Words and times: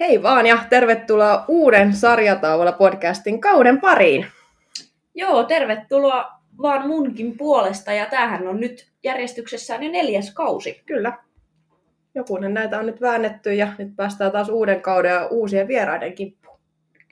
Hei 0.00 0.22
vaan 0.22 0.46
ja 0.46 0.58
tervetuloa 0.70 1.44
uuden 1.48 1.94
sarjataululla 1.94 2.72
podcastin 2.72 3.40
kauden 3.40 3.80
pariin. 3.80 4.26
Joo, 5.14 5.44
tervetuloa 5.44 6.32
vaan 6.62 6.88
munkin 6.88 7.36
puolesta 7.36 7.92
ja 7.92 8.06
tämähän 8.06 8.48
on 8.48 8.60
nyt 8.60 8.92
järjestyksessään 9.02 9.82
jo 9.82 9.90
neljäs 9.90 10.34
kausi. 10.34 10.82
Kyllä. 10.86 11.18
Jokunen 12.14 12.54
näitä 12.54 12.78
on 12.78 12.86
nyt 12.86 13.00
väännetty 13.00 13.54
ja 13.54 13.72
nyt 13.78 13.96
päästään 13.96 14.32
taas 14.32 14.48
uuden 14.48 14.82
kauden 14.82 15.10
ja 15.10 15.26
uusien 15.26 15.68
vieraiden 15.68 16.14
kimppuun. 16.14 16.60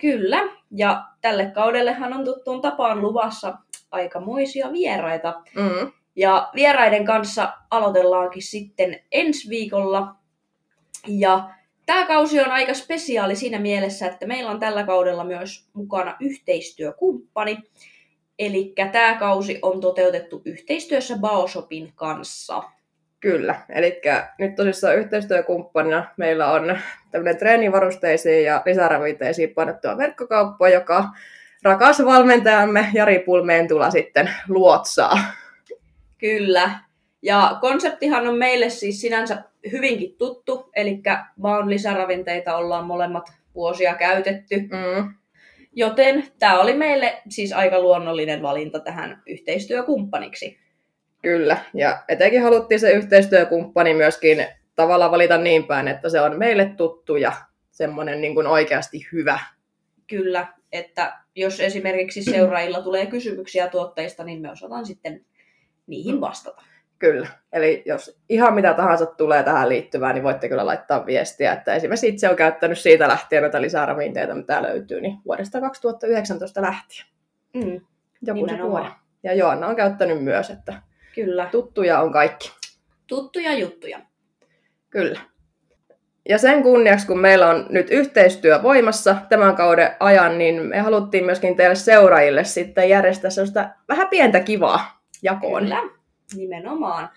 Kyllä, 0.00 0.40
ja 0.70 1.04
tälle 1.20 1.46
kaudellehan 1.54 2.12
on 2.12 2.24
tuttuun 2.24 2.60
tapaan 2.60 3.02
luvassa 3.02 3.58
aikamoisia 3.90 4.72
vieraita. 4.72 5.42
Mm. 5.56 5.92
Ja 6.16 6.50
vieraiden 6.54 7.04
kanssa 7.04 7.52
aloitellaankin 7.70 8.42
sitten 8.42 9.00
ensi 9.12 9.48
viikolla. 9.48 10.14
Ja 11.08 11.57
tämä 11.88 12.06
kausi 12.06 12.40
on 12.40 12.50
aika 12.50 12.74
spesiaali 12.74 13.36
siinä 13.36 13.58
mielessä, 13.58 14.06
että 14.06 14.26
meillä 14.26 14.50
on 14.50 14.60
tällä 14.60 14.84
kaudella 14.84 15.24
myös 15.24 15.68
mukana 15.72 16.16
yhteistyökumppani. 16.20 17.58
Eli 18.38 18.72
tämä 18.92 19.16
kausi 19.18 19.58
on 19.62 19.80
toteutettu 19.80 20.42
yhteistyössä 20.44 21.18
Baoshopin 21.18 21.92
kanssa. 21.94 22.62
Kyllä, 23.20 23.60
eli 23.68 24.00
nyt 24.38 24.54
tosissaan 24.54 24.96
yhteistyökumppanina 24.96 26.04
meillä 26.16 26.52
on 26.52 26.78
tämmöinen 27.10 27.38
treenivarusteisiin 27.38 28.44
ja 28.44 28.62
lisäraviteisiin 28.66 29.54
painottua 29.54 29.96
verkkokauppa, 29.96 30.68
joka 30.68 31.04
rakas 31.62 32.04
valmentajamme 32.04 32.88
Jari 32.94 33.18
Pulmeentula 33.18 33.90
sitten 33.90 34.30
luotsaa. 34.48 35.18
Kyllä. 36.18 36.70
Ja 37.22 37.58
konseptihan 37.60 38.28
on 38.28 38.38
meille 38.38 38.70
siis 38.70 39.00
sinänsä 39.00 39.42
hyvinkin 39.72 40.16
tuttu, 40.16 40.70
eli 40.76 41.00
vaan 41.42 41.70
lisäravinteita 41.70 42.56
ollaan 42.56 42.86
molemmat 42.86 43.32
vuosia 43.54 43.94
käytetty. 43.94 44.56
Mm. 44.56 45.14
Joten 45.72 46.24
tämä 46.38 46.60
oli 46.60 46.74
meille 46.74 47.22
siis 47.28 47.52
aika 47.52 47.80
luonnollinen 47.80 48.42
valinta 48.42 48.80
tähän 48.80 49.22
yhteistyökumppaniksi. 49.26 50.58
Kyllä, 51.22 51.56
ja 51.74 52.02
etenkin 52.08 52.42
haluttiin 52.42 52.80
se 52.80 52.90
yhteistyökumppani 52.90 53.94
myöskin 53.94 54.46
tavallaan 54.74 55.10
valita 55.10 55.38
niin 55.38 55.64
päin, 55.64 55.88
että 55.88 56.08
se 56.08 56.20
on 56.20 56.38
meille 56.38 56.72
tuttu 56.76 57.16
ja 57.16 57.32
semmoinen 57.70 58.20
niin 58.20 58.34
kuin 58.34 58.46
oikeasti 58.46 59.06
hyvä. 59.12 59.38
Kyllä, 60.06 60.46
että 60.72 61.18
jos 61.34 61.60
esimerkiksi 61.60 62.22
seuraajilla 62.22 62.82
tulee 62.82 63.06
kysymyksiä 63.06 63.68
tuotteista, 63.68 64.24
niin 64.24 64.40
me 64.40 64.50
osataan 64.50 64.86
sitten 64.86 65.24
niihin 65.86 66.20
vastata. 66.20 66.62
Kyllä, 66.98 67.28
eli 67.52 67.82
jos 67.86 68.18
ihan 68.28 68.54
mitä 68.54 68.74
tahansa 68.74 69.06
tulee 69.06 69.42
tähän 69.42 69.68
liittyvään, 69.68 70.14
niin 70.14 70.22
voitte 70.22 70.48
kyllä 70.48 70.66
laittaa 70.66 71.06
viestiä, 71.06 71.52
että 71.52 71.74
esimerkiksi 71.74 72.08
itse 72.08 72.28
on 72.28 72.36
käyttänyt 72.36 72.78
siitä 72.78 73.08
lähtien 73.08 73.42
noita 73.42 73.60
lisäravinteita, 73.62 74.34
mitä 74.34 74.62
löytyy, 74.62 75.00
niin 75.00 75.18
vuodesta 75.26 75.60
2019 75.60 76.62
lähtien. 76.62 77.06
Mm, 77.54 77.80
Joku 78.22 78.48
se 78.48 78.58
vuoden. 78.62 78.90
Ja 79.22 79.34
Joanna 79.34 79.66
on 79.66 79.76
käyttänyt 79.76 80.22
myös, 80.24 80.50
että 80.50 80.82
Kyllä, 81.14 81.48
tuttuja 81.50 82.00
on 82.00 82.12
kaikki. 82.12 82.52
tuttuja 83.06 83.54
juttuja. 83.54 84.00
Kyllä. 84.90 85.20
Ja 86.28 86.38
sen 86.38 86.62
kunniaksi, 86.62 87.06
kun 87.06 87.18
meillä 87.18 87.48
on 87.48 87.66
nyt 87.70 87.90
yhteistyö 87.90 88.62
voimassa 88.62 89.16
tämän 89.28 89.56
kauden 89.56 89.90
ajan, 90.00 90.38
niin 90.38 90.62
me 90.62 90.78
haluttiin 90.80 91.24
myöskin 91.24 91.56
teille 91.56 91.74
seuraajille 91.74 92.44
sitten 92.44 92.88
järjestää 92.88 93.30
sellaista 93.30 93.68
vähän 93.88 94.08
pientä 94.08 94.40
kivaa 94.40 95.00
jakoon. 95.22 95.62
Kyllä, 95.62 95.97
nimenomaan. 96.34 97.08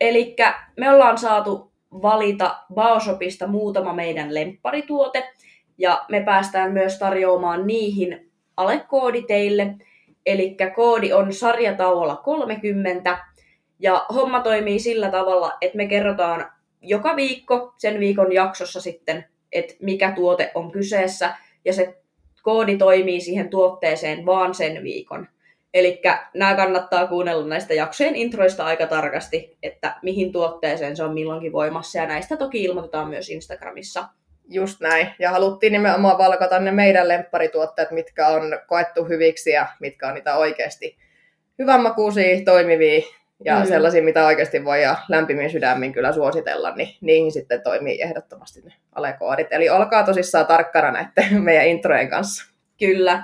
Eli 0.00 0.36
me 0.76 0.90
ollaan 0.90 1.18
saatu 1.18 1.72
valita 1.92 2.58
Baoshopista 2.74 3.46
muutama 3.46 3.92
meidän 3.92 4.34
lempparituote, 4.34 5.32
ja 5.78 6.04
me 6.08 6.20
päästään 6.20 6.72
myös 6.72 6.98
tarjoamaan 6.98 7.66
niihin 7.66 8.30
alekoodi 8.56 9.22
teille. 9.22 9.74
Eli 10.26 10.56
koodi 10.74 11.12
on 11.12 11.32
sarjatauolla 11.32 12.16
30, 12.16 13.18
ja 13.78 14.06
homma 14.14 14.40
toimii 14.40 14.78
sillä 14.78 15.10
tavalla, 15.10 15.52
että 15.60 15.76
me 15.76 15.86
kerrotaan 15.86 16.52
joka 16.82 17.16
viikko 17.16 17.74
sen 17.78 18.00
viikon 18.00 18.32
jaksossa 18.32 18.80
sitten, 18.80 19.24
että 19.52 19.74
mikä 19.82 20.12
tuote 20.12 20.50
on 20.54 20.72
kyseessä, 20.72 21.34
ja 21.64 21.72
se 21.72 22.02
koodi 22.42 22.76
toimii 22.76 23.20
siihen 23.20 23.48
tuotteeseen 23.48 24.26
vaan 24.26 24.54
sen 24.54 24.82
viikon. 24.82 25.28
Eli 25.74 26.02
nämä 26.34 26.54
kannattaa 26.54 27.06
kuunnella 27.06 27.46
näistä 27.46 27.74
jaksojen 27.74 28.16
introista 28.16 28.64
aika 28.64 28.86
tarkasti, 28.86 29.56
että 29.62 29.96
mihin 30.02 30.32
tuotteeseen 30.32 30.96
se 30.96 31.02
on 31.04 31.14
milloinkin 31.14 31.52
voimassa, 31.52 31.98
ja 31.98 32.06
näistä 32.06 32.36
toki 32.36 32.64
ilmoitetaan 32.64 33.08
myös 33.08 33.28
Instagramissa. 33.30 34.04
Just 34.48 34.80
näin. 34.80 35.08
Ja 35.18 35.30
haluttiin 35.30 35.72
nimenomaan 35.72 36.18
valkata 36.18 36.58
ne 36.58 36.70
meidän 36.70 37.08
lempparituotteet, 37.08 37.90
mitkä 37.90 38.28
on 38.28 38.42
koettu 38.66 39.04
hyviksi 39.04 39.50
ja 39.50 39.66
mitkä 39.80 40.08
on 40.08 40.14
niitä 40.14 40.36
oikeasti 40.36 40.98
hyvänmakuisia, 41.58 42.44
toimivia 42.44 43.02
ja 43.44 43.58
Mm. 43.60 43.66
sellaisia, 43.66 44.02
mitä 44.02 44.26
oikeasti 44.26 44.64
voi 44.64 44.82
ja 44.82 44.96
lämpimin 45.08 45.50
sydämin 45.50 45.92
kyllä 45.92 46.12
suositella, 46.12 46.74
niin 46.76 46.88
niihin 47.00 47.32
sitten 47.32 47.62
toimii 47.62 48.02
ehdottomasti 48.02 48.60
ne 48.60 48.72
alekoodit. 48.92 49.46
Eli 49.50 49.70
olkaa 49.70 50.02
tosissaan 50.02 50.46
tarkkana 50.46 50.90
näiden 50.90 51.42
meidän 51.44 51.66
introjen 51.66 52.10
kanssa. 52.10 52.52
Kyllä, 52.78 53.22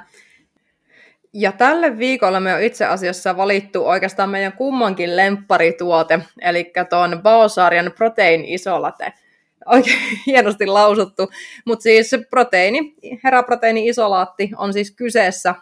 Ja 1.39 1.53
tälle 1.53 1.99
viikolla 1.99 2.41
me 2.41 2.55
on 2.55 2.63
itse 2.63 2.85
asiassa 2.85 3.37
valittu 3.37 3.87
oikeastaan 3.87 4.31
meidän 4.31 4.53
kummankin 4.53 5.17
lempparituote, 5.17 6.19
eli 6.43 6.73
tuon 6.91 7.21
Baosarjan 7.23 7.93
Protein 7.97 8.45
Isolate. 8.45 9.13
Oikein 9.67 9.99
hienosti 10.27 10.67
lausuttu, 10.67 11.31
mutta 11.65 11.83
siis 11.83 12.11
proteiini, 12.31 12.95
heraproteiini 13.25 13.89
isolaatti 13.89 14.51
on 14.57 14.73
siis 14.73 14.91
kyseessä, 14.91 15.55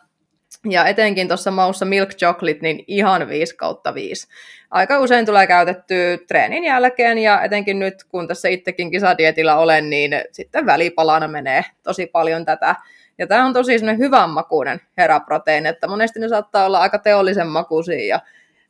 ja 0.71 0.87
etenkin 0.87 1.29
tuossa 1.29 1.51
maussa 1.51 1.85
Milk 1.85 2.11
Chocolate, 2.11 2.59
niin 2.63 2.85
ihan 2.87 3.29
5 3.29 3.57
kautta 3.57 3.95
5. 3.95 4.29
Aika 4.71 4.99
usein 4.99 5.27
tulee 5.27 5.47
käytettyä 5.47 6.19
treenin 6.29 6.65
jälkeen, 6.65 7.19
ja 7.19 7.43
etenkin 7.43 7.79
nyt, 7.79 7.95
kun 8.09 8.29
tässä 8.29 8.49
itsekin 8.49 8.91
kisadietillä 8.91 9.57
olen, 9.57 9.91
niin 9.91 10.13
sitten 10.33 10.67
välipalana 10.67 11.29
menee 11.29 11.65
tosi 11.83 12.07
paljon 12.07 12.45
tätä 12.45 12.75
ja 13.19 13.27
tämä 13.27 13.47
on 13.47 13.53
tosi 13.53 13.79
semmoinen 13.79 13.99
hyvän 13.99 14.31
makuinen 14.31 14.81
heraproteiini, 14.99 15.69
että 15.69 15.89
monesti 15.89 16.21
ne 16.21 16.29
saattaa 16.29 16.67
olla 16.67 16.81
aika 16.81 16.99
teollisen 16.99 17.47
makuisia 17.47 18.07
ja 18.07 18.21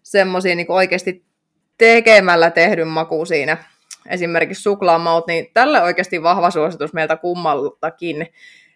semmoisia 0.03 0.55
niin 0.55 0.71
oikeasti 0.71 1.25
tekemällä 1.79 2.51
tehdyn 2.51 2.89
maku 2.89 3.25
siinä. 3.27 3.57
Esimerkiksi 4.09 4.63
suklaamaut, 4.63 5.27
niin 5.27 5.51
tälle 5.55 5.83
oikeasti 5.83 6.23
vahva 6.23 6.51
suositus 6.51 6.93
meiltä 6.93 7.17
kummaltakin. 7.17 8.27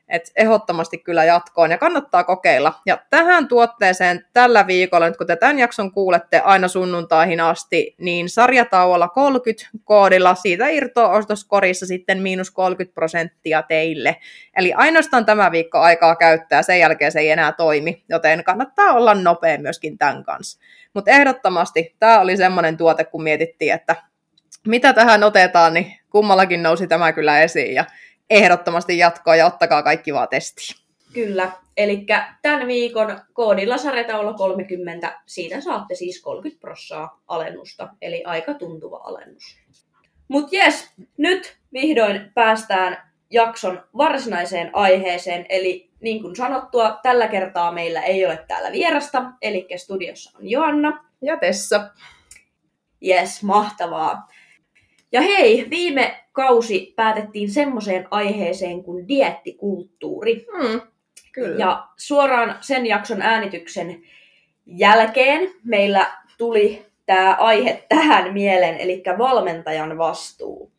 Et 0.09 0.33
ehdottomasti 0.37 0.99
kyllä 0.99 1.25
jatkoon 1.25 1.71
ja 1.71 1.79
kannattaa 1.79 2.25
kokeilla. 2.25 2.73
Ja 2.87 2.99
tähän 3.11 3.49
tuotteeseen 3.49 4.25
tällä 4.33 4.67
viikolla, 4.67 5.07
nyt 5.07 5.17
kun 5.17 5.27
te 5.27 5.37
tämän 5.37 5.59
jakson 5.59 5.93
kuulette 5.93 6.41
aina 6.41 6.69
sunnuntaihin 6.69 7.41
asti, 7.41 7.95
niin 7.99 8.29
sarjatauolla 8.29 9.09
30 9.09 9.69
koodilla 9.85 10.35
siitä 10.35 10.69
irtoaa 10.69 11.13
ostoskorissa 11.13 11.87
sitten 11.87 12.23
miinus 12.23 12.51
30 12.51 12.95
prosenttia 12.95 13.63
teille. 13.63 14.17
Eli 14.57 14.73
ainoastaan 14.73 15.27
tämä 15.27 15.51
viikko 15.53 15.79
aikaa 15.79 16.17
käyttää, 16.17 16.63
sen 16.63 16.81
jälkeen 16.81 17.13
se 17.13 17.21
ei 17.21 17.31
enää 17.31 17.53
toimi, 17.53 18.05
joten 18.09 18.45
kannattaa 18.45 18.93
olla 18.93 19.15
nopea 19.15 19.59
myöskin 19.59 19.99
tämän 19.99 20.25
kanssa. 20.25 20.59
Mutta 20.95 21.11
ehdottomasti 21.11 21.97
tämä 21.99 22.21
oli 22.21 22.37
semmoinen 22.37 22.77
tuote, 22.77 23.05
kun 23.05 23.23
mietittiin, 23.23 23.73
että 23.73 23.97
mitä 24.67 24.93
tähän 24.93 25.25
otetaan, 25.25 25.75
niin 25.75 25.99
kummallakin 26.11 26.63
nousi 26.63 26.87
tämä 26.87 27.13
kyllä 27.13 27.41
esiin 27.41 27.75
ja 27.75 27.85
ehdottomasti 28.31 28.99
jatkoa 28.99 29.37
ja 29.37 29.47
ottakaa 29.47 29.83
kaikki 29.83 30.15
vaan 30.15 30.29
testiin. 30.29 30.79
kyllä. 31.13 31.53
Eli 31.77 32.07
tämän 32.43 32.67
viikon 32.67 33.21
koodilla 33.33 33.79
sarjataulu 33.79 34.35
30, 34.35 35.21
siitä 35.27 35.61
saatte 35.61 35.95
siis 35.95 36.23
30 36.23 36.61
prossaa 36.61 37.21
alennusta, 37.27 37.89
eli 38.03 38.25
aika 38.25 38.55
tuntuva 38.55 38.97
alennus. 38.97 39.59
Mutta 40.29 40.57
jes, 40.57 40.91
nyt 41.17 41.59
vihdoin 41.73 42.31
päästään 42.35 43.13
jakson 43.31 43.85
varsinaiseen 43.97 44.71
aiheeseen, 44.73 45.47
eli 45.49 45.91
niin 46.01 46.23
kuin 46.23 46.37
sanottua, 46.37 46.99
tällä 47.03 47.29
kertaa 47.29 47.73
meillä 47.73 48.03
ei 48.03 48.27
ole 48.27 48.45
täällä 48.49 48.73
vierasta, 48.73 49.23
eli 49.43 49.67
studiossa 49.77 50.39
on 50.39 50.51
Joanna. 50.51 51.05
Ja 51.23 51.37
Tessa. 51.37 51.91
Jes, 53.01 53.43
mahtavaa. 53.43 54.29
Ja 55.13 55.21
hei, 55.21 55.67
viime 55.71 56.25
kausi 56.33 56.93
päätettiin 56.97 57.51
semmoiseen 57.51 58.09
aiheeseen 58.11 58.83
kuin 58.85 59.09
diettikulttuuri. 59.09 60.47
Mm, 60.53 60.81
kyllä. 61.33 61.57
Ja 61.59 61.89
suoraan 61.97 62.57
sen 62.61 62.87
jakson 62.87 63.23
äänityksen 63.23 64.03
jälkeen 64.67 65.51
meillä 65.65 66.07
tuli 66.39 66.87
tämä 67.07 67.35
aihe 67.35 67.85
tähän 67.89 68.33
mieleen, 68.33 68.77
eli 68.77 69.03
valmentajan 69.19 69.99
vastuu. 69.99 70.73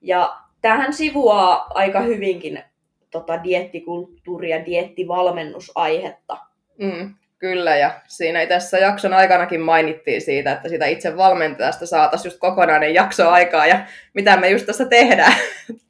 Ja 0.00 0.36
tähän 0.60 0.92
sivuaa 0.92 1.66
aika 1.74 2.00
hyvinkin 2.00 2.62
tota, 3.10 3.44
diettikulttuuri- 3.44 4.50
ja 4.50 4.66
diettivalmennusaihetta. 4.66 6.36
Mm, 6.78 7.14
kyllä, 7.44 7.76
ja 7.76 7.90
siinä 8.08 8.46
tässä 8.46 8.78
jakson 8.78 9.12
aikanakin 9.12 9.60
mainittiin 9.60 10.20
siitä, 10.20 10.52
että 10.52 10.68
sitä 10.68 10.86
itse 10.86 11.16
valmentajasta 11.16 11.86
saataisiin 11.86 12.30
just 12.30 12.40
kokonainen 12.40 12.94
jakso 12.94 13.30
aikaa, 13.30 13.66
ja 13.66 13.80
mitä 14.14 14.36
me 14.36 14.50
just 14.50 14.66
tässä 14.66 14.84
tehdään. 14.84 15.34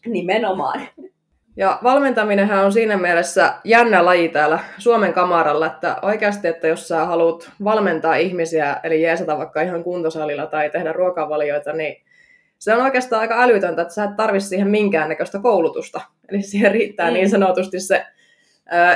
Nimenomaan. 0.07 0.81
Ja 1.57 1.79
valmentaminenhan 1.83 2.65
on 2.65 2.73
siinä 2.73 2.97
mielessä 2.97 3.55
jännä 3.65 4.05
laji 4.05 4.29
täällä 4.29 4.59
Suomen 4.79 5.13
kamaralla, 5.13 5.67
että 5.67 5.97
oikeasti, 6.03 6.49
että 6.49 6.69
jos 6.69 6.89
sä 6.89 7.05
haluat 7.05 7.51
valmentaa 7.65 8.15
ihmisiä, 8.15 8.77
eli 8.85 9.03
jeesata 9.03 9.39
vaikka 9.39 9.61
ihan 9.61 9.85
kuntosalilla 9.85 10.47
tai 10.47 10.71
tehdä 10.71 10.93
ruokavalioita, 10.93 11.73
niin 11.73 12.05
se 12.59 12.75
on 12.75 12.83
oikeastaan 12.83 13.21
aika 13.21 13.43
älytöntä, 13.43 13.83
että 13.83 13.95
sä 13.95 14.05
et 14.05 14.17
tarvitse 14.17 14.49
siihen 14.49 14.71
minkäännäköistä 14.71 15.39
koulutusta. 15.39 16.01
Eli 16.29 16.43
siihen 16.43 16.73
riittää 16.73 17.11
mm. 17.11 17.15
niin 17.15 17.31
sanotusti 17.31 17.81
se 17.81 18.07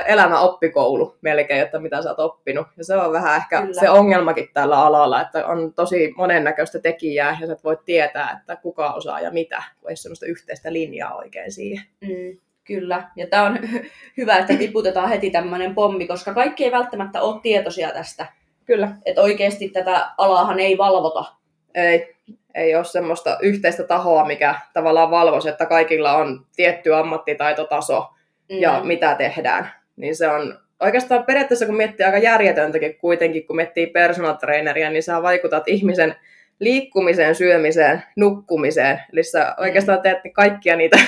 elämäoppikoulu 0.07 1.17
melkein, 1.21 1.63
että 1.63 1.79
mitä 1.79 2.03
sä 2.03 2.09
oot 2.09 2.19
oppinut. 2.19 2.67
Ja 2.77 2.85
se 2.85 2.97
on 2.97 3.13
vähän 3.13 3.37
ehkä 3.37 3.61
Kyllä. 3.61 3.81
se 3.81 3.91
ongelmakin 3.91 4.49
tällä 4.55 4.79
alalla, 4.79 5.21
että 5.21 5.47
on 5.47 5.73
tosi 5.75 6.15
monennäköistä 6.17 6.79
tekijää 6.79 7.39
ja 7.41 7.47
sä 7.47 7.53
et 7.53 7.65
voi 7.65 7.79
tietää, 7.85 8.39
että 8.41 8.57
kuka 8.57 8.93
osaa 8.93 9.21
ja 9.21 9.31
mitä, 9.31 9.63
kun 9.81 9.91
ei 9.91 9.97
sellaista 9.97 10.27
yhteistä 10.27 10.73
linjaa 10.73 11.15
oikein 11.15 11.53
siihen. 11.53 11.85
Mm. 12.01 12.39
Kyllä, 12.65 13.11
ja 13.17 13.27
tämä 13.27 13.45
on 13.45 13.59
hyvä, 14.17 14.37
että 14.37 14.57
tiputetaan 14.57 15.09
heti 15.09 15.31
tämmöinen 15.31 15.75
pommi, 15.75 16.07
koska 16.07 16.35
kaikki 16.35 16.65
ei 16.65 16.73
välttämättä 16.73 17.23
ole 17.23 17.41
tietoisia 17.43 17.91
tästä. 17.93 18.27
Kyllä. 18.65 18.89
Että 19.07 19.23
oikeasti 19.23 19.69
tätä 19.69 20.11
alaahan 20.19 20.61
ei 20.61 20.79
valvota. 20.79 21.25
Ei, 21.75 22.17
ei 22.55 22.75
ole 22.75 22.85
semmoista 22.85 23.39
yhteistä 23.43 23.83
tahoa, 23.83 24.25
mikä 24.25 24.55
tavallaan 24.73 25.11
valvoisi, 25.11 25.49
että 25.49 25.67
kaikilla 25.67 26.17
on 26.17 26.47
tietty 26.57 26.95
ammattitaitotaso 26.95 28.07
mm. 28.51 28.59
ja 28.59 28.81
mitä 28.85 29.15
tehdään. 29.15 29.73
Niin 29.97 30.17
se 30.17 30.29
on 30.29 30.59
oikeastaan 30.81 31.25
periaatteessa, 31.25 31.67
kun 31.67 31.77
miettii 31.77 32.07
aika 32.07 32.19
järjetöntäkin 32.19 32.99
kuitenkin, 32.99 33.47
kun 33.47 33.57
miettii 33.57 33.87
personal 33.87 34.35
traineria, 34.35 34.91
niin 34.91 35.03
sä 35.03 35.23
vaikutat 35.23 35.69
ihmisen 35.69 36.15
liikkumiseen, 36.61 37.35
syömiseen, 37.35 38.03
nukkumiseen. 38.17 39.01
Eli 39.13 39.23
sä 39.23 39.55
oikeastaan 39.59 40.03
teet 40.03 40.19
kaikkia 40.33 40.77
niitä 40.77 40.99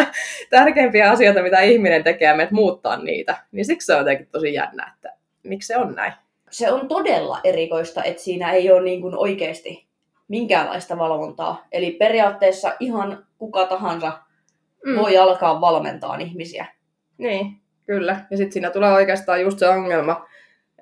tärkeimpiä 0.50 1.10
asioita, 1.10 1.42
mitä 1.42 1.60
ihminen 1.60 2.04
tekee, 2.04 2.28
ja 2.28 2.48
muuttaa 2.50 2.96
niitä. 2.96 3.36
Niin 3.52 3.64
siksi 3.64 3.86
se 3.86 3.92
on 3.94 3.98
jotenkin 3.98 4.28
tosi 4.32 4.54
jännä, 4.54 4.92
että 4.94 5.12
miksi 5.42 5.66
se 5.66 5.76
on 5.76 5.94
näin. 5.94 6.12
Se 6.50 6.72
on 6.72 6.88
todella 6.88 7.40
erikoista, 7.44 8.04
että 8.04 8.22
siinä 8.22 8.52
ei 8.52 8.72
ole 8.72 8.82
niin 8.82 9.00
kuin 9.00 9.16
oikeasti 9.16 9.86
minkäänlaista 10.28 10.98
valvontaa. 10.98 11.66
Eli 11.72 11.90
periaatteessa 11.90 12.72
ihan 12.80 13.26
kuka 13.38 13.66
tahansa 13.66 14.18
mm. 14.86 14.96
voi 14.96 15.18
alkaa 15.18 15.60
valmentaa 15.60 16.16
ihmisiä. 16.16 16.66
Niin, 17.18 17.46
kyllä. 17.86 18.20
Ja 18.30 18.36
sitten 18.36 18.52
siinä 18.52 18.70
tulee 18.70 18.92
oikeastaan 18.92 19.40
just 19.40 19.58
se 19.58 19.68
ongelma, 19.68 20.26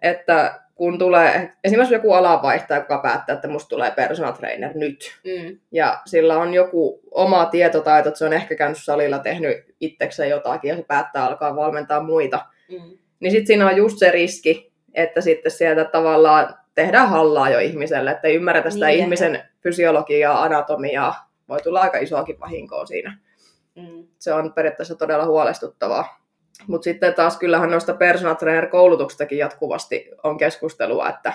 että 0.02 0.60
kun 0.74 0.98
tulee 0.98 1.52
esimerkiksi 1.64 1.94
joku 1.94 2.12
alanvaihtaja, 2.12 2.80
joka 2.80 2.98
päättää, 2.98 3.34
että 3.34 3.48
musta 3.48 3.68
tulee 3.68 3.90
personal 3.90 4.32
trainer 4.32 4.70
nyt. 4.74 5.18
Mm. 5.24 5.58
Ja 5.72 6.00
sillä 6.06 6.38
on 6.38 6.54
joku 6.54 7.00
oma 7.10 7.46
tietotaito, 7.46 8.08
että 8.08 8.18
se 8.18 8.24
on 8.24 8.32
ehkä 8.32 8.54
käynyt 8.54 8.78
salilla, 8.78 9.18
tehnyt 9.18 9.56
itsekseen 9.80 10.30
jotakin 10.30 10.68
ja 10.68 10.76
se 10.76 10.82
päättää 10.82 11.24
alkaa 11.24 11.56
valmentaa 11.56 12.02
muita. 12.02 12.46
Mm. 12.70 12.98
Niin 13.20 13.30
sitten 13.30 13.46
siinä 13.46 13.66
on 13.66 13.76
just 13.76 13.98
se 13.98 14.10
riski, 14.10 14.72
että 14.94 15.20
sitten 15.20 15.52
sieltä 15.52 15.84
tavallaan 15.84 16.54
tehdään 16.74 17.08
hallaa 17.08 17.50
jo 17.50 17.58
ihmiselle, 17.58 18.10
että 18.10 18.28
ei 18.28 18.34
ymmärretä 18.34 18.70
sitä 18.70 18.86
niin, 18.86 18.98
ihmisen 18.98 19.34
että... 19.34 19.48
fysiologiaa, 19.62 20.42
anatomiaa. 20.42 21.30
Voi 21.48 21.62
tulla 21.62 21.80
aika 21.80 21.98
isoakin 21.98 22.40
vahinkoa 22.40 22.86
siinä. 22.86 23.18
Mm. 23.74 24.06
Se 24.18 24.32
on 24.32 24.52
periaatteessa 24.52 24.94
todella 24.94 25.26
huolestuttavaa. 25.26 26.25
Mutta 26.66 26.84
sitten 26.84 27.14
taas 27.14 27.38
kyllähän 27.38 27.70
noista 27.70 27.94
personal 27.94 28.34
trainer-koulutuksistakin 28.34 29.38
jatkuvasti 29.38 30.10
on 30.22 30.38
keskustelua, 30.38 31.08
että 31.08 31.32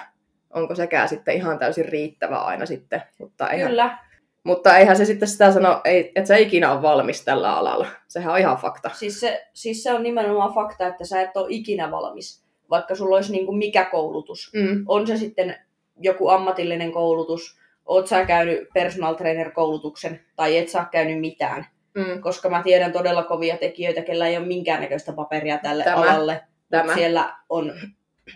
onko 0.54 0.76
sekään 0.76 1.10
sitten 1.10 1.36
ihan 1.36 1.60
täysin 1.60 1.86
riittävä 1.86 2.38
aina 2.38 2.66
sitten. 2.66 3.02
Mutta 3.20 3.50
eihän, 3.50 3.70
Kyllä. 3.70 3.98
Mutta 4.44 4.78
eihän 4.78 4.98
se 4.98 5.06
sitten 5.06 5.28
sitä 5.28 5.52
sano, 5.52 5.82
että 5.86 6.26
sä 6.26 6.38
ikinä 6.38 6.72
on 6.72 6.82
valmis 6.82 7.26
tällä 7.26 7.56
alalla. 7.56 7.88
Sehän 8.08 8.34
on 8.34 8.40
ihan 8.40 8.58
fakta. 8.58 8.90
Siis 8.94 9.20
se, 9.20 9.48
siis 9.54 9.84
se 9.84 9.94
on 9.94 10.04
nimenomaan 10.04 10.54
fakta, 10.54 10.88
että 10.88 11.06
sä 11.06 11.22
et 11.22 11.38
ole 11.38 11.48
ikinä 11.50 11.92
valmis, 11.92 12.44
vaikka 12.70 12.96
sulla 12.96 13.16
olisi 13.16 13.32
niin 13.32 13.46
kuin 13.46 13.58
mikä 13.58 13.86
koulutus. 13.86 14.52
Mm. 14.54 14.84
On 14.88 15.08
se 15.08 15.18
sitten 15.18 15.56
joku 16.00 16.30
ammatillinen 16.30 16.92
koulutus, 16.92 17.60
oot 17.86 18.08
sä 18.08 18.26
käynyt 18.26 18.68
personal 18.74 19.14
trainer 19.14 19.52
koulutuksen 19.52 20.20
tai 20.36 20.58
et 20.58 20.70
sä 20.70 20.86
käynyt 20.92 21.20
mitään 21.20 21.66
mm. 21.96 22.22
koska 22.22 22.50
mä 22.50 22.64
tiedän 22.64 22.92
todella 22.92 23.24
kovia 23.24 23.58
tekijöitä, 23.58 24.02
kellä 24.02 24.28
ei 24.28 24.38
ole 24.38 24.46
minkäännäköistä 24.46 25.14
paperia 25.14 25.58
tälle 25.58 25.84
Tämä. 25.84 25.96
alalle. 25.96 26.42
Tämä. 26.70 26.94
Siellä 26.94 27.36
on 27.50 27.74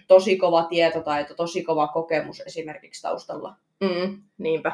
tosi 0.07 0.38
kova 0.38 0.63
tietotaito, 0.63 1.34
tosi 1.34 1.63
kova 1.63 1.88
kokemus 1.88 2.42
esimerkiksi 2.46 3.02
taustalla. 3.02 3.56
Mm, 3.80 4.22
niinpä. 4.38 4.72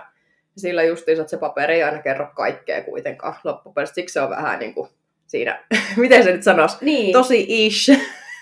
Sillä 0.57 0.83
justiinsa, 0.83 1.27
se 1.27 1.37
paperi 1.37 1.73
ei 1.73 1.83
aina 1.83 2.01
kerro 2.01 2.27
kaikkea 2.35 2.83
kuitenkaan 2.83 3.35
loppupeleissä. 3.43 3.95
Siksi 3.95 4.13
se 4.13 4.21
on 4.21 4.29
vähän 4.29 4.59
niin 4.59 4.73
kuin 4.73 4.89
siinä, 5.27 5.63
miten 5.97 6.23
se 6.23 6.31
nyt 6.31 6.43
sanoisi, 6.43 6.77
niin. 6.81 7.13
tosi 7.13 7.45
ish. 7.49 7.89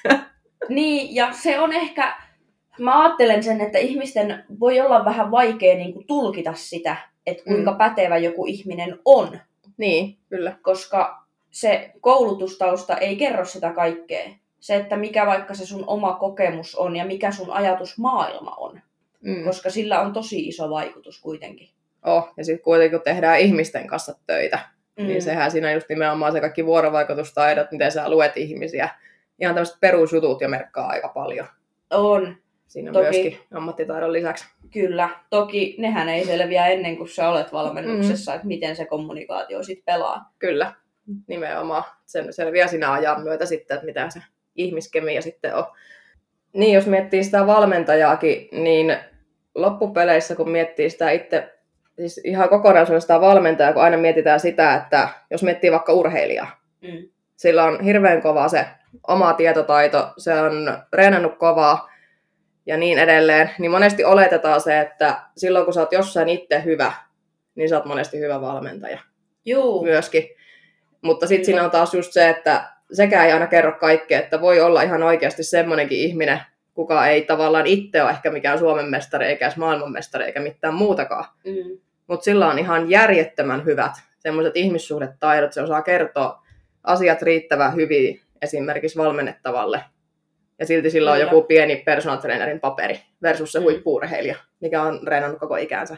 niin, 0.69 1.15
ja 1.15 1.33
se 1.33 1.59
on 1.59 1.73
ehkä, 1.73 2.17
mä 2.79 3.03
ajattelen 3.03 3.43
sen, 3.43 3.61
että 3.61 3.77
ihmisten 3.77 4.43
voi 4.59 4.79
olla 4.79 5.05
vähän 5.05 5.31
vaikea 5.31 5.75
niin 5.75 5.93
kuin 5.93 6.07
tulkita 6.07 6.53
sitä, 6.53 6.95
että 7.25 7.43
kuinka 7.43 7.71
mm. 7.71 7.77
pätevä 7.77 8.17
joku 8.17 8.45
ihminen 8.45 8.99
on. 9.05 9.39
Niin, 9.79 10.17
kyllä. 10.29 10.55
Koska 10.61 11.23
se 11.51 11.91
koulutustausta 12.01 12.97
ei 12.97 13.15
kerro 13.15 13.45
sitä 13.45 13.73
kaikkea. 13.73 14.29
Se, 14.59 14.75
että 14.75 14.97
mikä 14.97 15.25
vaikka 15.25 15.53
se 15.53 15.65
sun 15.65 15.83
oma 15.87 16.13
kokemus 16.13 16.75
on 16.75 16.95
ja 16.95 17.05
mikä 17.05 17.31
sun 17.31 17.51
ajatusmaailma 17.51 18.55
on. 18.55 18.81
Mm. 19.21 19.43
Koska 19.43 19.69
sillä 19.69 20.01
on 20.01 20.13
tosi 20.13 20.47
iso 20.47 20.69
vaikutus 20.69 21.21
kuitenkin. 21.21 21.69
Oh, 22.05 22.33
ja 22.37 22.45
sitten 22.45 22.63
kuitenkin 22.63 22.99
kun 22.99 23.03
tehdään 23.03 23.39
ihmisten 23.39 23.87
kanssa 23.87 24.15
töitä, 24.27 24.59
niin 24.97 25.07
mm. 25.07 25.09
niin 25.11 25.21
sehän 25.21 25.51
siinä 25.51 25.71
just 25.71 25.89
nimenomaan 25.89 26.31
se 26.31 26.41
kaikki 26.41 26.65
vuorovaikutustaidot, 26.65 27.71
miten 27.71 27.91
sä 27.91 28.09
luet 28.09 28.37
ihmisiä. 28.37 28.89
Ihan 29.39 29.55
tämmöiset 29.55 29.79
perusjutut 29.79 30.41
jo 30.41 30.49
merkkaa 30.49 30.87
aika 30.87 31.07
paljon. 31.07 31.47
On. 31.89 32.35
Siinä 32.69 32.91
toki, 32.91 33.03
myöskin 33.03 33.39
ammattitaidon 33.53 34.13
lisäksi. 34.13 34.45
Kyllä. 34.73 35.09
Toki 35.29 35.75
nehän 35.79 36.09
ei 36.09 36.25
selviä 36.25 36.67
ennen 36.67 36.97
kuin 36.97 37.09
sä 37.09 37.29
olet 37.29 37.53
valmennuksessa, 37.53 38.31
mm. 38.31 38.35
että 38.35 38.47
miten 38.47 38.75
se 38.75 38.85
kommunikaatio 38.85 39.63
sitten 39.63 39.93
pelaa. 39.93 40.31
Kyllä. 40.39 40.73
Nimenomaan. 41.27 41.83
Sen 42.05 42.33
selviää 42.33 42.67
siinä 42.67 42.91
ajan 42.91 43.21
myötä 43.21 43.45
sitten, 43.45 43.75
että 43.75 43.85
mitä 43.85 44.09
se 44.09 44.19
ihmiskemia 44.55 45.21
sitten 45.21 45.55
on. 45.55 45.63
Niin, 46.53 46.73
jos 46.73 46.85
miettii 46.85 47.23
sitä 47.23 47.47
valmentajaakin, 47.47 48.49
niin 48.51 48.97
loppupeleissä, 49.55 50.35
kun 50.35 50.49
miettii 50.49 50.89
sitä 50.89 51.11
itse, 51.11 51.53
siis 51.95 52.21
ihan 52.23 52.49
kokonaisuudessaan 52.49 53.19
sitä 53.19 53.27
valmentajaa, 53.27 53.73
kun 53.73 53.81
aina 53.81 53.97
mietitään 53.97 54.39
sitä, 54.39 54.75
että 54.75 55.09
jos 55.31 55.43
miettii 55.43 55.71
vaikka 55.71 55.93
urheilijaa, 55.93 56.59
mm. 56.81 57.09
sillä 57.35 57.63
on 57.63 57.83
hirveän 57.83 58.21
kova 58.21 58.47
se 58.47 58.65
oma 59.07 59.33
tietotaito, 59.33 60.13
se 60.17 60.33
on 60.33 60.77
reenannut 60.93 61.37
kovaa, 61.37 61.89
ja 62.69 62.77
niin 62.77 62.99
edelleen, 62.99 63.49
niin 63.59 63.71
monesti 63.71 64.03
oletetaan 64.03 64.61
se, 64.61 64.79
että 64.79 65.21
silloin 65.37 65.65
kun 65.65 65.73
sä 65.73 65.79
oot 65.79 65.91
jossain 65.91 66.29
itse 66.29 66.63
hyvä, 66.65 66.91
niin 67.55 67.69
sä 67.69 67.77
oot 67.77 67.85
monesti 67.85 68.19
hyvä 68.19 68.41
valmentaja. 68.41 68.99
Juu. 69.45 69.83
Myöskin. 69.83 70.29
Mutta 71.01 71.27
sitten 71.27 71.45
siinä 71.45 71.63
on 71.63 71.71
taas 71.71 71.93
just 71.93 72.13
se, 72.13 72.29
että 72.29 72.63
sekä 72.91 73.25
ei 73.25 73.31
aina 73.31 73.47
kerro 73.47 73.71
kaikkea, 73.71 74.19
että 74.19 74.41
voi 74.41 74.61
olla 74.61 74.81
ihan 74.81 75.03
oikeasti 75.03 75.43
semmoinenkin 75.43 75.97
ihminen, 75.97 76.39
kuka 76.73 77.07
ei 77.07 77.21
tavallaan 77.21 77.67
itse 77.67 78.03
ole 78.03 78.11
ehkä 78.11 78.31
mikään 78.31 78.59
Suomen 78.59 78.89
mestari, 78.89 79.25
eikä 79.25 79.45
edes 79.45 79.57
maailmanmestari, 79.57 80.25
eikä 80.25 80.39
mitään 80.39 80.73
muutakaan. 80.73 81.25
Mm. 81.45 81.77
Mutta 82.07 82.23
sillä 82.23 82.47
on 82.47 82.59
ihan 82.59 82.89
järjettömän 82.89 83.65
hyvät 83.65 83.91
semmoiset 84.19 84.57
ihmissuhdetaidot, 84.57 85.53
se 85.53 85.61
osaa 85.61 85.81
kertoa 85.81 86.43
asiat 86.83 87.21
riittävän 87.21 87.75
hyvin 87.75 88.21
esimerkiksi 88.41 88.97
valmennettavalle 88.97 89.83
ja 90.59 90.65
silti 90.65 90.89
sillä 90.89 91.11
on 91.11 91.19
joku 91.19 91.43
pieni 91.43 91.75
personal 91.75 92.17
trainerin 92.17 92.59
paperi 92.59 92.99
versus 93.21 93.51
se 93.51 93.59
mm. 93.59 93.63
huippuurheilija, 93.63 94.35
mikä 94.59 94.83
on 94.83 95.07
reenannut 95.07 95.39
koko 95.39 95.55
ikänsä. 95.55 95.97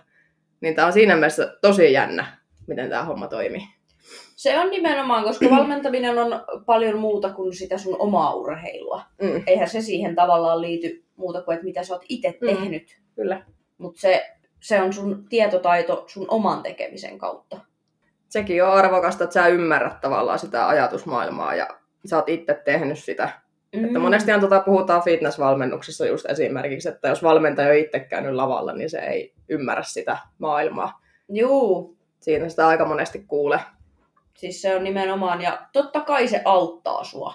Niin 0.62 0.76
tämä 0.76 0.86
on 0.86 0.94
siinä 0.94 1.16
mielessä 1.16 1.58
tosi 1.62 1.94
jännä, 1.94 2.38
miten 2.68 2.90
tämä 2.90 3.04
homma 3.04 3.28
toimii. 3.28 3.62
Se 4.36 4.60
on 4.60 4.70
nimenomaan, 4.70 5.24
koska 5.24 5.46
valmentaminen 5.50 6.18
on 6.18 6.44
paljon 6.66 7.00
muuta 7.00 7.30
kuin 7.30 7.54
sitä 7.54 7.78
sun 7.78 7.96
omaa 8.00 8.34
urheilua. 8.34 9.04
Mm. 9.22 9.44
Eihän 9.48 9.70
se 9.70 9.82
siihen 9.82 10.16
tavallaan 10.16 10.62
liity 10.62 11.04
muuta 11.16 11.42
kuin, 11.42 11.56
että 11.56 11.66
mitä 11.66 11.84
sä 11.84 11.94
oot 11.94 12.06
itse 12.10 12.38
mm. 12.42 12.48
tehnyt. 12.48 13.02
Kyllä. 13.16 13.44
Mutta 13.78 14.02
se, 14.02 14.32
se 14.60 14.82
on 14.82 14.94
sun 14.94 15.26
tietotaito 15.30 16.04
sun 16.08 16.26
oman 16.30 16.64
tekemisen 16.64 17.18
kautta. 17.18 17.60
Sekin 18.30 18.64
on 18.64 18.74
arvokasta, 18.74 19.24
että 19.24 19.34
sä 19.34 19.48
ymmärrät 19.48 20.02
tavallaan 20.02 20.40
sitä 20.40 20.68
ajatusmaailmaa 20.68 21.56
ja 21.56 21.68
sä 22.06 22.16
oot 22.16 22.30
itse 22.30 22.62
tehnyt 22.66 23.00
sitä 23.00 23.30
Mm. 23.76 23.86
Että 23.86 24.00
monestihan 24.00 24.42
tota 24.42 24.60
puhutaan 24.60 25.04
fitnessvalmennuksessa 25.04 26.06
just 26.06 26.26
esimerkiksi, 26.30 26.90
että 26.90 27.08
jos 27.08 27.24
valmentaja 27.24 27.70
on 27.70 27.76
itse 27.76 28.00
käynyt 28.00 28.34
lavalla, 28.34 28.74
niin 28.74 28.90
se 28.90 29.00
ei 29.00 29.34
ymmärrä 29.50 29.84
sitä 29.84 30.18
maailmaa. 30.38 31.02
Juu. 31.30 31.98
Siinä 32.20 32.50
sitä 32.50 32.68
aika 32.68 32.86
monesti 32.86 33.24
kuulee. 33.28 33.60
Siis 34.38 34.62
se 34.62 34.76
on 34.76 34.84
nimenomaan, 34.84 35.42
ja 35.42 35.68
totta 35.74 36.02
kai 36.02 36.28
se 36.28 36.42
auttaa 36.46 37.04
sua. 37.04 37.34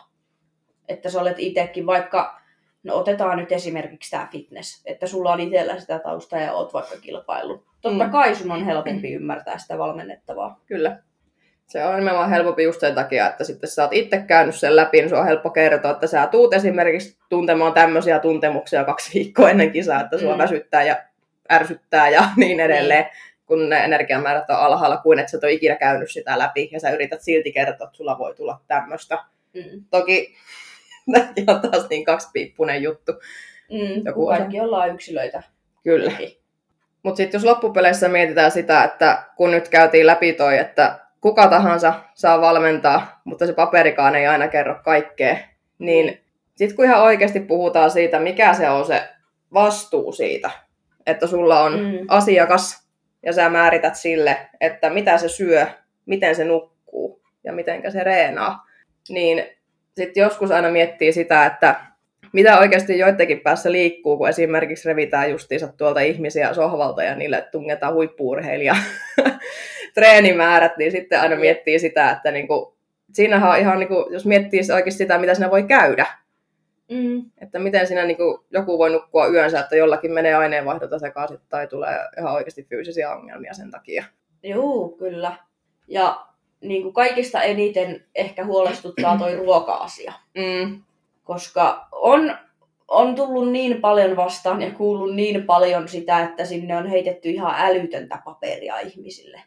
Että 0.88 1.10
sä 1.10 1.20
olet 1.20 1.38
itsekin, 1.38 1.86
vaikka, 1.86 2.40
no 2.82 2.96
otetaan 2.96 3.38
nyt 3.38 3.52
esimerkiksi 3.52 4.10
tämä 4.10 4.28
fitness, 4.32 4.82
että 4.86 5.06
sulla 5.06 5.32
on 5.32 5.40
itsellä 5.40 5.80
sitä 5.80 5.98
taustaa 5.98 6.40
ja 6.40 6.52
oot 6.52 6.74
vaikka 6.74 6.96
kilpailu. 7.00 7.64
Totta 7.80 8.04
mm. 8.04 8.10
kai 8.10 8.34
sun 8.34 8.50
on 8.50 8.64
helpompi 8.64 9.12
ymmärtää 9.12 9.58
sitä 9.58 9.78
valmennettavaa. 9.78 10.60
Kyllä. 10.66 11.02
Se 11.66 11.84
on 11.84 11.96
nimenomaan 11.96 12.30
helpompi 12.30 12.62
just 12.62 12.80
sen 12.80 12.94
takia, 12.94 13.30
että 13.30 13.44
sitten 13.44 13.70
sä 13.70 13.82
oot 13.82 13.92
itse 13.92 14.18
käynyt 14.18 14.54
sen 14.54 14.76
läpi, 14.76 14.98
niin 14.98 15.08
se 15.08 15.16
on 15.16 15.26
helppo 15.26 15.50
kertoa, 15.50 15.90
että 15.90 16.06
sä 16.06 16.26
tuut 16.26 16.54
esimerkiksi 16.54 17.18
tuntemaan 17.28 17.72
tämmöisiä 17.72 18.18
tuntemuksia 18.18 18.84
kaksi 18.84 19.14
viikkoa 19.14 19.50
ennen 19.50 19.72
kisaa, 19.72 20.00
että 20.00 20.18
sua 20.18 20.32
mm. 20.32 20.38
väsyttää 20.38 20.82
ja 20.82 20.96
ärsyttää 21.52 22.08
ja 22.08 22.24
niin 22.36 22.60
edelleen, 22.60 23.02
niin. 23.04 23.12
kun 23.46 23.68
ne 23.68 23.84
energiamäärät 23.84 24.50
on 24.50 24.56
alhaalla, 24.56 24.96
kuin 24.96 25.18
että 25.18 25.30
sä 25.30 25.36
et 25.36 25.44
ole 25.44 25.52
ikinä 25.52 25.76
käynyt 25.76 26.10
sitä 26.10 26.38
läpi 26.38 26.68
ja 26.72 26.80
sä 26.80 26.90
yrität 26.90 27.22
silti 27.22 27.52
kertoa, 27.52 27.86
että 27.86 27.96
sulla 27.96 28.18
voi 28.18 28.34
tulla 28.34 28.60
tämmöistä. 28.68 29.18
Mm. 29.54 29.84
Toki 29.90 30.34
tämäkin 31.12 31.50
on 31.50 31.60
taas 31.60 31.88
niin 31.90 32.04
kaksipiippunen 32.04 32.82
juttu. 32.82 33.12
Mm, 33.70 34.02
Joku 34.04 34.26
kaikki 34.26 34.60
ollaan 34.60 34.94
yksilöitä. 34.94 35.42
Kyllä. 35.84 36.12
Mutta 37.02 37.16
sitten 37.16 37.38
jos 37.38 37.44
loppupeleissä 37.44 38.08
mietitään 38.08 38.50
sitä, 38.50 38.84
että 38.84 39.22
kun 39.36 39.50
nyt 39.50 39.68
käytiin 39.68 40.06
läpi 40.06 40.32
toi, 40.32 40.58
että 40.58 41.05
kuka 41.26 41.48
tahansa 41.48 41.94
saa 42.14 42.40
valmentaa, 42.40 43.20
mutta 43.24 43.46
se 43.46 43.52
paperikaan 43.52 44.14
ei 44.14 44.26
aina 44.26 44.48
kerro 44.48 44.74
kaikkea, 44.84 45.36
niin 45.78 46.20
sitten 46.54 46.76
kun 46.76 46.84
ihan 46.84 47.02
oikeasti 47.02 47.40
puhutaan 47.40 47.90
siitä, 47.90 48.20
mikä 48.20 48.54
se 48.54 48.70
on 48.70 48.86
se 48.86 49.02
vastuu 49.54 50.12
siitä, 50.12 50.50
että 51.06 51.26
sulla 51.26 51.60
on 51.60 51.72
mm. 51.72 51.98
asiakas 52.08 52.88
ja 53.22 53.32
sä 53.32 53.48
määrität 53.48 53.96
sille, 53.96 54.36
että 54.60 54.90
mitä 54.90 55.18
se 55.18 55.28
syö, 55.28 55.66
miten 56.06 56.34
se 56.34 56.44
nukkuu 56.44 57.22
ja 57.44 57.52
miten 57.52 57.92
se 57.92 58.04
reenaa, 58.04 58.66
niin 59.08 59.44
sitten 59.96 60.20
joskus 60.20 60.50
aina 60.50 60.70
miettii 60.70 61.12
sitä, 61.12 61.46
että 61.46 61.74
mitä 62.32 62.58
oikeasti 62.58 62.98
joidenkin 62.98 63.40
päässä 63.40 63.72
liikkuu, 63.72 64.16
kun 64.16 64.28
esimerkiksi 64.28 64.88
revitään 64.88 65.30
justiinsa 65.30 65.68
tuolta 65.68 66.00
ihmisiä 66.00 66.54
sohvalta 66.54 67.02
ja 67.02 67.14
niille 67.14 67.48
tungetaan 67.52 67.94
huippuurheilija 67.94 68.76
treenimäärät, 69.96 70.76
niin 70.76 70.92
sitten 70.92 71.20
aina 71.20 71.36
miettii 71.36 71.78
sitä, 71.78 72.10
että 72.10 72.30
niinku, 72.30 72.76
siinähän 73.12 73.50
on 73.50 73.58
ihan, 73.58 73.78
niinku, 73.78 74.08
jos 74.10 74.26
miettii 74.26 74.60
oikeasti 74.74 74.98
sitä, 74.98 75.18
mitä 75.18 75.34
siinä 75.34 75.50
voi 75.50 75.62
käydä, 75.62 76.06
mm. 76.90 77.24
että 77.38 77.58
miten 77.58 77.86
siinä 77.86 78.04
niinku, 78.04 78.44
joku 78.50 78.78
voi 78.78 78.90
nukkua 78.90 79.26
yönsä, 79.26 79.60
että 79.60 79.76
jollakin 79.76 80.12
menee 80.12 80.34
aineenvaihdota 80.34 80.98
sekaisin 80.98 81.38
tai 81.48 81.66
tulee 81.66 81.98
ihan 82.18 82.34
oikeasti 82.34 82.66
fyysisiä 82.68 83.12
ongelmia 83.12 83.54
sen 83.54 83.70
takia. 83.70 84.04
Joo, 84.42 84.88
kyllä. 84.88 85.36
Ja 85.88 86.26
niin 86.60 86.82
kuin 86.82 86.94
kaikista 86.94 87.42
eniten 87.42 88.04
ehkä 88.14 88.44
huolestuttaa 88.44 89.18
toi 89.18 89.36
ruoka-asia. 89.44 90.12
Mm 90.34 90.82
koska 91.26 91.88
on, 91.92 92.36
on 92.88 93.14
tullut 93.14 93.52
niin 93.52 93.80
paljon 93.80 94.16
vastaan 94.16 94.62
ja 94.62 94.70
kuullut 94.70 95.14
niin 95.14 95.42
paljon 95.42 95.88
sitä, 95.88 96.20
että 96.20 96.44
sinne 96.44 96.76
on 96.76 96.86
heitetty 96.86 97.30
ihan 97.30 97.54
älytöntä 97.58 98.22
paperia 98.24 98.78
ihmisille. 98.78 99.42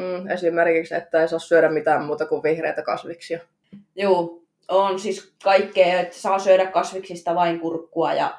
Mm, 0.00 0.30
esimerkiksi, 0.30 0.94
että 0.94 1.20
ei 1.20 1.28
saa 1.28 1.38
syödä 1.38 1.68
mitään 1.68 2.04
muuta 2.04 2.26
kuin 2.26 2.42
vihreitä 2.42 2.82
kasviksia. 2.82 3.40
Joo, 3.96 4.42
on 4.68 4.98
siis 4.98 5.34
kaikkea, 5.44 6.00
että 6.00 6.16
saa 6.16 6.38
syödä 6.38 6.66
kasviksista 6.66 7.34
vain 7.34 7.60
kurkkua 7.60 8.14
ja 8.14 8.38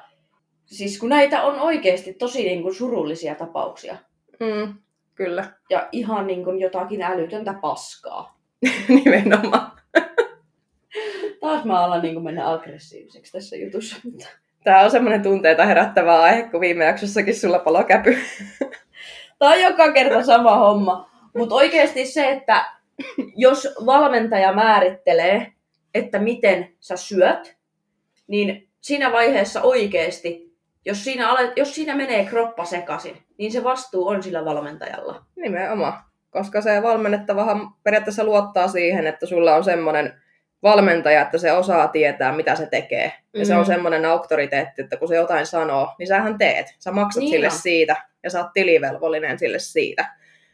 siis 0.64 0.98
kun 0.98 1.08
näitä 1.08 1.42
on 1.42 1.60
oikeasti 1.60 2.12
tosi 2.12 2.42
niin 2.42 2.62
kuin 2.62 2.74
surullisia 2.74 3.34
tapauksia. 3.34 3.96
Mm, 4.40 4.74
kyllä. 5.14 5.44
Ja 5.70 5.88
ihan 5.92 6.26
niin 6.26 6.44
kuin 6.44 6.60
jotakin 6.60 7.02
älytöntä 7.02 7.54
paskaa. 7.54 8.38
Nimenomaan. 9.04 9.72
Taas 11.40 11.64
mä 11.64 11.84
alan 11.84 12.02
niin 12.02 12.22
mennä 12.22 12.52
aggressiiviseksi 12.52 13.32
tässä 13.32 13.56
jutussa. 13.56 13.96
Mutta... 14.04 14.28
Tämä 14.64 14.80
on 14.80 14.90
semmoinen 14.90 15.22
tunteita 15.22 15.66
herättävä 15.66 16.22
aihe, 16.22 16.42
kun 16.42 16.60
viime 16.60 16.84
jaksossakin 16.84 17.34
sulla 17.34 17.58
palo 17.58 17.84
käpy. 17.84 18.18
Tämä 19.38 19.52
on 19.52 19.60
joka 19.60 19.92
kerta 19.92 20.22
sama 20.22 20.56
homma. 20.56 21.11
Mutta 21.36 21.54
oikeasti 21.54 22.06
se, 22.06 22.30
että 22.30 22.64
jos 23.36 23.68
valmentaja 23.86 24.52
määrittelee, 24.52 25.52
että 25.94 26.18
miten 26.18 26.68
sä 26.80 26.96
syöt, 26.96 27.56
niin 28.26 28.68
siinä 28.80 29.12
vaiheessa 29.12 29.62
oikeasti, 29.62 30.52
jos 30.84 31.04
siinä, 31.04 31.30
alet, 31.30 31.52
jos 31.56 31.74
siinä 31.74 31.96
menee 31.96 32.24
kroppa 32.24 32.64
sekaisin, 32.64 33.22
niin 33.38 33.52
se 33.52 33.64
vastuu 33.64 34.08
on 34.08 34.22
sillä 34.22 34.44
valmentajalla. 34.44 35.24
Nimenomaan. 35.36 35.92
Koska 36.30 36.60
se 36.60 36.82
valmennettavahan 36.82 37.70
periaatteessa 37.82 38.24
luottaa 38.24 38.68
siihen, 38.68 39.06
että 39.06 39.26
sulla 39.26 39.54
on 39.54 39.64
semmoinen 39.64 40.22
valmentaja, 40.62 41.22
että 41.22 41.38
se 41.38 41.52
osaa 41.52 41.88
tietää, 41.88 42.36
mitä 42.36 42.56
se 42.56 42.66
tekee. 42.66 43.12
Ja 43.34 43.40
mm. 43.40 43.44
se 43.44 43.54
on 43.54 43.60
mm. 43.60 43.66
semmoinen 43.66 44.04
auktoriteetti, 44.04 44.82
että 44.82 44.96
kun 44.96 45.08
se 45.08 45.16
jotain 45.16 45.46
sanoo, 45.46 45.88
niin 45.98 46.06
sähän 46.06 46.38
teet. 46.38 46.74
Sä 46.78 46.92
maksat 46.92 47.20
niin 47.20 47.30
sille 47.30 47.46
on. 47.46 47.52
siitä 47.52 47.96
ja 48.22 48.30
sä 48.30 48.40
oot 48.40 48.52
tilivelvollinen 48.52 49.38
sille 49.38 49.58
siitä. 49.58 50.06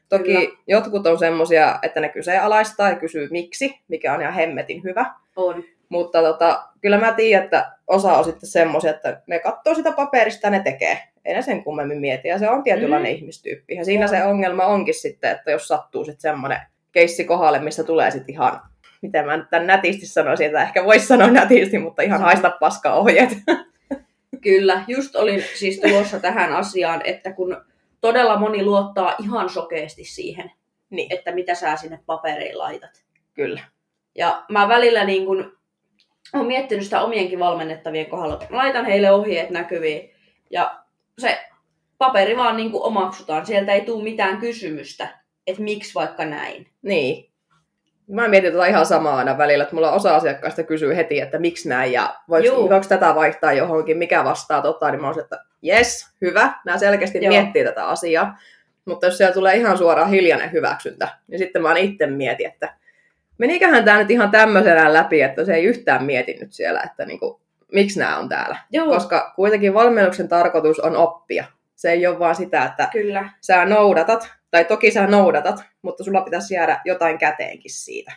Toki 0.08 0.32
Kyllä. 0.32 0.58
jotkut 0.66 1.06
on 1.06 1.18
semmoisia, 1.18 1.78
että 1.82 2.00
ne 2.00 2.08
kyseenalaistaa 2.08 2.88
ja 2.88 2.96
kysyy 2.96 3.28
miksi, 3.30 3.80
mikä 3.88 4.14
on 4.14 4.20
ihan 4.20 4.34
hemmetin 4.34 4.82
hyvä. 4.82 5.14
On. 5.36 5.64
Mutta 5.88 6.22
tota, 6.22 6.62
kyllä 6.80 6.98
mä 6.98 7.12
tiedän, 7.12 7.44
että 7.44 7.72
osa 7.86 8.12
on 8.12 8.24
sitten 8.24 8.48
semmoisia, 8.48 8.90
että 8.90 9.22
ne 9.26 9.38
katsoo 9.38 9.74
sitä 9.74 9.92
paperista 9.92 10.46
ja 10.46 10.50
ne 10.50 10.60
tekee. 10.60 10.98
Ei 11.24 11.34
ne 11.34 11.42
sen 11.42 11.64
kummemmin 11.64 12.00
mieti. 12.00 12.28
Ja 12.28 12.38
se 12.38 12.50
on 12.50 12.62
tietynlainen 12.62 13.12
mm. 13.12 13.16
ihmistyyppi. 13.16 13.74
Ja 13.74 13.84
siinä 13.84 14.06
se 14.06 14.24
ongelma 14.24 14.66
onkin 14.66 14.94
sitten, 14.94 15.30
että 15.30 15.50
jos 15.50 15.68
sattuu 15.68 16.04
sitten 16.04 16.20
semmoinen 16.20 16.60
keissi 16.92 17.24
kohdalle, 17.24 17.58
missä 17.58 17.84
tulee 17.84 18.10
sitten 18.10 18.34
ihan 18.34 18.60
miten 19.02 19.26
mä 19.26 19.36
nyt 19.36 19.50
tämän 19.50 19.66
nätisti 19.66 20.06
sanoisin, 20.06 20.46
että 20.46 20.62
ehkä 20.62 20.84
voisi 20.84 21.06
sanoa 21.06 21.30
nätisti, 21.30 21.78
mutta 21.78 22.02
ihan 22.02 22.20
haista 22.20 22.50
paska 22.50 22.92
ohjeet. 22.92 23.28
Kyllä, 24.42 24.84
just 24.86 25.16
olin 25.16 25.44
siis 25.54 25.80
tulossa 25.80 26.20
tähän 26.20 26.52
asiaan, 26.52 27.00
että 27.04 27.32
kun 27.32 27.56
todella 28.00 28.38
moni 28.38 28.64
luottaa 28.64 29.14
ihan 29.22 29.50
sokeasti 29.50 30.04
siihen, 30.04 30.50
niin. 30.90 31.12
että 31.12 31.32
mitä 31.32 31.54
sä 31.54 31.76
sinne 31.76 32.00
paperiin 32.06 32.58
laitat. 32.58 33.04
Kyllä. 33.34 33.60
Ja 34.14 34.44
mä 34.48 34.68
välillä 34.68 35.04
niin 35.04 35.26
kun, 35.26 35.58
olen 36.34 36.46
miettinyt 36.46 36.84
sitä 36.84 37.02
omienkin 37.02 37.38
valmennettavien 37.38 38.06
kohdalla. 38.06 38.46
Mä 38.50 38.56
laitan 38.56 38.84
heille 38.84 39.12
ohjeet 39.12 39.50
näkyviin 39.50 40.10
ja 40.50 40.78
se 41.18 41.38
paperi 41.98 42.36
vaan 42.36 42.56
niin 42.56 42.70
kuin 42.70 42.82
omaksutaan. 42.82 43.46
Sieltä 43.46 43.72
ei 43.72 43.80
tule 43.80 44.04
mitään 44.04 44.38
kysymystä, 44.38 45.18
että 45.46 45.62
miksi 45.62 45.94
vaikka 45.94 46.24
näin. 46.24 46.70
Niin. 46.82 47.30
Mä 48.08 48.28
mietin 48.28 48.52
tätä 48.52 48.66
ihan 48.66 48.86
samaa 48.86 49.16
aina 49.16 49.38
välillä, 49.38 49.62
että 49.62 49.74
mulla 49.74 49.92
osa 49.92 50.16
asiakkaista 50.16 50.62
kysyy 50.62 50.96
heti, 50.96 51.20
että 51.20 51.38
miksi 51.38 51.68
näin 51.68 51.92
ja 51.92 52.14
voiko 52.28 52.86
tätä 52.88 53.14
vaihtaa 53.14 53.52
johonkin, 53.52 53.98
mikä 53.98 54.24
vastaa 54.24 54.62
tota, 54.62 54.90
niin 54.90 55.00
mä 55.00 55.06
oon 55.06 55.20
että 55.20 55.44
jes, 55.62 56.10
hyvä, 56.20 56.52
nämä 56.64 56.78
selkeästi 56.78 57.24
Joo. 57.24 57.28
miettii 57.28 57.64
tätä 57.64 57.86
asiaa. 57.86 58.38
Mutta 58.84 59.06
jos 59.06 59.18
siellä 59.18 59.34
tulee 59.34 59.56
ihan 59.56 59.78
suoraan 59.78 60.10
hiljainen 60.10 60.52
hyväksyntä, 60.52 61.08
niin 61.26 61.38
sitten 61.38 61.62
mä 61.62 61.76
itse 61.76 62.06
mietin, 62.06 62.46
että 62.46 62.74
meniköhän 63.38 63.84
tämä 63.84 63.98
nyt 63.98 64.10
ihan 64.10 64.30
tämmöisenä 64.30 64.92
läpi, 64.92 65.22
että 65.22 65.44
se 65.44 65.54
ei 65.54 65.64
yhtään 65.64 66.04
mieti 66.04 66.36
nyt 66.40 66.52
siellä, 66.52 66.82
että 66.82 67.06
niinku, 67.06 67.40
miksi 67.72 67.98
nämä 67.98 68.18
on 68.18 68.28
täällä. 68.28 68.56
Joo. 68.70 68.86
Koska 68.86 69.32
kuitenkin 69.36 69.74
valmennuksen 69.74 70.28
tarkoitus 70.28 70.80
on 70.80 70.96
oppia. 70.96 71.44
Se 71.76 71.90
ei 71.90 72.06
ole 72.06 72.18
vaan 72.18 72.34
sitä, 72.34 72.64
että 72.64 72.88
Kyllä. 72.92 73.28
sä 73.40 73.64
noudatat, 73.64 74.30
tai 74.50 74.64
toki 74.64 74.90
sä 74.90 75.06
noudatat, 75.06 75.56
mutta 75.82 76.04
sulla 76.04 76.20
pitäisi 76.20 76.54
jäädä 76.54 76.80
jotain 76.84 77.18
käteenkin 77.18 77.72
siitä. 77.72 78.12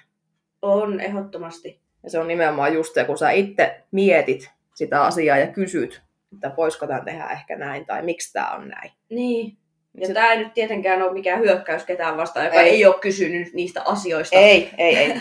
On, 0.61 0.99
ehdottomasti. 0.99 1.81
Ja 2.03 2.09
se 2.09 2.19
on 2.19 2.27
nimenomaan 2.27 2.73
just 2.73 2.93
se, 2.93 3.03
kun 3.03 3.17
sä 3.17 3.31
itse 3.31 3.83
mietit 3.91 4.51
sitä 4.75 5.03
asiaa 5.03 5.37
ja 5.37 5.47
kysyt, 5.47 6.01
että 6.33 6.53
voisiko 6.57 6.87
tämän 6.87 7.05
tehdä 7.05 7.27
ehkä 7.27 7.55
näin, 7.55 7.85
tai 7.85 8.01
miksi 8.01 8.33
tämä 8.33 8.51
on 8.51 8.67
näin. 8.67 8.91
Niin. 9.09 9.57
Ja 9.93 10.07
se... 10.07 10.13
tämä 10.13 10.31
ei 10.31 10.37
nyt 10.37 10.53
tietenkään 10.53 11.01
ole 11.01 11.13
mikään 11.13 11.39
hyökkäys 11.39 11.83
ketään 11.83 12.17
vastaan, 12.17 12.45
joka 12.45 12.61
ei, 12.61 12.69
ei 12.69 12.85
ole 12.85 12.95
kysynyt 13.01 13.53
niistä 13.53 13.81
asioista. 13.85 14.35
Ei, 14.35 14.71
ei, 14.77 14.95
ei. 14.95 15.19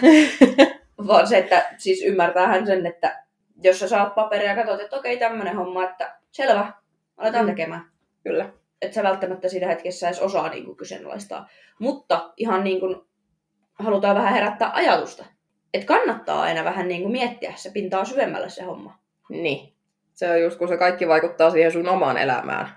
Vaan 1.07 1.27
se, 1.27 1.39
että 1.39 1.75
siis 1.77 2.03
ymmärtäähän 2.03 2.67
sen, 2.67 2.87
että 2.87 3.25
jos 3.63 3.79
sä 3.79 3.89
saat 3.89 4.15
paperia 4.15 4.49
ja 4.49 4.55
katsot, 4.55 4.81
että 4.81 4.97
okei, 4.97 5.19
tämmöinen 5.19 5.57
homma, 5.57 5.85
että 5.85 6.17
selvä, 6.31 6.73
aletaan 7.17 7.45
mm. 7.45 7.51
tekemään. 7.51 7.85
Kyllä 8.25 8.51
että 8.83 8.95
sä 8.95 9.03
välttämättä 9.03 9.49
siinä 9.49 9.67
hetkessä 9.67 10.07
edes 10.07 10.21
osaa 10.21 10.49
niin 10.49 10.65
kuin 10.65 10.77
kyseenalaistaa. 10.77 11.49
Mutta 11.79 12.33
ihan 12.37 12.65
niin 12.65 12.81
kuin 12.81 12.97
halutaan 13.75 14.17
vähän 14.17 14.35
herättää 14.35 14.71
ajatusta. 14.73 15.25
Että 15.75 15.87
kannattaa 15.87 16.43
aina 16.43 16.65
vähän 16.65 16.89
niin 16.89 17.03
kuin 17.03 17.13
miettiä 17.13 17.53
se 17.57 17.71
pintaa 17.71 18.05
syvemmälle 18.05 18.49
se 18.49 18.63
homma. 18.63 18.99
Niin. 19.29 19.75
Se 20.15 20.31
on 20.31 20.43
just 20.43 20.59
kun 20.59 20.69
se 20.69 20.77
kaikki 20.77 21.09
vaikuttaa 21.09 21.51
siihen 21.51 21.73
sun 21.73 21.89
omaan 21.89 22.19
elämään. 22.19 22.69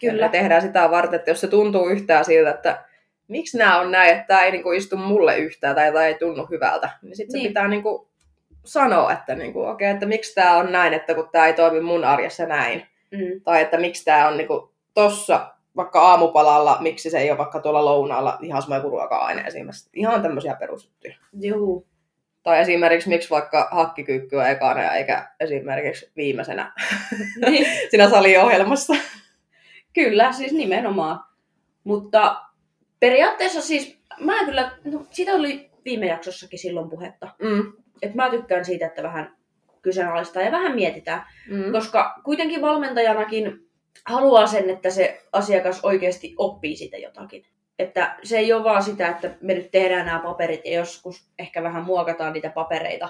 Kyllä. 0.00 0.22
Ja 0.22 0.28
tehdään 0.28 0.62
sitä 0.62 0.90
varten, 0.90 1.18
että 1.18 1.30
jos 1.30 1.40
se 1.40 1.48
tuntuu 1.48 1.88
yhtään 1.88 2.24
siltä, 2.24 2.50
että 2.50 2.84
miksi 3.28 3.58
nämä 3.58 3.80
on 3.80 3.90
näin, 3.90 4.10
että 4.10 4.26
tämä 4.26 4.42
ei 4.42 4.52
niin 4.52 4.62
kuin 4.62 4.78
istu 4.78 4.96
mulle 4.96 5.38
yhtään 5.38 5.74
tai 5.74 5.92
tämä 5.92 6.06
ei 6.06 6.14
tunnu 6.14 6.46
hyvältä, 6.50 6.90
niin 7.02 7.16
sitten 7.16 7.32
niin. 7.32 7.42
se 7.42 7.48
pitää 7.48 7.68
niin 7.68 7.82
kuin 7.82 8.08
sanoa, 8.64 9.12
että, 9.12 9.34
niin 9.34 9.52
kuin, 9.52 9.68
okay, 9.68 9.88
että 9.88 10.06
miksi 10.06 10.34
tämä 10.34 10.56
on 10.56 10.72
näin, 10.72 10.92
että 10.92 11.14
kun 11.14 11.28
tämä 11.32 11.46
ei 11.46 11.52
toimi 11.52 11.80
mun 11.80 12.04
arjessa 12.04 12.46
näin. 12.46 12.86
Mm. 13.10 13.40
Tai 13.44 13.62
että 13.62 13.78
miksi 13.78 14.04
tämä 14.04 14.28
on 14.28 14.36
niin 14.36 14.48
kuin, 14.48 14.71
tossa 14.94 15.52
vaikka 15.76 16.00
aamupalalla, 16.00 16.78
miksi 16.80 17.10
se 17.10 17.18
ei 17.18 17.30
ole 17.30 17.38
vaikka 17.38 17.60
tuolla 17.60 17.84
lounaalla 17.84 18.38
ihan 18.42 18.62
sama 18.62 18.80
kuin 18.80 18.90
ruoka-aine 18.90 19.42
esimerkiksi. 19.42 19.90
Ihan 19.94 20.22
tämmöisiä 20.22 20.54
perusjuttuja. 20.54 21.16
Joo. 21.40 21.84
Tai 22.42 22.60
esimerkiksi 22.60 23.08
miksi 23.08 23.30
vaikka 23.30 23.68
hakkikyykky 23.70 24.36
on 24.36 24.46
ekana 24.46 24.94
eikä 24.94 25.30
esimerkiksi 25.40 26.10
viimeisenä 26.16 26.72
niin. 27.46 27.66
siinä 27.90 28.10
saliohjelmassa. 28.10 28.94
Kyllä, 29.92 30.32
siis 30.32 30.52
nimenomaan. 30.52 31.20
Mutta 31.84 32.42
periaatteessa 33.00 33.62
siis 33.62 33.98
mä 34.20 34.44
kyllä, 34.44 34.72
no, 34.84 35.06
siitä 35.10 35.32
oli 35.32 35.70
viime 35.84 36.06
jaksossakin 36.06 36.58
silloin 36.58 36.90
puhetta. 36.90 37.28
Mm. 37.42 37.72
Et 38.02 38.14
mä 38.14 38.30
tykkään 38.30 38.64
siitä, 38.64 38.86
että 38.86 39.02
vähän 39.02 39.36
kyseenalaistaa 39.82 40.42
ja 40.42 40.52
vähän 40.52 40.74
mietitään. 40.74 41.26
Mm. 41.50 41.72
Koska 41.72 42.20
kuitenkin 42.24 42.62
valmentajanakin 42.62 43.68
haluaa 44.06 44.46
sen, 44.46 44.70
että 44.70 44.90
se 44.90 45.22
asiakas 45.32 45.84
oikeasti 45.84 46.34
oppii 46.38 46.76
siitä 46.76 46.96
jotakin. 46.96 47.44
Että 47.78 48.16
se 48.22 48.38
ei 48.38 48.52
ole 48.52 48.64
vaan 48.64 48.82
sitä, 48.82 49.08
että 49.08 49.30
me 49.40 49.54
nyt 49.54 49.70
tehdään 49.70 50.06
nämä 50.06 50.18
paperit 50.18 50.60
ja 50.64 50.72
joskus 50.72 51.30
ehkä 51.38 51.62
vähän 51.62 51.84
muokataan 51.84 52.32
niitä 52.32 52.50
papereita, 52.50 53.08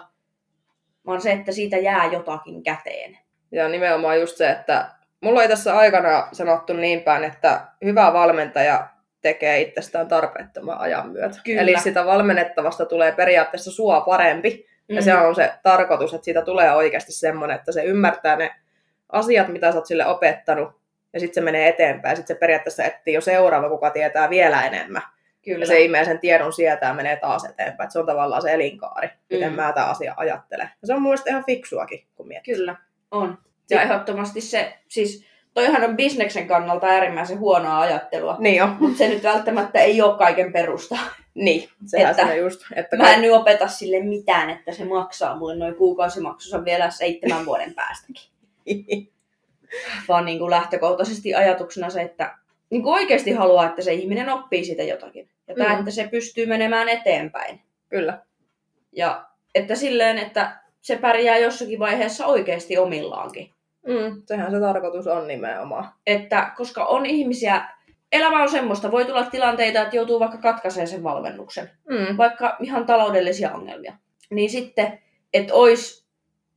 vaan 1.06 1.20
se, 1.20 1.32
että 1.32 1.52
siitä 1.52 1.76
jää 1.76 2.06
jotakin 2.06 2.62
käteen. 2.62 3.18
Ja 3.52 3.68
nimenomaan 3.68 4.20
just 4.20 4.36
se, 4.36 4.50
että 4.50 4.90
mulla 5.20 5.42
ei 5.42 5.48
tässä 5.48 5.76
aikana 5.76 6.28
sanottu 6.32 6.72
niin 6.72 7.00
päin, 7.00 7.24
että 7.24 7.66
hyvä 7.84 8.12
valmentaja 8.12 8.88
tekee 9.20 9.60
itsestään 9.60 10.08
tarpeettoman 10.08 10.78
ajan 10.78 11.08
myötä. 11.08 11.38
Kyllä. 11.44 11.60
Eli 11.60 11.80
sitä 11.80 12.06
valmennettavasta 12.06 12.86
tulee 12.86 13.12
periaatteessa 13.12 13.72
sua 13.72 14.00
parempi. 14.00 14.66
Mm. 14.88 14.96
Ja 14.96 15.02
se 15.02 15.14
on 15.14 15.34
se 15.34 15.52
tarkoitus, 15.62 16.14
että 16.14 16.24
siitä 16.24 16.42
tulee 16.42 16.74
oikeasti 16.74 17.12
semmoinen, 17.12 17.56
että 17.56 17.72
se 17.72 17.84
ymmärtää 17.84 18.36
ne 18.36 18.54
asiat, 19.12 19.48
mitä 19.48 19.72
sä 19.72 19.78
oot 19.78 19.86
sille 19.86 20.06
opettanut, 20.06 20.72
ja 21.12 21.20
sitten 21.20 21.34
se 21.34 21.40
menee 21.40 21.68
eteenpäin. 21.68 22.16
Sitten 22.16 22.36
se 22.36 22.40
periaatteessa 22.40 22.84
etsii 22.84 23.14
jo 23.14 23.20
seuraava, 23.20 23.68
kuka 23.68 23.90
tietää 23.90 24.30
vielä 24.30 24.62
enemmän. 24.66 25.02
Kyllä. 25.44 25.62
Ja 25.62 25.66
se 25.66 25.80
imee 25.80 26.04
sen 26.04 26.18
tiedon 26.18 26.52
sieltä 26.52 26.86
ja 26.86 26.94
menee 26.94 27.16
taas 27.16 27.44
eteenpäin. 27.44 27.86
Et 27.86 27.90
se 27.90 27.98
on 27.98 28.06
tavallaan 28.06 28.42
se 28.42 28.52
elinkaari, 28.52 29.08
miten 29.30 29.50
Mm. 29.50 29.56
mä 29.56 29.72
tämä 29.72 29.86
asia 29.86 30.14
ajattelen. 30.16 30.70
Ja 30.82 30.86
se 30.86 30.94
on 30.94 31.02
mun 31.02 31.10
mielestä 31.10 31.30
ihan 31.30 31.44
fiksuakin, 31.46 32.06
kun 32.14 32.28
miettii. 32.28 32.54
Kyllä, 32.54 32.76
on. 33.10 33.38
Ja 33.70 33.82
ehdottomasti 33.82 34.40
se, 34.40 34.78
siis 34.88 35.26
toihan 35.54 35.84
on 35.84 35.96
bisneksen 35.96 36.46
kannalta 36.46 36.86
äärimmäisen 36.86 37.38
huonoa 37.38 37.80
ajattelua. 37.80 38.36
Niin 38.38 38.62
on. 38.62 38.76
Mutta 38.80 38.98
se 38.98 39.08
nyt 39.08 39.22
välttämättä 39.22 39.80
ei 39.80 40.02
ole 40.02 40.18
kaiken 40.18 40.52
perusta. 40.52 40.98
Niin, 41.34 41.68
sehän 41.86 42.10
Että- 42.10 42.22
että, 42.22 42.34
just. 42.34 42.60
Että 42.76 42.96
Mä 42.96 43.14
en 43.14 43.20
nyt 43.22 43.32
opeta 43.32 43.68
sille 43.68 44.00
mitään, 44.00 44.50
että 44.50 44.72
se 44.72 44.84
maksaa 44.84 45.36
mulle 45.36 45.56
noin 45.56 45.74
kuukausimaksussa 45.74 46.64
vielä 46.64 46.90
seitsemän 46.90 47.46
vuoden 47.46 47.74
päästäkin. 47.74 48.31
Vaan 50.08 50.24
niin 50.24 50.38
kuin 50.38 50.50
lähtökohtaisesti 50.50 51.34
ajatuksena 51.34 51.90
se, 51.90 52.02
että 52.02 52.34
niin 52.70 52.82
kuin 52.82 52.94
oikeasti 52.94 53.32
haluaa, 53.32 53.66
että 53.66 53.82
se 53.82 53.92
ihminen 53.92 54.28
oppii 54.28 54.64
siitä 54.64 54.82
jotakin. 54.82 55.28
Ja 55.48 55.54
tämä, 55.54 55.72
Mm. 55.74 55.78
että 55.78 55.90
se 55.90 56.08
pystyy 56.08 56.46
menemään 56.46 56.88
eteenpäin. 56.88 57.60
Kyllä. 57.88 58.18
Ja 58.92 59.24
että 59.54 59.74
silleen, 59.74 60.18
että 60.18 60.56
se 60.80 60.96
pärjää 60.96 61.38
jossakin 61.38 61.78
vaiheessa 61.78 62.26
oikeasti 62.26 62.78
omillaankin. 62.78 63.50
Mm, 63.86 64.22
sehän 64.26 64.50
se 64.50 64.60
tarkoitus 64.60 65.06
on 65.06 65.28
nimenomaan. 65.28 65.88
Että 66.06 66.52
koska 66.56 66.84
on 66.84 67.06
ihmisiä, 67.06 67.68
elämä 68.12 68.42
on 68.42 68.48
semmoista, 68.48 68.90
voi 68.92 69.04
tulla 69.04 69.24
tilanteita, 69.24 69.82
että 69.82 69.96
joutuu 69.96 70.20
vaikka 70.20 70.38
katkaiseen 70.38 70.88
sen 70.88 71.02
valmennuksen. 71.02 71.70
Mm. 71.88 72.16
vaikka 72.16 72.56
ihan 72.60 72.86
taloudellisia 72.86 73.52
ongelmia, 73.52 73.94
niin 74.30 74.50
sitten, 74.50 74.98
että 75.34 75.54
olisi 75.54 76.01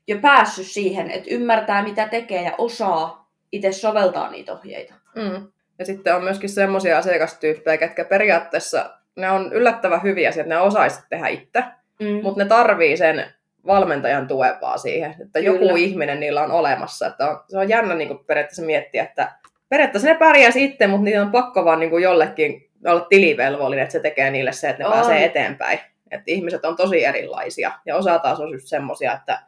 jo 0.08 0.18
päässyt 0.22 0.68
siihen, 0.68 1.12
että 1.12 1.30
ymmärtää 1.32 1.84
mitä 1.84 2.08
tekee 2.08 2.42
ja 2.44 2.52
osaa 2.58 3.30
itse 3.52 3.72
soveltaa 3.72 4.30
niitä 4.32 4.54
ohjeita. 4.54 4.94
Mm. 5.16 5.48
Ja 5.80 5.86
sitten 5.86 6.16
on 6.16 6.24
myöskin 6.24 6.50
semmoisia 6.50 6.98
asiakastyyppejä, 6.98 7.78
ketkä 7.78 8.06
periaatteessa, 8.06 8.90
ne 9.16 9.32
on 9.32 9.54
yllättävän 9.54 10.04
hyviä, 10.04 10.30
että 10.30 10.44
ne 10.44 10.58
osaisi 10.60 11.00
tehdä 11.10 11.28
itse, 11.28 11.64
Mm. 12.00 12.20
mutta 12.24 12.44
ne 12.44 12.50
tarvii 12.50 12.98
sen 12.98 13.26
valmentajan 13.66 14.28
tuen 14.28 14.56
vaan 14.62 14.80
siihen, 14.80 15.16
että 15.22 15.40
joku 15.40 15.60
Kyllä. 15.60 15.78
ihminen 15.78 16.20
niillä 16.20 16.44
on 16.44 16.52
olemassa. 16.52 17.08
Että 17.08 17.30
on, 17.30 17.40
se 17.48 17.58
on 17.58 17.70
jännä 17.70 17.96
niin 17.96 18.20
periaatteessa 18.28 18.62
miettiä, 18.64 19.04
että 19.04 19.32
periaatteessa 19.70 20.08
ne 20.10 20.16
pärjää 20.16 20.52
sitten, 20.52 20.90
mutta 20.90 21.04
niitä 21.04 21.22
on 21.22 21.32
pakko 21.32 21.66
vaan 21.66 21.80
niin 21.80 22.02
jollekin 22.02 22.70
olla 22.86 23.06
tilivelvollinen, 23.10 23.84
että 23.84 23.94
se 23.94 24.00
tekee 24.00 24.32
niille 24.32 24.52
se, 24.52 24.70
että 24.70 24.84
ne 24.84 24.88
On. 24.88 24.94
pääsee 24.94 25.26
eteenpäin. 25.26 25.80
Että 26.12 26.24
ihmiset 26.28 26.66
on 26.66 26.76
tosi 26.76 27.06
erilaisia 27.06 27.72
ja 27.86 27.96
osa 27.96 28.20
taas 28.20 28.40
on 28.40 28.52
just 28.52 28.68
semmoisia, 28.68 29.14
että 29.14 29.40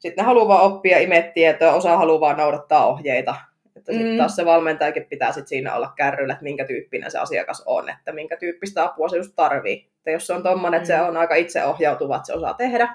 sitten 0.00 0.22
ne 0.22 0.26
haluaa 0.26 0.48
vaan 0.48 0.64
oppia, 0.64 0.98
imeä 0.98 1.22
tietoa, 1.22 1.72
osa 1.72 1.96
haluaa 1.96 2.20
vaan 2.20 2.36
noudattaa 2.36 2.86
ohjeita. 2.86 3.34
Että 3.76 3.92
sitten 3.92 4.12
Mm. 4.12 4.18
taas 4.18 4.36
se 4.36 4.44
valmentajakin 4.44 5.06
pitää 5.06 5.32
sit 5.32 5.48
siinä 5.48 5.74
olla 5.74 5.92
kärryllä, 5.96 6.32
että 6.32 6.42
minkä 6.44 6.64
tyyppinen 6.64 7.10
se 7.10 7.18
asiakas 7.18 7.62
on, 7.66 7.88
että 7.90 8.12
minkä 8.12 8.36
tyyppistä 8.36 8.84
apua 8.84 9.08
se 9.08 9.16
just 9.16 9.32
tarvii. 9.36 9.88
Että 9.96 10.10
jos 10.10 10.26
se 10.26 10.32
on 10.32 10.42
tommonen, 10.42 10.78
että 10.78 10.86
se 10.86 10.96
Mm. 10.96 11.08
on 11.08 11.16
aika 11.16 11.34
itseohjautuva, 11.34 12.16
että 12.16 12.26
se 12.26 12.32
osaa 12.34 12.54
tehdä, 12.54 12.94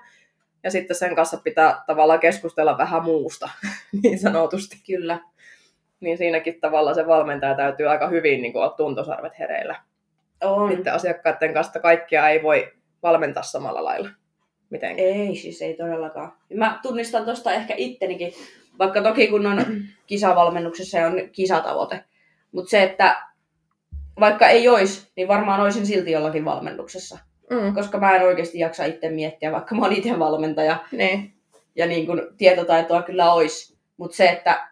ja 0.63 0.71
sitten 0.71 0.95
sen 0.95 1.15
kanssa 1.15 1.37
pitää 1.43 1.83
tavallaan 1.87 2.19
keskustella 2.19 2.77
vähän 2.77 3.03
muusta, 3.03 3.49
niin 4.03 4.19
sanotusti. 4.19 4.77
Kyllä. 4.87 5.19
Niin 5.99 6.17
siinäkin 6.17 6.59
tavallaan 6.61 6.95
se 6.95 7.07
valmentaja 7.07 7.55
täytyy 7.55 7.87
aika 7.89 8.07
hyvin 8.07 8.41
niin 8.41 8.57
olla 8.57 8.69
tuntosarvet 8.69 9.39
hereillä. 9.39 9.75
On. 10.43 10.71
Sitten 10.71 10.93
asiakkaiden 10.93 11.53
kanssa 11.53 11.79
kaikkia 11.79 12.29
ei 12.29 12.43
voi 12.43 12.73
valmentaa 13.03 13.43
samalla 13.43 13.83
lailla. 13.83 14.09
Mitenkään. 14.69 15.09
Ei, 15.09 15.35
siis 15.35 15.61
ei 15.61 15.73
todellakaan. 15.73 16.33
Mä 16.53 16.79
tunnistan 16.81 17.25
tuosta 17.25 17.51
ehkä 17.51 17.73
ittenikin, 17.77 18.33
vaikka 18.79 19.01
toki 19.01 19.27
kun 19.27 19.45
on 19.45 19.65
kisavalmennuksessa 20.07 20.97
ja 20.97 21.07
on 21.07 21.13
kisatavoite. 21.31 22.03
Mutta 22.51 22.69
se, 22.69 22.83
että 22.83 23.21
vaikka 24.19 24.47
ei 24.47 24.67
olisi, 24.67 25.07
niin 25.15 25.27
varmaan 25.27 25.61
olisin 25.61 25.85
silti 25.85 26.11
jollakin 26.11 26.45
valmennuksessa. 26.45 27.17
Mm. 27.49 27.75
Koska 27.75 27.99
mä 27.99 28.15
en 28.15 28.21
oikeasti 28.21 28.59
jaksa 28.59 28.85
itse 28.85 29.09
miettiä, 29.09 29.51
vaikka 29.51 29.75
mä 29.75 29.81
oon 29.81 29.93
itse 29.93 30.19
valmentaja. 30.19 30.77
Niin. 30.91 31.33
ja 31.75 31.85
niin 31.85 32.05
kuin 32.05 32.21
tietotaitoa 32.37 33.01
kyllä 33.01 33.33
olisi. 33.33 33.77
Mutta 33.97 34.17
se, 34.17 34.29
että 34.29 34.67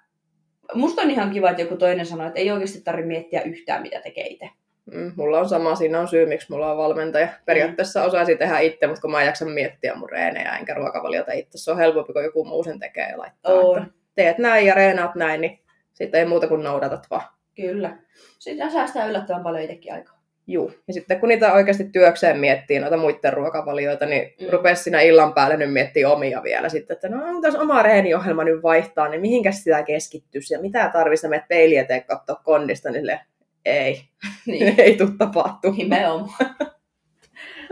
musta 0.73 1.01
on 1.01 1.11
ihan 1.11 1.31
kiva, 1.31 1.49
että 1.49 1.61
joku 1.61 1.77
toinen 1.77 2.05
sanoo, 2.05 2.27
että 2.27 2.39
ei 2.39 2.51
oikeasti 2.51 2.81
tarvitse 2.81 3.07
miettiä 3.07 3.41
yhtään, 3.41 3.81
mitä 3.81 4.01
tekee 4.01 4.27
itse. 4.27 4.49
Mm, 4.91 5.11
mulla 5.15 5.39
on 5.39 5.49
sama, 5.49 5.75
siinä 5.75 5.99
on 5.99 6.07
syy, 6.07 6.25
miksi 6.25 6.51
mulla 6.51 6.71
on 6.71 6.77
valmentaja. 6.77 7.27
Periaatteessa 7.45 8.03
osaisin 8.03 8.37
tehdä 8.37 8.59
itse, 8.59 8.87
mutta 8.87 9.01
kun 9.01 9.11
mä 9.11 9.21
en 9.21 9.25
jaksa 9.25 9.45
miettiä 9.45 9.95
mun 9.95 10.09
reenejä 10.09 10.57
enkä 10.57 10.73
ruokavaliota 10.73 11.31
itse, 11.31 11.57
se 11.57 11.71
on 11.71 11.77
helpompi, 11.77 12.13
kun 12.13 12.23
joku 12.23 12.45
muu 12.45 12.63
sen 12.63 12.79
tekee 12.79 13.09
ja 13.09 13.17
laittaa. 13.17 13.53
On. 13.53 13.77
Että 13.81 13.93
teet 14.15 14.37
näin 14.37 14.65
ja 14.67 14.73
reenaat 14.73 15.15
näin, 15.15 15.41
niin 15.41 15.59
sitten 15.93 16.19
ei 16.19 16.25
muuta 16.25 16.47
kuin 16.47 16.63
noudatat 16.63 17.07
vaan. 17.09 17.25
Kyllä. 17.55 17.97
Sitä 18.39 18.69
säästää 18.69 19.05
yllättävän 19.05 19.43
paljon 19.43 19.63
itsekin 19.63 19.93
aikaa. 19.93 20.23
Juu. 20.47 20.71
Ja 20.87 20.93
sitten 20.93 21.19
kun 21.19 21.29
niitä 21.29 21.53
oikeasti 21.53 21.83
työkseen 21.83 22.39
miettii 22.39 22.79
noita 22.79 22.97
muiden 22.97 23.33
ruokavalioita, 23.33 24.05
niin 24.05 24.33
Mm. 24.39 24.45
mm. 24.45 24.51
rupesi 24.51 24.83
siinä 24.83 25.01
illan 25.01 25.33
päälle 25.33 25.57
nyt 25.57 25.73
miettiä 25.73 26.09
omia 26.09 26.43
vielä 26.43 26.69
sitten, 26.69 26.95
että 26.95 27.09
no 27.09 27.25
onko 27.25 27.47
oma 27.59 27.83
reeniohjelma 27.83 28.43
nyt 28.43 28.63
vaihtaa, 28.63 29.07
niin 29.07 29.21
mihinkäs 29.21 29.63
sitä 29.63 29.83
keskittyisi 29.83 30.53
ja 30.53 30.61
mitä 30.61 30.89
tarvitsisi 30.93 31.27
menet 31.27 31.47
peiliä 31.47 31.81
eteen 31.81 32.03
katsoa 32.03 32.41
kondista, 32.43 32.91
niin 32.91 33.19
ei, 33.65 34.01
Niin, 34.45 34.75
ei 34.79 34.97
tule 34.97 35.09
tapahtumaan. 35.17 35.77
nimenomaan. 35.77 36.55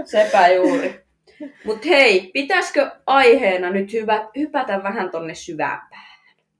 Sepä 0.05 0.47
juuri. 0.47 1.01
Mutta 1.65 1.87
hei, 1.87 2.31
pitäisikö 2.33 2.91
aiheena 3.07 3.69
nyt 3.69 3.93
hyvä, 3.93 4.29
hypätä 4.37 4.83
vähän 4.83 5.11
tonne 5.11 5.35
syvämpään? 5.35 6.11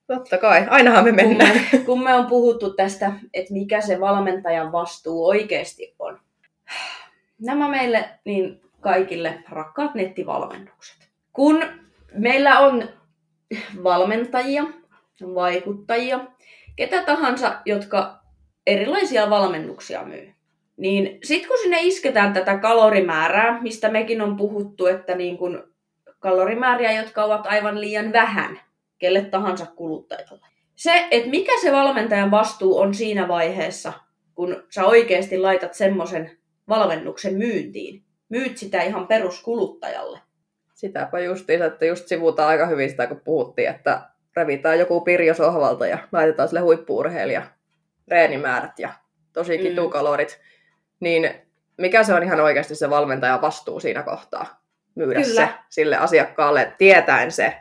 Totta 0.08 0.38
kai, 0.38 0.66
ainahan 0.70 1.04
me 1.04 1.10
Kun 1.10 1.16
mennään. 1.16 1.56
me, 1.74 1.78
kun 1.80 2.04
me 2.04 2.14
on 2.14 2.26
puhuttu 2.26 2.74
tästä, 2.74 3.12
että 3.34 3.54
mikä 3.54 3.82
se 3.82 4.00
valmentajan 4.00 4.72
vastuu 4.72 5.28
oikeasti 5.28 5.96
on. 6.00 6.20
Nämä 7.42 7.68
meille 7.70 8.10
niin 8.26 8.62
kaikille 8.80 9.44
rakkaat 9.50 9.96
nettivalmennukset. 9.96 11.10
Kun 11.34 11.64
meillä 12.14 12.60
on 12.60 12.90
valmentajia, 13.84 14.64
vaikuttajia, 15.36 16.20
ketä 16.76 17.04
tahansa, 17.04 17.62
jotka 17.66 18.21
erilaisia 18.68 19.30
valmennuksia 19.30 20.04
myy, 20.04 20.34
niin 20.78 21.20
sitten 21.24 21.48
kun 21.48 21.58
sinne 21.58 21.78
isketään 21.82 22.34
tätä 22.34 22.58
kalorimäärää, 22.58 23.62
mistä 23.62 23.90
mekin 23.90 24.22
on 24.22 24.38
puhuttu, 24.38 24.88
että 24.88 25.16
niin 25.16 25.38
kun 25.38 25.74
kalorimääriä, 26.20 26.92
jotka 26.92 27.24
ovat 27.24 27.46
aivan 27.46 27.82
liian 27.82 28.14
vähän 28.14 28.60
kelle 28.98 29.22
tahansa 29.22 29.66
kuluttajalle. 29.66 30.48
Se, 30.76 31.08
että 31.12 31.30
mikä 31.30 31.52
se 31.62 31.72
valmentajan 31.72 32.32
vastuu 32.32 32.78
on 32.80 32.94
siinä 32.94 33.28
vaiheessa, 33.28 33.94
kun 34.36 34.64
sä 34.70 34.86
oikeasti 34.86 35.38
laitat 35.38 35.74
semmoisen 35.74 36.32
valmennuksen 36.70 37.36
myyntiin. 37.36 38.04
Myyt 38.30 38.58
sitä 38.58 38.82
ihan 38.82 39.08
peruskuluttajalle. 39.08 40.20
Sitäpä 40.74 41.20
justiinsa, 41.20 41.66
että 41.66 41.86
just 41.86 42.08
sivutaan 42.08 42.50
aika 42.50 42.66
hyvin 42.66 42.90
sitä, 42.90 43.08
kun 43.08 43.22
puhuttiin, 43.24 43.70
että 43.70 44.02
revitään 44.36 44.80
joku 44.80 45.02
Pirjo 45.02 45.34
sohvalta 45.34 45.88
ja 45.88 45.98
laitetaan 46.12 46.48
sille 46.50 46.62
huippuurheilija 46.62 47.44
reenimäärät 48.08 48.80
ja 48.80 48.90
tosi 49.34 49.58
Mm. 49.58 49.64
kitukalorit. 49.64 50.40
Niin 51.00 51.32
mikä 51.78 52.04
se 52.04 52.14
on 52.14 52.24
ihan 52.24 52.40
oikeasti 52.40 52.76
se 52.76 52.90
valmentajan 52.90 53.42
vastuu 53.42 53.80
siinä 53.80 54.04
kohtaa? 54.04 54.62
Myydä 54.96 55.22
Kyllä. 55.22 55.36
se 55.36 55.50
sille 55.70 55.98
asiakkaalle 55.98 56.74
tietäen 56.78 57.32
se, 57.32 57.56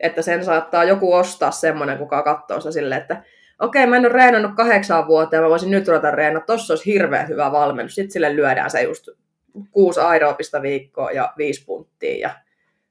että 0.00 0.22
sen 0.22 0.44
saattaa 0.44 0.84
joku 0.84 1.14
ostaa 1.14 1.50
semmoinen, 1.50 1.98
kuka 1.98 2.22
katsoo 2.22 2.60
sitä 2.60 2.72
silleen, 2.72 3.00
että 3.00 3.22
okei, 3.60 3.86
mä 3.86 3.96
en 3.96 4.02
ole 4.06 4.12
reenannut 4.12 4.52
kahdeksaan 4.56 5.06
vuoteen, 5.06 5.42
mä 5.42 5.48
voisin 5.48 5.70
nyt 5.70 5.88
ruveta 5.88 6.10
reenaa, 6.10 6.42
tossa 6.42 6.72
olisi 6.72 6.92
hirveän 6.92 7.28
hyvä 7.28 7.52
valmennus. 7.52 7.94
Sitten 7.94 8.10
sille 8.12 8.36
lyödään 8.36 8.70
se 8.70 8.82
just 8.82 9.08
kuusi 9.70 10.00
aerobista 10.00 10.62
viikkoa 10.62 11.10
ja 11.10 11.32
viisi 11.38 11.64
punttia 11.64 12.18
ja 12.28 12.30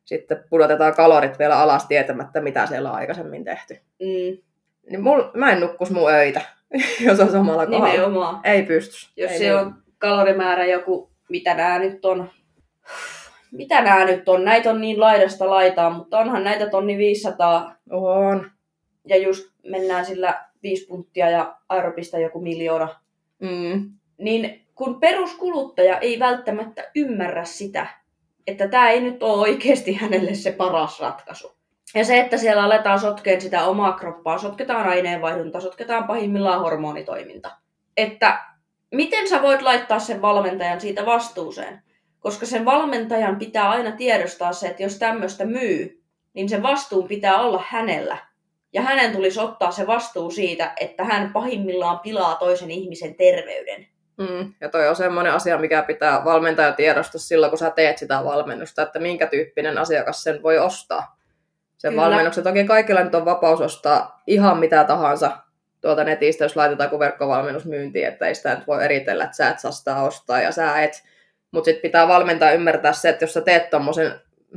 sitten 0.06 0.44
pudotetaan 0.50 0.96
kalorit 0.96 1.40
vielä 1.40 1.60
alas 1.60 1.86
tietämättä, 1.88 2.42
mitä 2.42 2.66
siellä 2.66 2.90
on 2.90 2.96
aikaisemmin 2.96 3.44
tehty. 3.44 3.74
Mm, 4.00 4.38
Niin 4.90 5.02
mul, 5.04 5.24
mä 5.34 5.52
en 5.52 5.60
nukkus 5.60 5.92
mun 5.92 6.12
öitä, 6.12 6.42
jos 7.06 7.20
on 7.20 7.32
samalla 7.32 7.66
kohdalla. 7.66 7.92
nimenomaan. 7.92 8.40
Ei 8.44 8.64
pysty. 8.64 8.96
Jos 9.18 9.32
ei 9.32 9.38
se 9.38 9.44
niin. 9.44 9.56
on 9.56 9.76
kalorimäärä 9.98 10.66
joku, 10.66 11.12
mitä 11.30 11.54
nämä 11.54 11.80
nyt 11.80 12.06
on, 12.06 12.30
mitä 13.52 13.82
nämä 13.82 14.06
nyt 14.06 14.30
on? 14.30 14.46
Näitä 14.46 14.70
on 14.70 14.82
niin 14.82 15.00
laidasta 15.00 15.50
laitaan, 15.50 15.94
mutta 15.94 16.20
onhan 16.20 16.44
näitä 16.44 16.70
tonni 16.70 16.98
500. 16.98 17.76
On. 17.90 18.52
Ja 19.08 19.18
just 19.18 19.52
mennään 19.64 20.06
sillä 20.06 20.46
5 20.64 20.86
punttia 20.88 21.30
ja 21.30 21.58
aeropista 21.70 22.20
joku 22.20 22.42
miljoona. 22.42 23.00
Mm. 23.40 23.92
Niin 24.18 24.68
kun 24.76 25.00
peruskuluttaja 25.00 26.00
ei 26.00 26.20
välttämättä 26.20 26.92
ymmärrä 26.96 27.46
sitä, 27.46 27.88
että 28.48 28.68
tämä 28.68 28.90
ei 28.90 29.02
nyt 29.02 29.24
ole 29.24 29.42
oikeasti 29.42 29.94
hänelle 29.94 30.34
se 30.34 30.52
paras 30.52 31.00
ratkaisu. 31.00 31.55
Ja 31.96 32.06
se, 32.06 32.20
että 32.20 32.38
siellä 32.38 32.64
aletaan 32.64 33.00
sotkeen 33.00 33.42
sitä 33.42 33.66
omaa 33.66 33.94
kroppaa, 33.94 34.38
sotketaan 34.38 34.90
aineenvaihdunta, 34.90 35.60
sotketaan 35.60 36.04
pahimmillaan 36.04 36.60
hormonitoiminta. 36.60 37.52
Että 37.98 38.40
miten 38.92 39.30
sä 39.30 39.42
voit 39.42 39.62
laittaa 39.62 40.00
sen 40.00 40.22
valmentajan 40.22 40.82
siitä 40.82 41.06
vastuuseen? 41.06 41.82
Koska 42.20 42.46
sen 42.46 42.66
valmentajan 42.66 43.36
pitää 43.36 43.70
aina 43.70 43.92
tiedostaa 43.92 44.54
se, 44.54 44.68
että 44.68 44.84
jos 44.84 45.00
tämmöistä 45.00 45.46
myy, 45.46 46.04
niin 46.34 46.50
se 46.50 46.64
vastuun 46.64 47.08
pitää 47.08 47.38
olla 47.42 47.64
hänellä. 47.68 48.18
Ja 48.74 48.82
hänen 48.82 49.12
tulisi 49.12 49.40
ottaa 49.40 49.72
se 49.72 49.88
vastuu 49.88 50.32
siitä, 50.32 50.74
että 50.80 51.04
hän 51.04 51.34
pahimmillaan 51.34 52.00
pilaa 52.00 52.36
toisen 52.36 52.72
ihmisen 52.72 53.16
terveyden. 53.16 53.88
Mm. 54.18 54.54
Ja 54.62 54.70
toi 54.70 54.88
on 54.88 54.96
semmoinen 54.96 55.34
asia, 55.34 55.58
mikä 55.58 55.84
pitää 55.84 56.26
valmentaja 56.26 56.72
tiedostaa 56.72 57.20
silloin, 57.20 57.50
kun 57.50 57.60
sä 57.60 57.70
teet 57.70 57.98
sitä 57.98 58.24
valmennusta, 58.24 58.82
että 58.82 59.00
minkä 59.00 59.28
tyyppinen 59.28 59.78
asiakas 59.78 60.24
sen 60.24 60.44
voi 60.44 60.58
ostaa. 60.58 61.15
Sen 61.86 61.92
Kyllä. 61.92 62.04
valmennuksen. 62.06 62.44
Toki 62.44 62.64
kaikilla 62.64 63.04
nyt 63.04 63.16
on 63.16 63.26
vapaus 63.26 63.62
ostaa 63.62 64.22
ihan 64.28 64.58
mitä 64.58 64.84
tahansa 64.84 65.38
tuolta 65.82 66.04
netistä, 66.04 66.44
jos 66.46 66.56
laitetaan 66.56 66.90
kuin 66.90 67.00
verkkovalmennus 67.00 67.66
myyntiin, 67.66 68.08
että 68.08 68.28
ei 68.28 68.36
sitä 68.36 68.56
nyt 68.56 68.68
voi 68.68 68.86
eritellä, 68.86 69.24
että 69.24 69.38
sä 69.38 69.50
et 69.50 69.60
saa 69.60 69.72
sitä 69.72 69.96
ostaa 69.96 70.42
ja 70.42 70.52
sä 70.52 70.82
et. 70.82 71.04
Mutta 71.52 71.66
sitten 71.66 71.82
pitää 71.82 72.08
valmentaa 72.08 72.52
ymmärtää 72.52 72.94
se, 72.94 73.10
että 73.10 73.24
jos 73.24 73.34
sä 73.34 73.42
teet 73.42 73.70
tommosen, 73.70 74.12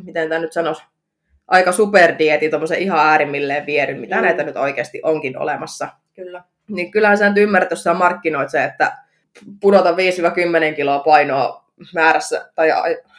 miten 0.04 0.28
tämä 0.28 0.40
nyt 0.40 0.52
sanoisi, 0.52 0.82
aika 1.48 1.72
superdietin, 1.72 2.50
tommosen 2.50 2.78
ihan 2.78 2.98
äärimmilleen 2.98 3.66
vieryn, 3.66 4.00
mitä 4.00 4.16
Mm. 4.16 4.22
näitä 4.22 4.42
nyt 4.42 4.56
oikeasti 4.56 5.00
onkin 5.02 5.38
olemassa, 5.38 5.88
Kyllä. 6.14 6.42
niin 6.68 6.90
kyllähän 6.90 7.18
sä 7.18 7.28
nyt 7.28 7.38
ymmärrät, 7.38 7.70
jos 7.70 7.82
sä 7.82 7.94
markkinoit 7.94 8.50
se, 8.50 8.64
että 8.64 8.92
pudota 9.60 9.96
5-10 9.96 10.74
kiloa 10.76 10.98
painoa 10.98 11.64
määrässä 11.94 12.50
tai 12.54 12.68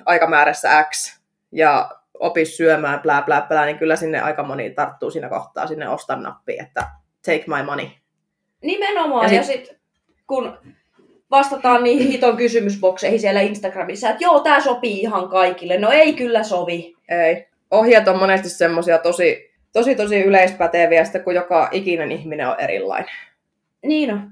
aikamäärässä 0.06 0.84
X 0.84 1.20
ja 1.52 1.90
opi 2.20 2.46
syömään, 2.46 3.00
plää, 3.00 3.22
plää, 3.22 3.42
plää, 3.42 3.66
niin 3.66 3.78
kyllä 3.78 3.96
sinne 3.96 4.22
aika 4.22 4.44
moni 4.44 4.70
tarttuu 4.70 5.12
siinä 5.12 5.30
kohtaa 5.30 5.68
sinne 5.68 5.90
ostan 5.90 6.24
nappiin, 6.24 6.64
että 6.66 6.88
take 7.26 7.44
my 7.48 7.64
money. 7.64 7.86
Nimenomaan. 8.62 9.30
Ja 9.30 9.36
Ja 9.36 9.44
sit- 9.44 9.80
kun 10.28 10.58
vastataan 11.32 11.84
niihin 11.84 12.08
hiton 12.08 12.38
kysymysbokseihin 12.38 13.20
siellä 13.20 13.42
Instagramissa, 13.42 14.10
että 14.10 14.24
joo, 14.24 14.40
tämä 14.40 14.60
sopii 14.60 15.00
ihan 15.00 15.30
kaikille. 15.30 15.78
No 15.78 15.92
ei 15.92 16.14
kyllä 16.14 16.44
sovi. 16.44 16.96
Ei. 17.10 17.48
Ohjeet 17.72 18.08
on 18.08 18.20
monesti 18.20 18.50
semmoisia 18.50 18.98
tosi, 18.98 19.52
tosi, 19.74 19.96
tosi 19.96 20.22
yleispäteviä, 20.22 21.04
sitten 21.04 21.24
kun 21.24 21.36
joka 21.36 21.70
ikinen 21.72 22.12
ihminen 22.12 22.48
on 22.48 22.60
erilainen. 22.60 23.16
Niin 23.86 24.14
on. 24.14 24.32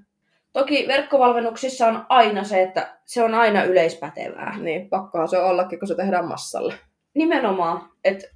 Toki 0.54 0.86
verkkovalmennuksissa 0.88 1.88
on 1.88 2.06
aina 2.10 2.44
se, 2.44 2.62
että 2.62 2.98
se 3.06 3.24
on 3.24 3.36
aina 3.36 3.64
yleispätevää. 3.64 4.58
Niin, 4.58 4.90
pakkohan 4.90 5.28
se 5.28 5.38
on 5.38 5.50
ollakin, 5.50 5.80
kun 5.80 5.88
se 5.88 5.96
tehdään 5.96 6.28
massalla. 6.28 6.74
Nimenomaan, 7.18 7.90
että 8.04 8.28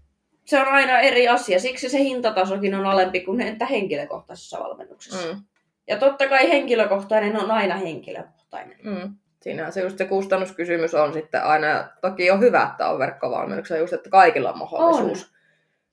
se 0.45 0.61
on 0.61 0.67
aina 0.67 0.99
eri 0.99 1.27
asia. 1.27 1.59
Siksi 1.59 1.89
se 1.89 1.99
hintatasokin 1.99 2.75
on 2.75 2.85
alempi 2.85 3.21
kuin 3.21 3.41
entä 3.41 3.65
henkilökohtaisessa 3.65 4.59
valmennuksessa. 4.59 5.33
Mm. 5.33 5.43
Ja 5.87 5.97
totta 5.97 6.27
kai 6.27 6.49
henkilökohtainen 6.49 7.43
on 7.43 7.51
aina 7.51 7.75
henkilökohtainen. 7.75 8.77
Mm. 8.83 9.15
Siinähän 9.41 9.73
se 9.73 9.81
just 9.81 9.97
se 9.97 10.05
kustannuskysymys 10.05 10.95
on 10.95 11.13
sitten 11.13 11.43
aina, 11.43 11.89
toki 12.01 12.31
on 12.31 12.39
hyvä, 12.39 12.67
että 12.71 12.87
on 12.87 12.99
verkkovalmennuksia, 12.99 13.77
just 13.77 13.93
että 13.93 14.09
kaikilla 14.09 14.51
on 14.51 14.57
mahdollisuus. 14.57 15.33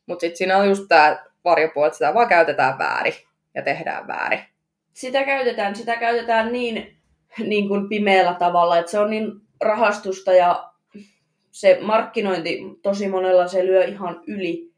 Mutta 0.06 0.20
sitten 0.20 0.36
siinä 0.36 0.56
on 0.56 0.68
just 0.68 0.84
tämä 0.88 1.24
varjopuoli, 1.44 1.86
että 1.86 1.98
sitä 1.98 2.14
vaan 2.14 2.28
käytetään 2.28 2.78
väärin 2.78 3.14
ja 3.54 3.62
tehdään 3.62 4.06
väärin. 4.06 4.40
Sitä 4.94 5.24
käytetään, 5.24 5.76
sitä 5.76 5.96
käytetään 5.96 6.52
niin, 6.52 6.96
niin 7.38 7.68
kuin 7.68 7.88
pimeällä 7.88 8.34
tavalla, 8.34 8.78
että 8.78 8.90
se 8.90 8.98
on 8.98 9.10
niin 9.10 9.32
rahastusta 9.60 10.32
ja 10.32 10.72
se 11.58 11.78
markkinointi 11.80 12.60
tosi 12.82 13.08
monella 13.08 13.48
se 13.48 13.66
lyö 13.66 13.84
ihan 13.84 14.20
yli. 14.26 14.70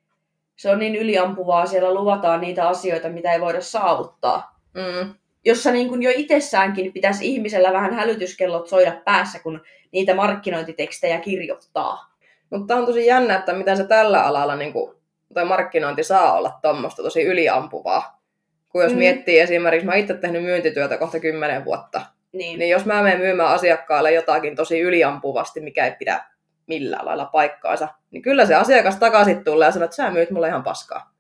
Se 0.57 0.71
on 0.71 0.79
niin 0.79 0.97
yliampuvaa, 0.97 1.67
siellä 1.67 1.95
luvataan 1.95 2.41
niitä 2.41 2.69
asioita, 2.69 3.09
mitä 3.09 3.33
ei 3.33 3.41
voida 3.41 3.61
saavuttaa. 3.61 4.61
Mm. 4.75 5.15
Jossa 5.45 5.71
niin 5.71 5.89
kuin 5.89 6.03
jo 6.03 6.11
itsessäänkin 6.15 6.93
pitäisi 6.93 7.27
ihmisellä 7.27 7.73
vähän 7.73 7.95
hälytyskellot 7.95 8.69
soida 8.69 8.93
päässä, 9.05 9.39
kun 9.39 9.61
niitä 9.93 10.15
markkinointitekstejä 10.15 11.21
kirjoittaa. 11.21 12.15
Mutta 12.51 12.77
on 12.77 12.87
tosi 12.87 13.07
jännä, 13.07 13.37
että 13.37 13.53
miten 13.53 13.77
se 13.77 13.85
tällä 13.87 14.23
alalla, 14.23 14.57
niin 14.57 14.73
kuin, 14.73 14.95
tai 15.35 15.45
markkinointi 15.45 16.03
saa 16.03 16.33
olla 16.33 16.59
tuommoista 16.63 17.03
tosi 17.03 17.23
yliampuvaa. 17.23 18.23
Kun 18.69 18.83
jos 18.83 18.93
Mm. 18.93 18.99
miettii 18.99 19.41
esimerkiksi, 19.41 19.87
mä 19.87 19.95
itse 19.95 20.15
tehnyt 20.15 20.43
myyntityötä 20.43 20.97
kohta 20.97 21.21
10 21.21 21.65
vuotta, 21.65 22.01
Niin, 22.33 22.59
niin 22.59 22.71
jos 22.71 22.85
mä 22.85 23.03
menen 23.03 23.19
myymään 23.19 23.49
asiakkaalle 23.49 24.13
jotakin 24.13 24.57
tosi 24.57 24.81
yliampuvasti, 24.81 25.61
mikä 25.61 25.87
ei 25.87 25.93
pidä 25.99 26.25
millään 26.71 27.07
lailla 27.07 27.25
paikkaansa, 27.25 27.89
niin 28.11 28.23
kyllä 28.23 28.47
se 28.47 28.55
asiakas 28.55 28.97
takaisin 28.97 29.45
tulee 29.45 29.67
ja 29.67 29.73
sanoo, 29.73 29.85
että 29.85 29.97
sä 29.97 30.11
myyt 30.11 30.31
mulle 30.31 30.49
ihan 30.49 30.63
paskaa. 30.63 31.13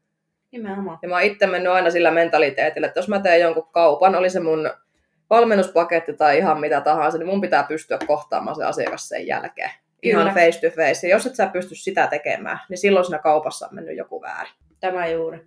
nimenomaan. 0.53 0.99
Ja 1.03 1.09
mä 1.09 1.15
oon 1.15 1.25
itse 1.25 1.47
mennyt 1.47 1.73
aina 1.73 1.91
sillä 1.91 2.11
mentaliteetillä, 2.11 2.87
että 2.87 2.99
jos 2.99 3.09
mä 3.09 3.21
teen 3.21 3.41
jonkun 3.41 3.69
kaupan, 3.73 4.15
oli 4.15 4.31
se 4.31 4.41
mun 4.41 4.71
valmennuspaketti 5.31 6.13
tai 6.13 6.39
ihan 6.39 6.61
mitä 6.61 6.81
tahansa, 6.81 7.19
niin 7.19 7.27
mun 7.29 7.41
pitää 7.41 7.63
pystyä 7.63 7.99
kohtaamaan 8.07 8.57
se 8.57 8.65
asiakas 8.65 9.09
sen 9.09 9.27
jälkeen. 9.27 9.71
Ihan 10.03 10.29
Kyllä. 10.29 10.35
face 10.35 10.61
to 10.61 10.77
face. 10.77 11.07
Ja 11.07 11.15
jos 11.15 11.27
et 11.27 11.35
sä 11.35 11.47
pysty 11.47 11.75
sitä 11.75 12.07
tekemään, 12.07 12.59
niin 12.69 12.79
silloin 12.79 13.05
siinä 13.05 13.19
kaupassa 13.19 13.67
on 13.67 13.75
mennyt 13.75 13.97
joku 13.97 14.23
väärin. 14.23 14.53
Tämä 14.81 15.07
juuri. 15.07 15.41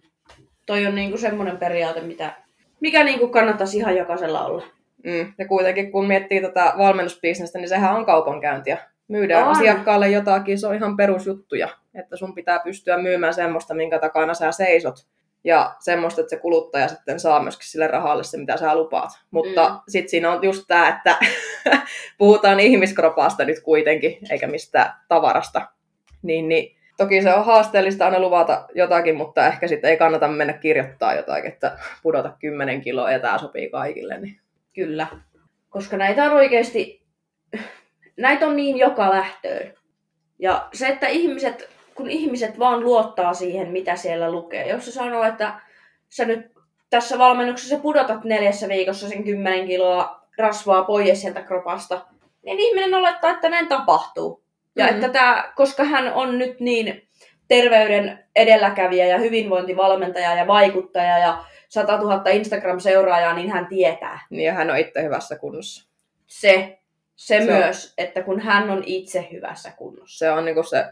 Toi 0.65 0.85
on 0.85 0.95
niinku 0.95 1.17
semmoinen 1.17 1.57
periaate, 1.57 2.01
mitä, 2.01 2.33
mikä 2.79 3.03
niinku 3.03 3.27
kannattaisi 3.27 3.77
ihan 3.77 3.97
jokaisella 3.97 4.45
olla. 4.45 4.63
Mm. 5.03 5.33
Ja 5.37 5.47
kuitenkin 5.47 5.91
kun 5.91 6.07
miettii 6.07 6.41
tätä 6.41 6.73
valmennusbisnestä, 6.77 7.59
niin 7.59 7.69
sehän 7.69 7.95
on 7.95 8.05
kaupankäyntiä. 8.05 8.77
Myydään 9.07 9.43
On. 9.43 9.51
asiakkaalle 9.51 10.09
jotakin, 10.09 10.59
se 10.59 10.67
on 10.67 10.75
ihan 10.75 10.97
perusjuttuja. 10.97 11.69
Että 11.95 12.15
sun 12.17 12.35
pitää 12.35 12.59
pystyä 12.59 12.97
myymään 12.97 13.33
semmoista, 13.33 13.73
minkä 13.73 13.99
takana 13.99 14.33
sä 14.33 14.51
seisot. 14.51 14.95
Ja 15.43 15.75
semmoista, 15.79 16.21
että 16.21 16.29
se 16.29 16.37
kuluttaja 16.41 16.87
sitten 16.87 17.19
saa 17.19 17.41
myöskin 17.43 17.67
sille 17.67 17.87
rahalle 17.87 18.23
se, 18.23 18.37
mitä 18.37 18.57
sä 18.57 18.75
lupaat. 18.75 19.09
Mutta 19.31 19.69
Mm. 19.69 19.75
sitten 19.87 20.09
siinä 20.09 20.31
on 20.31 20.39
just 20.43 20.63
tämä, 20.67 20.87
että 20.89 21.17
puhutaan 22.17 22.59
ihmiskropasta 22.59 23.45
nyt 23.45 23.59
kuitenkin, 23.59 24.17
eikä 24.31 24.47
mistään 24.47 24.93
tavarasta. 25.07 25.61
Niin, 26.21 26.47
niin 26.49 26.75
toki 26.97 27.21
se 27.21 27.33
on 27.33 27.45
haasteellista 27.45 28.05
aina 28.05 28.19
luvata 28.19 28.65
jotakin, 28.75 29.15
mutta 29.15 29.47
ehkä 29.47 29.67
sitten 29.67 29.89
ei 29.89 29.97
kannata 29.97 30.27
mennä 30.27 30.53
kirjoittaa 30.53 31.13
jotakin, 31.15 31.51
että 31.51 31.77
pudota 32.03 32.35
10 32.39 32.81
kiloa 32.81 33.11
ja 33.11 33.19
tämä 33.19 33.37
sopii 33.37 33.69
kaikille. 33.69 34.17
Niin. 34.19 34.39
Kyllä. 34.73 35.07
Koska 35.69 35.97
näitä 35.97 36.23
on 36.23 36.31
oikeasti, 36.31 37.03
näitä 38.17 38.45
on 38.47 38.55
niin 38.55 38.77
joka 38.77 39.09
lähtöön. 39.09 39.73
Ja 40.39 40.67
se, 40.73 40.87
että 40.87 41.07
ihmiset, 41.07 41.69
kun 41.95 42.09
ihmiset 42.09 42.59
vaan 42.59 42.79
luottaa 42.83 43.33
siihen, 43.33 43.71
mitä 43.71 43.95
siellä 43.95 44.31
lukee. 44.31 44.67
Jos 44.69 44.85
se 44.85 44.91
sanoo, 44.91 45.23
että 45.23 45.53
sä 46.09 46.25
nyt 46.25 46.51
tässä 46.89 47.17
valmennuksessa 47.17 47.77
pudotat 47.77 48.23
neljässä 48.23 48.67
viikossa 48.67 49.09
sen 49.09 49.23
10 49.23 49.67
kiloa 49.67 50.19
rasvaa 50.37 50.83
pois 50.83 51.21
sieltä 51.21 51.41
kropasta, 51.41 52.05
niin 52.45 52.59
ihminen 52.59 52.93
olettaa, 52.93 53.31
että 53.31 53.49
näin 53.49 53.67
tapahtuu. 53.67 54.43
Ja 54.75 54.85
Mhm. 54.85 54.95
että 54.95 55.09
tämä, 55.09 55.51
koska 55.55 55.83
hän 55.83 56.13
on 56.13 56.37
nyt 56.37 56.59
niin 56.59 57.07
terveyden 57.47 58.25
edelläkävijä 58.35 59.05
ja 59.05 59.17
hyvinvointivalmentaja 59.17 60.35
ja 60.35 60.47
vaikuttaja 60.47 61.17
ja 61.17 61.43
100 61.69 61.97
000 61.97 62.23
Instagram-seuraajaa, 62.29 63.33
niin 63.33 63.51
hän 63.51 63.67
tietää 63.67 64.19
Niin 64.29 64.45
ja 64.45 64.53
hän 64.53 64.69
on 64.71 64.77
itse 64.77 65.03
hyvässä 65.03 65.37
kunnossa. 65.37 65.89
se, 66.27 66.79
se, 67.23 67.37
Se 67.39 67.45
se 67.45 67.51
on- 67.53 67.57
myös, 67.59 67.93
että 67.97 68.21
kun 68.21 68.39
hän 68.39 68.69
on 68.69 68.83
itse 68.85 69.27
hyvässä 69.31 69.71
kunnossa. 69.77 70.17
Se 70.17 70.31
on 70.31 70.45
niinku 70.45 70.63
se 70.63 70.85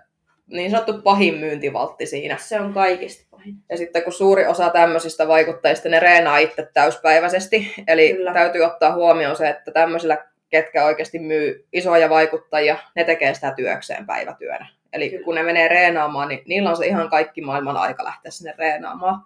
niin 0.48 0.72
sanottu 0.72 1.02
pahin 1.02 1.36
myyntivaltti 1.38 2.06
siinä. 2.06 2.38
Se 2.38 2.60
on 2.60 2.74
kaikista 2.74 3.28
pahin. 3.32 3.56
Ja 3.70 3.78
sitten 3.78 4.04
kun 4.04 4.14
suuri 4.14 4.46
osa 4.48 4.70
tämmöisistä 4.70 5.28
vaikuttajista, 5.28 5.90
ne 5.90 6.00
reenaa 6.00 6.38
itse 6.38 6.70
täyspäiväisesti. 6.74 7.74
Eli 7.88 8.14
Kyllä. 8.14 8.34
Täytyy 8.34 8.62
ottaa 8.62 8.94
huomioon 8.94 9.36
se, 9.36 9.50
että 9.50 9.72
tämmöisillä, 9.72 10.18
ketkä 10.50 10.86
oikeasti 10.86 11.20
myy 11.20 11.68
isoja 11.74 12.10
vaikuttajia, 12.10 12.78
ne 12.96 13.04
tekee 13.04 13.34
sitä 13.34 13.54
työkseen 13.56 14.06
päivätyönä. 14.06 14.68
Eli 14.94 15.10
Kyllä. 15.10 15.24
kun 15.24 15.36
ne 15.36 15.44
menee 15.44 15.68
reenaamaan, 15.68 16.28
niin 16.28 16.42
niillä 16.46 16.70
on 16.70 16.78
se 16.78 16.86
ihan 16.86 17.10
kaikki 17.10 17.42
maailman 17.42 17.78
aika 17.78 18.04
lähteä 18.04 18.32
sinne 18.32 18.54
reenaamaan. 18.58 19.22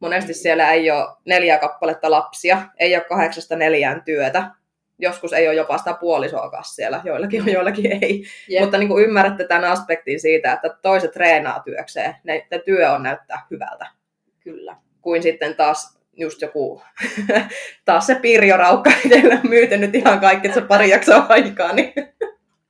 Monesti 0.00 0.34
siellä 0.34 0.72
ei 0.72 0.90
ole 0.90 1.04
neljä 1.24 1.58
kappaletta 1.58 2.10
lapsia, 2.10 2.62
ei 2.78 2.94
ole 2.96 3.04
kahdeksasta 3.04 3.56
neljään 3.56 4.02
työtä. 4.04 4.50
Joskus 5.02 5.32
ei 5.32 5.48
ole 5.48 5.54
jopa 5.54 5.78
sitä 5.78 5.94
puolisoakaan 5.94 6.64
siellä, 6.64 7.00
joillakin 7.04 7.42
on, 7.42 7.52
joillakin 7.52 7.92
ei. 8.02 8.24
Jep. 8.48 8.62
Mutta 8.62 8.78
niin 8.78 8.88
kuin 8.88 9.04
ymmärrätte 9.04 9.44
tämän 9.46 9.64
aspektin 9.64 10.20
siitä, 10.20 10.52
että 10.52 10.68
toiset 10.82 11.10
treenaa 11.12 11.60
työkseen, 11.60 12.16
ne, 12.24 12.46
ne 12.50 12.58
työ 12.58 12.92
on 12.92 13.02
näyttää 13.02 13.46
hyvältä, 13.50 13.86
Kyllä. 14.40 14.76
kuin 15.00 15.22
sitten 15.22 15.56
taas 15.56 15.98
just 16.16 16.42
joku, 16.42 16.82
taas 17.84 18.06
se 18.06 18.14
Pirjo 18.14 18.56
Raukka 18.56 18.90
on 19.32 19.50
myyty 19.50 19.76
nyt 19.76 19.94
ihan 19.94 20.20
kaikki, 20.20 20.48
että 20.48 20.60
se 20.60 20.66
pari 20.66 20.90
jaksoa 20.90 21.26
aikaa, 21.28 21.72
niin 21.72 21.92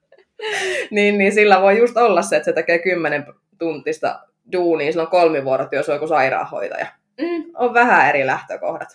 niin, 0.90 1.18
niin 1.18 1.32
sillä 1.32 1.60
voi 1.62 1.78
just 1.78 1.96
olla 1.96 2.22
se, 2.22 2.36
että 2.36 2.44
se 2.44 2.52
tekee 2.52 2.78
kymmenen 2.78 3.26
tuntista 3.58 4.20
duunia, 4.52 4.92
sillä 4.92 5.02
on 5.02 5.10
kolmivuorotyö, 5.10 5.82
se 5.82 5.90
on 5.92 5.96
joku 5.96 6.06
sairaanhoitaja. 6.06 6.86
Mm, 7.20 7.44
On 7.54 7.74
vähän 7.74 8.08
eri 8.08 8.26
lähtökohdat. 8.26 8.88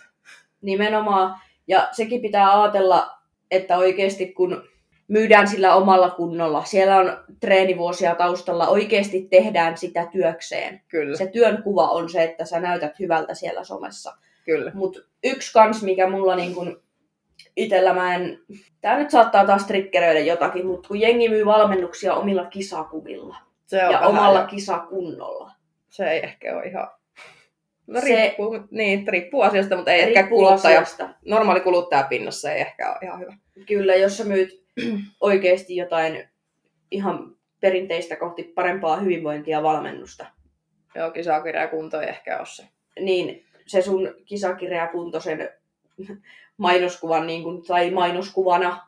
nimenomaan. 0.62 1.36
Ja 1.68 1.88
sekin 1.92 2.22
pitää 2.22 2.62
ajatella, 2.62 3.17
että 3.50 3.76
oikeasti 3.78 4.32
kun 4.32 4.62
myydään 5.08 5.48
sillä 5.48 5.74
omalla 5.74 6.10
kunnolla, 6.10 6.64
siellä 6.64 6.96
on 6.96 7.18
treenivuosia 7.40 8.14
taustalla, 8.14 8.68
oikeasti 8.68 9.26
tehdään 9.30 9.78
sitä 9.78 10.06
työkseen. 10.12 10.80
Kyllä, 10.88 11.16
Se 11.16 11.26
työn 11.26 11.62
kuva 11.62 11.88
on 11.88 12.08
se, 12.08 12.24
että 12.24 12.44
sä 12.44 12.60
näytät 12.60 12.98
hyvältä 12.98 13.34
siellä 13.34 13.64
somessa. 13.64 14.16
kyllä. 14.44 14.70
Mutta 14.74 15.00
yksi 15.24 15.52
kans, 15.52 15.82
mikä 15.82 16.10
mulla 16.10 16.36
niin 16.36 16.54
kun 16.54 16.82
itellä 17.56 17.94
mä 17.94 18.14
en... 18.14 18.38
Tää 18.80 18.98
nyt 18.98 19.10
saattaa 19.10 19.46
taas 19.46 19.66
triggeröidä 19.66 20.20
jotakin, 20.20 20.66
mutta 20.66 20.88
kun 20.88 21.00
jengi 21.00 21.28
myy 21.28 21.46
valmennuksia 21.46 22.14
omilla 22.14 22.44
kisakuvilla 22.44 23.36
Se 23.66 23.76
ja 23.76 23.88
vähän 23.88 24.08
omalla 24.08 24.40
jo- 24.40 24.46
kisakunnolla. 24.46 25.52
Se 25.88 26.10
ei 26.10 26.24
ehkä 26.24 26.56
ole 26.56 26.64
ihan... 26.64 26.88
No 27.88 28.00
Se- 28.00 28.06
riippuu, 28.06 28.58
niin, 28.70 29.08
riippuu 29.08 29.42
asiasta, 29.42 29.76
mutta 29.76 29.92
ei 29.92 30.00
ehkä 30.02 30.26
kuluttaja, 30.28 30.80
asiasta. 30.80 31.08
normaali 31.24 31.60
kuluttajapinnassa 31.60 32.52
ei 32.52 32.60
ehkä 32.60 32.88
ole 32.90 32.98
ihan 33.02 33.20
hyvä. 33.20 33.36
Kyllä, 33.66 33.94
jos 33.94 34.16
sä 34.16 34.24
myyt 34.24 34.64
oikeasti 35.20 35.76
jotain 35.76 36.28
ihan 36.90 37.36
perinteistä 37.60 38.16
kohti 38.16 38.42
parempaa 38.42 38.96
hyvinvointia 38.96 39.58
ja 39.58 39.62
valmennusta, 39.62 40.26
Joo, 40.94 41.10
kisakirja 41.10 41.68
kunto 41.68 42.00
ei 42.00 42.08
ehkä 42.08 42.38
ole 42.38 42.46
se. 42.46 42.62
niin 43.00 43.44
se 43.66 43.82
sun 43.82 44.14
kisakirja 44.24 44.86
kuntoisen 44.86 45.48
mainoskuvan 46.56 47.26
niin 47.26 47.42
kun, 47.42 47.62
tai 47.66 47.90
mainoskuvana, 47.90 48.86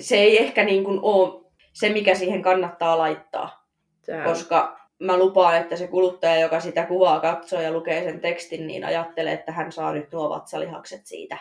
se 0.00 0.16
ei 0.16 0.42
ehkä 0.42 0.64
niin 0.64 0.84
kun 0.84 0.98
ole 1.02 1.44
se, 1.72 1.88
mikä 1.88 2.14
siihen 2.14 2.42
kannattaa 2.42 2.98
laittaa. 2.98 3.66
Sehän 4.02 4.24
Koska 4.24 4.78
mä 4.98 5.16
lupaan, 5.18 5.56
että 5.56 5.76
se 5.76 5.86
kuluttaja, 5.86 6.40
joka 6.40 6.60
sitä 6.60 6.86
kuvaa 6.86 7.20
katsoo 7.20 7.60
ja 7.60 7.72
lukee 7.72 8.04
sen 8.04 8.20
tekstin, 8.20 8.66
niin 8.66 8.84
ajattelee, 8.84 9.32
että 9.32 9.52
hän 9.52 9.72
saa 9.72 9.92
nyt 9.92 10.12
nuo 10.12 10.30
vatsalihakset 10.30 11.06
siitä. 11.06 11.36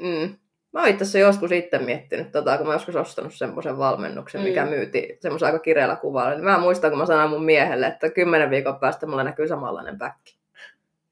Mm. 0.00 0.36
Mä 0.72 0.80
oon 0.80 0.88
itse 0.88 1.02
asiassa 1.02 1.18
joskus 1.18 1.52
itse 1.52 1.78
miettinyt, 1.78 2.32
tota, 2.32 2.58
kun 2.58 2.66
mä 2.66 2.72
joskus 2.72 2.96
ostanut 2.96 3.34
semmoisen 3.34 3.78
valmennuksen, 3.78 4.40
mikä 4.40 4.64
Mm. 4.64 4.70
myyti 4.70 5.18
semmoisen 5.20 5.46
aika 5.46 5.58
kireellä 5.58 5.96
kuvalla. 5.96 6.30
Niin 6.30 6.44
mä 6.44 6.58
muistan, 6.58 6.90
kun 6.90 6.98
mä 6.98 7.06
sanoin 7.06 7.30
mun 7.30 7.44
miehelle, 7.44 7.86
että 7.86 8.10
kymmenen 8.10 8.50
viikon 8.50 8.80
päästä 8.80 9.06
mulla 9.06 9.24
näkyy 9.24 9.48
samanlainen 9.48 9.98
päkki. 9.98 10.38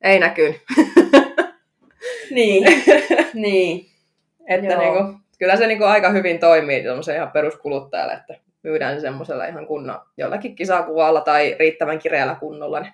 Ei 0.02 0.18
näkynyt. 0.18 0.56
Niin, 2.30 2.64
niin. 3.34 3.86
Että 4.48 4.66
Joo. 4.66 4.80
niinku, 4.80 5.18
kyllä 5.38 5.56
se 5.56 5.66
niinku 5.66 5.84
aika 5.84 6.10
hyvin 6.10 6.38
toimii 6.38 6.82
semmoisen 6.82 7.16
ihan 7.16 7.30
peruskuluttajalle, 7.30 8.12
että 8.12 8.34
myydään 8.70 8.94
se 8.96 9.00
semmoisella 9.00 9.44
ihan 9.46 9.66
kunnon, 9.66 10.00
jollakin 10.16 10.56
kisakuvalla 10.56 11.20
tai 11.20 11.56
riittävän 11.58 11.98
kireällä 11.98 12.34
kunnolla. 12.40 12.80
Niin 12.80 12.92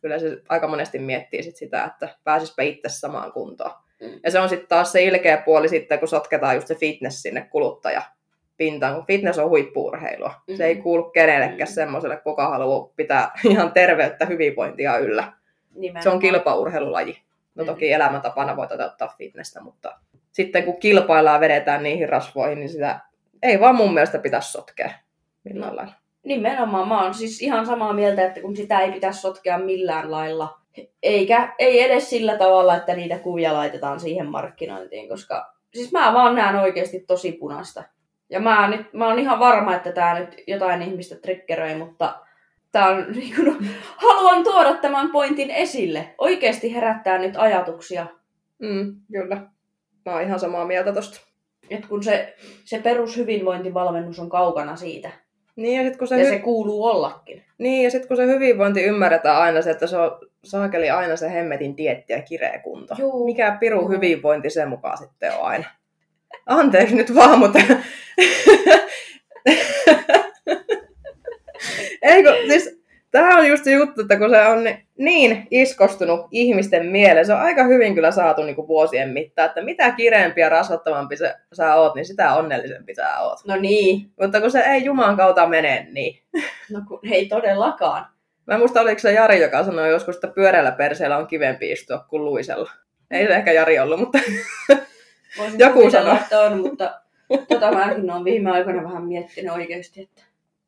kyllä 0.00 0.18
se 0.18 0.38
aika 0.48 0.68
monesti 0.68 0.98
miettii 0.98 1.42
sit 1.42 1.56
sitä, 1.56 1.84
että 1.84 2.08
pääsispä 2.24 2.62
itse 2.62 2.88
samaan 2.88 3.32
kuntoon. 3.32 3.70
Mm. 4.00 4.20
Ja 4.24 4.30
se 4.30 4.38
on 4.40 4.48
sitten 4.48 4.68
taas 4.68 4.92
se 4.92 5.02
ilkeä 5.02 5.36
puoli 5.36 5.68
sitten, 5.68 5.98
kun 5.98 6.08
sotketaan 6.08 6.54
just 6.54 6.66
se 6.66 6.74
fitness 6.74 7.22
sinne 7.22 7.40
kuluttaja 7.50 8.02
pintaan, 8.56 8.94
kun 8.94 9.06
fitness 9.06 9.38
on 9.38 9.48
huippuurheilua. 9.48 10.28
Mm-hmm. 10.28 10.56
Se 10.56 10.64
ei 10.66 10.74
Mhm. 10.74 10.82
kuulu 10.82 11.02
kenellekään 11.02 11.68
Mm. 11.68 11.74
semmoiselle, 11.74 12.16
kuka 12.16 12.48
haluaa 12.48 12.88
pitää 12.96 13.30
ihan 13.50 13.72
terveyttä, 13.72 14.26
hyvinvointia 14.26 14.98
yllä. 14.98 15.32
Nimenomaan. 15.74 16.02
Se 16.02 16.08
on 16.10 16.18
kilpaurheilulaji. 16.18 17.18
No 17.54 17.64
Mm. 17.64 17.66
toki 17.66 17.92
elämäntapana 17.92 18.56
voi 18.56 18.66
toteuttaa 18.66 19.14
fitnessä, 19.18 19.60
mutta 19.60 19.98
sitten 20.32 20.64
kun 20.64 20.76
kilpaillaan 20.80 21.40
vedetään 21.40 21.82
niihin 21.82 22.08
rasvoihin, 22.08 22.58
niin 22.58 22.68
sitä 22.68 23.00
ei 23.42 23.60
vaan 23.60 23.74
mun 23.74 23.94
mielestä 23.94 24.18
pitäisi 24.18 24.52
sotkea 24.52 24.90
millään 25.44 25.76
lailla. 25.76 25.92
Nimenomaan, 26.22 26.88
mä 26.88 27.02
oon 27.02 27.14
siis 27.14 27.42
ihan 27.42 27.66
samaa 27.66 27.92
mieltä, 27.92 28.26
että 28.26 28.40
kun 28.40 28.56
sitä 28.56 28.80
ei 28.80 28.92
pitäisi 28.92 29.20
sotkea 29.20 29.58
millään 29.58 30.10
lailla, 30.10 30.58
eikä 31.02 31.54
ei 31.58 31.82
edes 31.82 32.10
sillä 32.10 32.38
tavalla, 32.38 32.76
että 32.76 32.94
niitä 32.94 33.18
kuvia 33.18 33.54
laitetaan 33.54 34.00
siihen 34.00 34.26
markkinointiin, 34.26 35.08
koska 35.08 35.54
siis 35.74 35.92
mä 35.92 36.12
vaan 36.14 36.34
näen 36.34 36.56
oikeasti 36.56 37.00
tosi 37.00 37.32
punasta. 37.32 37.84
Ja 38.30 38.40
mä, 38.40 38.68
nyt, 38.68 38.92
mä 38.92 39.06
oon 39.06 39.18
ihan 39.18 39.38
varma, 39.38 39.74
että 39.74 39.92
tää 39.92 40.20
nyt 40.20 40.34
jotain 40.46 40.82
ihmistä 40.82 41.16
triggeröi, 41.16 41.74
mutta 41.74 42.20
tää 42.72 42.88
on, 42.88 43.06
niin 43.16 43.36
kun, 43.36 43.66
haluan 43.96 44.44
tuoda 44.44 44.74
tämän 44.74 45.10
pointin 45.10 45.50
esille. 45.50 46.14
Oikeasti 46.18 46.74
herättää 46.74 47.18
nyt 47.18 47.36
ajatuksia. 47.36 48.06
Mm, 48.58 48.96
kyllä. 49.12 49.36
Mä 50.06 50.12
oon 50.12 50.22
ihan 50.22 50.40
samaa 50.40 50.66
mieltä 50.66 50.92
tosta. 50.92 51.20
Että 51.70 51.88
kun 51.88 52.02
se, 52.02 52.34
se 52.64 52.78
perushyvinvointivalmennus 52.78 54.18
on 54.18 54.28
kaukana 54.28 54.76
siitä. 54.76 55.10
Niin 55.56 55.76
ja 55.76 55.82
sitten 55.82 55.98
kun, 55.98 56.08
se 56.08 56.18
Ja 56.18 56.24
hy- 56.24 56.28
se 56.28 56.38
kuuluu 56.38 56.84
ollakin. 56.84 57.44
niin, 57.58 57.84
ja 57.84 57.90
sit, 57.90 58.06
kun 58.06 58.16
se 58.16 58.26
hyvinvointi 58.26 58.82
ymmärretään 58.82 59.36
aina 59.36 59.62
se, 59.62 59.70
että 59.70 59.86
se 59.86 59.96
on 59.96 60.18
saakeli 60.44 60.90
aina 60.90 61.16
se 61.16 61.32
hemmetin 61.32 61.76
dietti 61.76 62.12
ja 62.12 62.22
kireä 62.22 62.58
kunto. 62.58 62.94
Juu. 62.98 63.24
Mikä 63.24 63.56
piru 63.60 63.80
Juu. 63.80 63.88
hyvinvointi 63.88 64.50
sen 64.50 64.68
mukaan 64.68 64.98
sitten 64.98 65.32
on 65.34 65.40
aina. 65.42 65.64
Anteeksi 66.46 66.94
nyt 66.94 67.14
vaan, 67.14 67.38
mutta... 67.38 67.58
Eikö, 72.02 72.34
siis 72.48 72.83
tämä 73.14 73.38
on 73.38 73.48
just 73.48 73.64
se 73.64 73.72
juttu, 73.72 74.00
että 74.00 74.16
kun 74.16 74.30
se 74.30 74.46
on 74.46 74.64
ni- 74.64 74.86
niin 74.98 75.46
iskostunut 75.50 76.26
ihmisten 76.30 76.86
mieleen, 76.86 77.26
se 77.26 77.32
on 77.32 77.40
aika 77.40 77.64
hyvin 77.64 77.94
kyllä 77.94 78.10
saatu 78.10 78.42
niin 78.42 78.56
kuin 78.56 78.68
vuosien 78.68 79.08
mittaan, 79.08 79.46
että 79.46 79.62
mitä 79.62 79.90
kireempi 79.90 80.40
ja 80.40 80.48
rasvattavampi 80.48 81.16
se, 81.16 81.34
sä 81.52 81.74
oot, 81.74 81.94
niin 81.94 82.04
sitä 82.04 82.34
onnellisempi 82.34 82.94
sä 82.94 83.20
oot. 83.20 83.38
No 83.46 83.56
niin, 83.56 84.10
Mutta 84.20 84.40
kun 84.40 84.50
se 84.50 84.60
ei 84.60 84.84
Juman 84.84 85.16
kautta 85.16 85.46
mene, 85.46 85.86
niin... 85.90 86.22
no 86.72 86.80
kun 86.88 87.00
ei 87.12 87.26
todellakaan. 87.26 88.06
Mä 88.46 88.58
muista, 88.58 88.80
oliko 88.80 88.98
se 88.98 89.12
Jari, 89.12 89.40
joka 89.40 89.64
sanoi 89.64 89.90
joskus, 89.90 90.14
että 90.14 90.28
pyörällä 90.28 90.72
perseellä 90.72 91.16
on 91.16 91.26
kivempi 91.26 91.70
istua 91.72 91.98
kuin 92.08 92.24
luisella. 92.24 92.70
Ei 93.10 93.26
se 93.26 93.34
ehkä 93.34 93.52
Jari 93.52 93.78
ollut, 93.78 94.00
mutta 94.00 94.18
Voisin 95.38 95.58
Joku 95.58 95.90
sanoo. 95.90 96.14
että 96.14 96.40
on, 96.40 96.58
mutta 96.60 97.00
tota 97.48 97.72
mäkin 97.72 98.10
olen 98.10 98.24
viime 98.24 98.50
aikoina 98.50 98.84
vähän 98.84 99.04
miettinyt 99.04 99.52
oikeasti, 99.52 100.02
että 100.02 100.22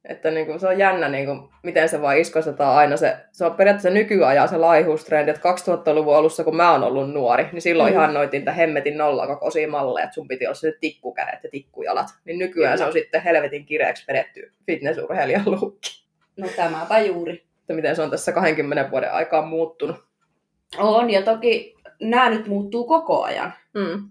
Että 0.09 0.31
niin 0.31 0.47
kuin, 0.47 0.61
se 0.61 0.69
on 0.69 0.79
jännä, 0.79 1.09
niin 1.09 1.27
kuin, 1.27 1.41
miten 1.63 1.89
se 1.89 2.03
vaan 2.03 2.19
iskostetaan 2.19 2.77
aina. 2.77 2.97
Se, 2.97 3.17
se 3.33 3.45
on 3.45 3.55
periaatteessa 3.55 3.91
nykyajan 3.91 4.49
se 4.49 4.57
laihuustrendi, 4.57 5.31
että 5.31 5.51
2000-luvun 5.51 6.17
alussa, 6.17 6.45
kun 6.45 6.57
mä 6.57 6.73
oon 6.73 6.85
ollut 6.85 7.13
nuori, 7.13 7.49
niin 7.53 7.63
silloin 7.63 7.93
Mm. 7.93 7.97
mm. 7.97 8.03
ihannoitiin 8.03 8.41
niitä 8.41 8.53
hemmetin 8.53 8.99
nollakokoisia 8.99 9.69
malleja, 9.69 10.05
että 10.05 10.15
sun 10.15 10.29
piti 10.29 10.47
olla 10.47 10.55
se 10.55 10.73
tikkukädet 10.81 11.45
ja 11.45 11.51
tikkujalat. 11.51 12.07
Niin 12.25 12.39
nykyään 12.39 12.73
Kyllä. 12.73 12.77
se 12.77 12.85
on 12.85 12.93
sitten 12.93 13.23
helvetin 13.23 13.67
kireäksi 13.67 14.05
vedetty 14.09 14.53
fitnessurheilijan 14.67 15.43
lukki. 15.61 16.05
no 16.37 16.49
tämäpä 16.57 16.99
juuri. 16.99 17.47
Että 17.61 17.75
miten 17.75 17.97
se 17.97 18.03
on 18.03 18.11
tässä 18.11 18.33
20 18.33 18.91
vuoden 18.91 19.13
aikaan 19.13 19.49
muuttunut. 19.49 19.97
On, 20.79 21.11
ja 21.11 21.23
toki 21.23 21.75
nämä 22.01 22.31
nyt 22.31 22.47
muuttuu 22.47 22.85
koko 22.87 23.23
ajan. 23.23 23.53
Mm. 23.75 24.09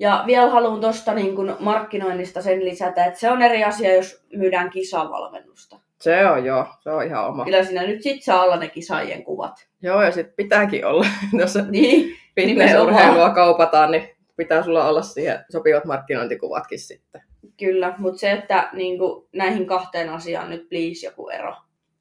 Ja 0.00 0.24
vielä 0.26 0.50
haluan 0.50 0.80
tuosta 0.80 1.14
niin 1.14 1.36
kun 1.36 1.56
markkinoinnista 1.60 2.42
sen 2.42 2.64
lisätä, 2.64 3.04
että 3.04 3.20
se 3.20 3.30
on 3.30 3.42
eri 3.42 3.64
asia, 3.64 3.94
jos 3.94 4.24
myydään 4.36 4.70
kisavalmennusta. 4.70 5.80
Se 6.00 6.26
on 6.26 6.44
joo, 6.44 6.66
se 6.80 6.90
on 6.90 7.04
ihan 7.04 7.26
oma. 7.26 7.44
Kyllä 7.44 7.64
siinä 7.64 7.82
nyt 7.82 8.02
sit 8.02 8.22
saa 8.22 8.42
olla 8.42 8.56
ne 8.56 8.68
kisaajien 8.68 9.24
kuvat. 9.24 9.66
Joo, 9.82 10.02
ja 10.02 10.12
sitten 10.12 10.34
pitääkin 10.36 10.86
olla, 10.86 11.06
jos 11.40 11.58
Niin, 11.70 12.16
fitnessurheilua 12.34 13.30
kaupataan, 13.30 13.90
niin 13.90 14.08
pitää 14.36 14.62
sulla 14.62 14.88
olla 14.88 15.02
siihen 15.02 15.44
sopivat 15.50 15.84
markkinointikuvatkin 15.84 16.78
sitten. 16.78 17.22
kyllä. 17.56 17.94
Mutta 17.98 18.18
se, 18.18 18.30
että 18.32 18.68
niin 18.72 18.98
kun, 18.98 19.28
näihin 19.32 19.66
kahteen 19.66 20.10
asiaan 20.10 20.50
nyt 20.50 20.68
please 20.68 21.06
joku 21.06 21.28
ero. 21.28 21.54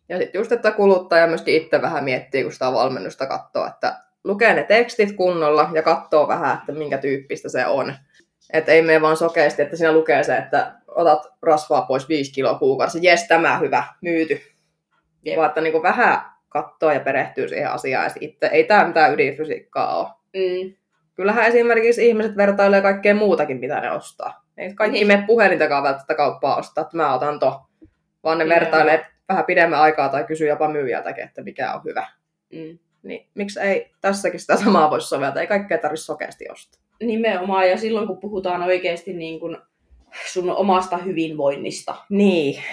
Ja 0.09 0.17
sitten 0.17 0.39
just, 0.39 0.51
että 0.51 0.71
kuluttaja 0.71 1.27
myöskin 1.27 1.55
itse 1.55 1.81
vähän 1.81 2.03
miettii, 2.03 2.43
kun 2.43 2.51
sitä 2.51 2.73
valmennusta 2.73 3.25
katsoo, 3.27 3.67
että 3.67 3.95
lukee 4.29 4.53
ne 4.53 4.63
tekstit 4.63 5.11
kunnolla 5.15 5.69
ja 5.73 5.83
katsoo 5.83 6.27
vähän, 6.27 6.57
että 6.59 6.71
minkä 6.71 6.97
tyyppistä 6.97 7.49
se 7.49 7.65
on. 7.65 7.93
Että 8.53 8.71
ei 8.71 8.81
mene 8.81 9.01
vaan 9.01 9.17
sokeasti, 9.17 9.61
että 9.61 9.75
siinä 9.75 9.93
lukee 9.93 10.23
se, 10.23 10.37
että 10.37 10.73
otat 10.87 11.27
rasvaa 11.41 11.81
pois 11.81 12.09
5 12.09 12.33
kiloa 12.33 12.59
kuukaudessa, 12.59 12.99
jes 13.01 13.27
tämä 13.27 13.57
hyvä, 13.57 13.83
myyty. 14.01 14.41
Jep. 15.25 15.37
Vaan 15.37 15.47
että 15.47 15.61
niin 15.61 15.83
vähän 15.83 16.21
katsoo 16.49 16.91
ja 16.91 16.99
perehtyy 16.99 17.47
siihen 17.47 17.71
asiaan 17.71 18.11
itse 18.19 18.45
ei 18.45 18.63
tämä 18.63 18.85
mitään 18.87 19.13
ydinfysiikkaa 19.13 19.97
ole. 19.99 20.07
Mm. 20.33 20.73
Kyllähän 21.15 21.45
esimerkiksi 21.45 22.07
ihmiset 22.07 22.37
vertailee 22.37 22.81
kaikkea 22.81 23.15
muutakin, 23.15 23.59
mitä 23.59 23.79
ne 23.79 23.91
ostaa. 23.91 24.45
Ei 24.57 24.73
kaikki 24.73 24.97
Niin. 24.97 25.07
mene 25.07 25.23
puhelintakaan 25.27 25.83
välttämättä 25.83 26.15
kauppaa 26.15 26.55
ostaa, 26.55 26.81
että 26.81 26.97
mä 26.97 27.13
otan 27.13 27.39
to. 27.39 27.61
Vaan 28.23 28.37
ne 28.37 28.43
Nimenomaan. 28.43 28.71
vertailee 28.71 29.05
vähän 29.29 29.45
pidemmän 29.45 29.79
aikaa 29.79 30.09
tai 30.09 30.23
kysyy 30.23 30.47
jopa 30.47 30.67
myyjältäkin, 30.67 31.23
että 31.23 31.41
mikä 31.43 31.73
on 31.73 31.81
hyvä. 31.83 32.07
Mm. 32.53 32.79
Niin 33.03 33.27
miksi 33.35 33.59
ei 33.59 33.91
tässäkin 34.01 34.39
sitä 34.39 34.57
samaa 34.57 34.89
voisi 34.89 35.07
soveltaa? 35.07 35.41
Ei 35.41 35.47
kaikkea 35.47 35.77
tarvitse 35.77 36.05
sokeasti 36.05 36.45
ostaa. 36.51 36.81
Nimenomaan, 36.99 37.69
ja 37.69 37.77
silloin 37.77 38.07
kun 38.07 38.17
puhutaan 38.17 38.63
oikeasti 38.63 39.13
niin 39.13 39.39
kun 39.39 39.61
sun 40.31 40.49
omasta 40.49 40.97
hyvinvoinnista. 40.97 41.95
Niin. 42.09 42.63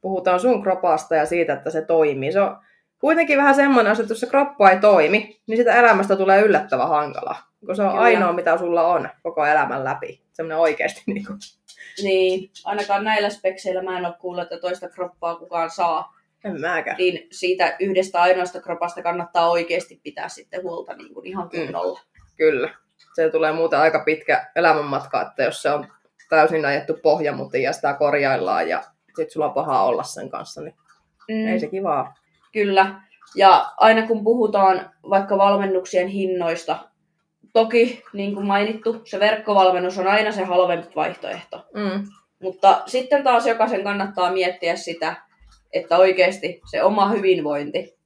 Puhutaan 0.00 0.40
sun 0.40 0.62
kropasta 0.62 1.14
ja 1.16 1.26
siitä, 1.26 1.52
että 1.52 1.70
se 1.70 1.82
toimii. 1.82 2.32
Se 2.32 2.40
on 2.40 2.56
kuitenkin 2.98 3.38
vähän 3.38 3.54
semmoinen 3.54 3.92
asia, 3.92 4.02
että 4.02 4.12
jos 4.12 4.20
se 4.20 4.26
kroppa 4.26 4.70
ei 4.70 4.80
toimi, 4.80 5.40
niin 5.46 5.56
sitä 5.56 5.74
elämästä 5.74 6.16
tulee 6.16 6.42
yllättävän 6.42 6.88
hankala. 6.88 7.36
Kun 7.66 7.76
se 7.76 7.82
on 7.82 7.88
Kyllä. 7.88 7.92
Kyllä. 7.92 8.04
ainoa, 8.04 8.32
mitä 8.32 8.58
sulla 8.58 8.86
on 8.86 9.08
koko 9.22 9.46
elämän 9.46 9.84
läpi. 9.84 10.22
Semmoinen 10.32 10.58
oikeasti 10.58 11.02
niin 11.06 11.26
kuin, 11.26 11.38
Niin, 12.02 12.50
ainakaan 12.64 13.04
näillä 13.04 13.30
spekseillä 13.30 13.82
mä 13.82 13.98
en 13.98 14.06
ole 14.06 14.14
kuullut, 14.20 14.42
että 14.42 14.58
toista 14.58 14.88
kroppaa 14.88 15.36
kukaan 15.36 15.70
saa. 15.70 16.17
En 16.44 16.60
mäkään. 16.60 16.96
Niin 16.96 17.28
siitä 17.32 17.76
yhdestä 17.80 18.22
ainoasta 18.22 18.60
kropasta 18.60 19.02
kannattaa 19.02 19.50
oikeasti 19.50 20.00
pitää 20.02 20.28
sitten 20.28 20.62
huolta 20.62 20.94
niin 20.94 21.14
kuin 21.14 21.26
ihan 21.26 21.50
kunnolla. 21.50 22.00
Mm. 22.00 22.20
Kyllä. 22.36 22.74
Se 23.14 23.30
tulee 23.30 23.52
muuten 23.52 23.78
aika 23.78 24.02
pitkä 24.04 24.50
elämänmatka, 24.56 25.22
että 25.22 25.42
jos 25.42 25.62
se 25.62 25.70
on 25.70 25.86
täysin 26.28 26.64
ajettu 26.64 26.94
pohjamutiin 27.02 27.62
ja 27.62 27.72
sitä 27.72 27.94
korjaillaan 27.94 28.68
ja 28.68 28.82
sitten 29.06 29.30
sulla 29.30 29.46
on 29.46 29.54
paha 29.54 29.82
olla 29.82 30.02
sen 30.02 30.30
kanssa, 30.30 30.60
niin 30.60 30.74
mm. 31.28 31.46
ei 31.46 31.60
se 31.60 31.66
kivaa. 31.66 32.14
Kyllä. 32.52 33.00
Ja 33.36 33.66
aina 33.76 34.06
kun 34.06 34.24
puhutaan 34.24 34.90
vaikka 35.10 35.38
valmennuksien 35.38 36.08
hinnoista, 36.08 36.78
toki 37.52 38.02
niin 38.12 38.34
kuin 38.34 38.46
mainittu, 38.46 39.02
se 39.04 39.20
verkkovalmennus 39.20 39.98
on 39.98 40.06
aina 40.06 40.32
se 40.32 40.44
halvempi 40.44 40.88
vaihtoehto. 40.96 41.66
Mm. 41.74 42.06
Mutta 42.42 42.82
sitten 42.86 43.24
taas 43.24 43.46
jokaisen 43.46 43.84
kannattaa 43.84 44.32
miettiä 44.32 44.76
sitä, 44.76 45.16
että 45.72 45.96
oikeasti 45.96 46.60
se 46.70 46.82
oma 46.82 47.08
hyvinvointi, 47.08 47.98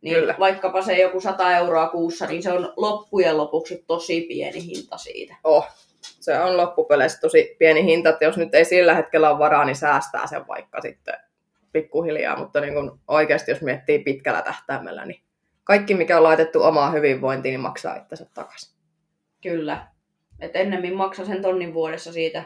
niin 0.00 0.16
Kyllä. 0.16 0.36
vaikkapa 0.38 0.82
se 0.82 1.00
joku 1.00 1.20
100 1.20 1.56
euroa 1.56 1.88
kuussa, 1.88 2.26
niin 2.26 2.42
se 2.42 2.52
on 2.52 2.72
loppujen 2.76 3.38
lopuksi 3.38 3.84
tosi 3.86 4.20
pieni 4.20 4.66
hinta 4.66 4.98
siitä. 4.98 5.36
Oh, 5.44 5.66
se 6.00 6.38
on 6.40 6.56
loppupeleissä 6.56 7.20
tosi 7.20 7.56
pieni 7.58 7.84
hinta, 7.84 8.10
että 8.10 8.24
jos 8.24 8.36
nyt 8.36 8.54
ei 8.54 8.64
sillä 8.64 8.94
hetkellä 8.94 9.30
ole 9.30 9.38
varaa, 9.38 9.64
niin 9.64 9.76
säästää 9.76 10.26
sen 10.26 10.48
vaikka 10.48 10.80
sitten 10.80 11.14
pikkuhiljaa, 11.72 12.38
mutta 12.38 12.60
niin 12.60 12.74
kun 12.74 13.00
oikeasti 13.08 13.50
jos 13.50 13.60
miettii 13.60 13.98
pitkällä 13.98 14.42
tähtäimellä, 14.42 15.06
niin 15.06 15.20
kaikki 15.64 15.94
mikä 15.94 16.16
on 16.16 16.22
laitettu 16.22 16.62
omaa 16.62 16.90
hyvinvointiin, 16.90 17.52
niin 17.52 17.60
maksaa 17.60 17.96
itsensä 17.96 18.26
takaisin. 18.34 18.74
Kyllä. 19.42 19.86
Et 20.40 20.56
ennemmin 20.56 20.96
maksa 20.96 21.24
sen 21.24 21.42
tonnin 21.42 21.74
vuodessa 21.74 22.12
siitä, 22.12 22.44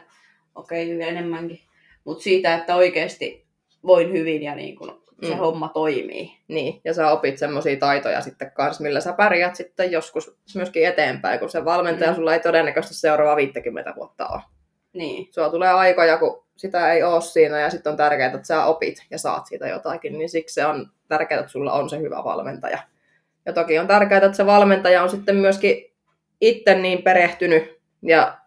okei 0.54 0.94
okay, 0.94 1.08
enemmänkin, 1.08 1.60
mutta 2.04 2.22
siitä, 2.22 2.54
että 2.54 2.76
oikeasti 2.76 3.47
voin 3.86 4.12
hyvin 4.12 4.42
ja 4.42 4.54
niin 4.54 4.76
kun 4.76 5.02
se 5.22 5.34
mm. 5.34 5.38
homma 5.38 5.68
toimii. 5.68 6.38
Niin, 6.48 6.80
ja 6.84 6.94
sä 6.94 7.10
opit 7.10 7.38
semmoisia 7.38 7.76
taitoja 7.76 8.20
sitten 8.20 8.50
kanssa, 8.50 8.82
millä 8.82 9.00
sä 9.00 9.12
pärjät 9.12 9.56
sitten 9.56 9.92
joskus 9.92 10.36
myöskin 10.54 10.86
eteenpäin, 10.86 11.40
kun 11.40 11.50
se 11.50 11.64
valmentaja 11.64 12.10
mm. 12.10 12.16
sulla 12.16 12.34
ei 12.34 12.40
todennäköisesti 12.40 12.96
seuraava 12.96 13.36
50 13.36 13.94
vuotta 13.96 14.26
ole. 14.26 14.42
Niin. 14.92 15.28
Sulla 15.30 15.50
tulee 15.50 15.70
aikoja, 15.70 16.18
kun 16.18 16.44
sitä 16.56 16.92
ei 16.92 17.02
ole 17.02 17.20
siinä 17.20 17.60
ja 17.60 17.70
sitten 17.70 17.90
on 17.90 17.96
tärkeää, 17.96 18.34
että 18.34 18.46
sä 18.46 18.64
opit 18.64 19.06
ja 19.10 19.18
saat 19.18 19.46
siitä 19.46 19.68
jotakin, 19.68 20.18
niin 20.18 20.28
siksi 20.28 20.54
se 20.54 20.66
on 20.66 20.90
tärkeää, 21.08 21.40
että 21.40 21.52
sulla 21.52 21.72
on 21.72 21.90
se 21.90 21.98
hyvä 21.98 22.24
valmentaja. 22.24 22.78
Ja 23.46 23.52
toki 23.52 23.78
on 23.78 23.86
tärkeää, 23.86 24.24
että 24.24 24.36
se 24.36 24.46
valmentaja 24.46 25.02
on 25.02 25.10
sitten 25.10 25.36
myöskin 25.36 25.92
itse 26.40 26.74
niin 26.74 27.02
perehtynyt 27.02 27.78
ja 28.02 28.37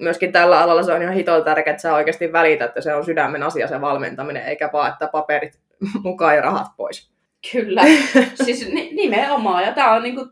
myöskin 0.00 0.32
tällä 0.32 0.60
alalla 0.60 0.82
se 0.82 0.92
on 0.92 1.02
ihan 1.02 1.14
hitoa 1.14 1.40
tärkeää, 1.40 1.72
että 1.72 1.82
sä 1.82 1.94
oikeasti 1.94 2.32
välität, 2.32 2.68
että 2.68 2.80
se 2.80 2.94
on 2.94 3.04
sydämen 3.04 3.42
asia 3.42 3.66
se 3.66 3.80
valmentaminen, 3.80 4.44
eikä 4.44 4.70
vaan, 4.72 4.92
että 4.92 5.06
paperit 5.06 5.60
mukaan 6.04 6.36
ja 6.36 6.42
rahat 6.42 6.66
pois. 6.76 7.10
Kyllä, 7.52 7.82
siis 8.44 8.68
nimenomaan. 8.92 9.64
Ja 9.64 9.72
tämä 9.72 9.92
on 9.92 10.02
niinku 10.02 10.26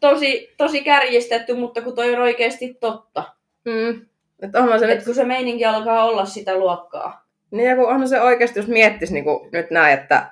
tosi, 0.00 0.54
tosi 0.56 0.84
kärjistetty, 0.84 1.54
mutta 1.54 1.82
kun 1.82 1.94
toi 1.94 2.14
on 2.14 2.22
oikeasti 2.22 2.74
totta. 2.74 3.24
Mm. 3.64 4.06
Että 4.42 4.62
onhan 4.62 4.78
se 4.78 4.84
Et 4.84 4.94
nyt... 4.94 5.04
kun 5.04 5.14
se 5.14 5.24
meininki 5.24 5.64
alkaa 5.64 6.04
olla 6.04 6.24
sitä 6.24 6.56
luokkaa. 6.56 7.28
Niin 7.50 7.68
ja 7.68 7.76
kun 7.76 7.88
onhan 7.88 8.08
se 8.08 8.20
oikeasti, 8.20 8.58
jos 8.58 8.68
miettisi 8.68 9.14
niin 9.14 9.24
nyt 9.52 9.70
näin, 9.70 9.98
että 9.98 10.26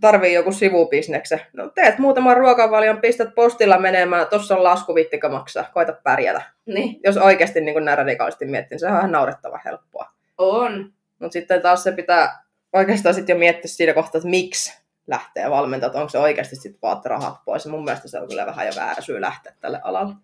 tarvii 0.00 0.34
joku 0.34 0.52
sivubisneksen. 0.52 1.40
No 1.52 1.68
teet 1.68 1.98
muutaman 1.98 2.36
ruokavalion, 2.36 3.00
pistät 3.00 3.34
postilla 3.34 3.78
menemään, 3.78 4.26
tuossa 4.26 4.56
on 4.56 4.64
lasku, 4.64 4.94
vittikö 4.94 5.28
maksaa, 5.28 5.70
koita 5.74 5.92
pärjätä. 6.02 6.42
Niin. 6.66 7.00
Jos 7.04 7.16
oikeasti 7.16 7.60
niin 7.60 7.84
näin 7.84 7.98
radikaalisti 7.98 8.46
miettii, 8.46 8.74
niin 8.74 8.80
se 8.80 8.86
on 8.86 8.98
ihan 8.98 9.12
naurettava 9.12 9.60
helppoa. 9.64 10.10
On. 10.38 10.92
Mutta 11.18 11.32
sitten 11.32 11.62
taas 11.62 11.82
se 11.82 11.92
pitää 11.92 12.44
oikeastaan 12.72 13.14
sitten 13.14 13.34
jo 13.34 13.38
miettiä 13.38 13.68
siinä 13.68 13.92
kohtaa, 13.92 14.18
että 14.18 14.28
miksi 14.28 14.78
lähtee 15.06 15.50
valmentaa, 15.50 15.86
että 15.86 15.98
onko 15.98 16.08
se 16.08 16.18
oikeasti 16.18 16.56
sitten 16.56 16.78
vaan 16.82 17.00
rahat 17.04 17.44
pois. 17.44 17.64
Ja 17.64 17.70
mun 17.70 17.84
mielestä 17.84 18.08
se 18.08 18.20
on 18.20 18.28
kyllä 18.28 18.46
vähän 18.46 18.66
jo 18.66 18.72
väärä 18.76 19.02
syy 19.02 19.20
lähteä 19.20 19.54
tälle 19.60 19.80
alalle. 19.84 20.14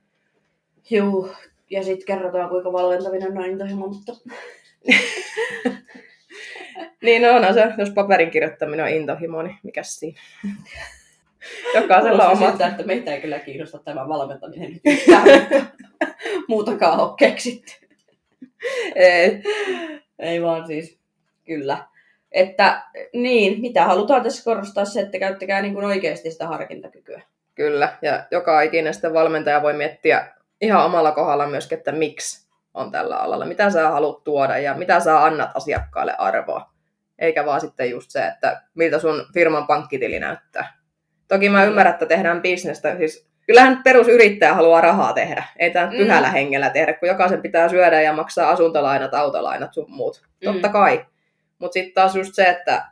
Joo, 0.90 1.34
ja 1.70 1.84
sitten 1.84 2.06
kerrotaan, 2.06 2.48
kuinka 2.48 2.72
valmentaminen 2.72 3.38
on 3.38 3.46
intohimo, 3.46 3.86
mutta... 3.86 4.12
niin 7.02 7.22
no, 7.22 7.36
onhan 7.36 7.54
se, 7.54 7.72
jos 7.78 7.90
paperin 7.90 8.30
kirjoittaminen 8.30 8.84
on 8.84 8.90
intohimo, 8.90 9.42
niin 9.42 9.56
mikä 9.62 9.82
siinä? 9.82 10.20
Jokaisella 11.74 12.26
on 12.26 12.36
oma. 12.36 12.48
Siltä, 12.48 12.66
että 12.66 12.82
meitä 12.82 13.14
ei 13.14 13.20
kyllä 13.20 13.38
kiinnosta 13.38 13.78
tämä 13.78 14.08
valmentaminen 14.08 14.72
nyt 14.72 14.82
muutakaan 16.48 17.00
ole 17.00 17.14
keksitty. 17.18 17.72
ei. 18.94 19.42
ei 20.18 20.42
vaan 20.42 20.66
siis, 20.66 20.98
kyllä. 21.46 21.78
Että 22.32 22.82
niin, 23.12 23.60
mitä 23.60 23.84
halutaan 23.84 24.22
tässä 24.22 24.44
korostaa 24.44 24.84
se, 24.84 25.00
että 25.00 25.18
käyttäkää 25.18 25.62
niin 25.62 25.74
kuin 25.74 25.84
oikeasti 25.84 26.30
sitä 26.30 26.46
harkintakykyä. 26.46 27.22
Kyllä, 27.54 27.98
ja 28.02 28.24
joka 28.30 28.62
ikinen 28.62 28.94
sitten 28.94 29.14
valmentaja 29.14 29.62
voi 29.62 29.72
miettiä 29.72 30.26
ihan 30.60 30.84
omalla 30.84 31.12
kohdalla 31.12 31.46
myöskin, 31.46 31.78
että 31.78 31.92
miksi 31.92 32.51
on 32.74 32.90
tällä 32.90 33.16
alalla, 33.16 33.44
mitä 33.44 33.70
sä 33.70 33.88
haluat 33.88 34.24
tuoda 34.24 34.58
ja 34.58 34.74
mitä 34.74 35.00
sä 35.00 35.24
annat 35.24 35.50
asiakkaalle 35.54 36.14
arvoa. 36.18 36.72
Eikä 37.18 37.46
vaan 37.46 37.60
sitten 37.60 37.90
just 37.90 38.10
se, 38.10 38.26
että 38.26 38.62
miltä 38.74 38.98
sun 38.98 39.26
firman 39.34 39.66
pankkitili 39.66 40.20
näyttää. 40.20 40.74
Toki 41.28 41.48
mä 41.48 41.64
ymmärrän, 41.64 41.92
että 41.92 42.06
tehdään 42.06 42.42
bisnestä, 42.42 42.96
siis 42.96 43.32
kyllähän 43.46 43.82
perusyrittäjä 43.84 44.54
haluaa 44.54 44.80
rahaa 44.80 45.12
tehdä. 45.12 45.44
Ei 45.58 45.70
tämä 45.70 45.86
mm. 45.86 45.96
pyhällä 45.96 46.28
hengellä 46.28 46.70
tehdä, 46.70 46.92
kun 46.92 47.08
jokaisen 47.08 47.42
pitää 47.42 47.68
syödä 47.68 48.02
ja 48.02 48.12
maksaa 48.12 48.50
asuntolainat, 48.50 49.14
autolainat 49.14 49.74
sun 49.74 49.86
muut. 49.88 50.22
Totta 50.44 50.68
mm. 50.68 50.72
kai. 50.72 51.06
Mutta 51.58 51.72
sitten 51.72 51.94
taas 51.94 52.16
just 52.16 52.34
se, 52.34 52.44
että 52.44 52.84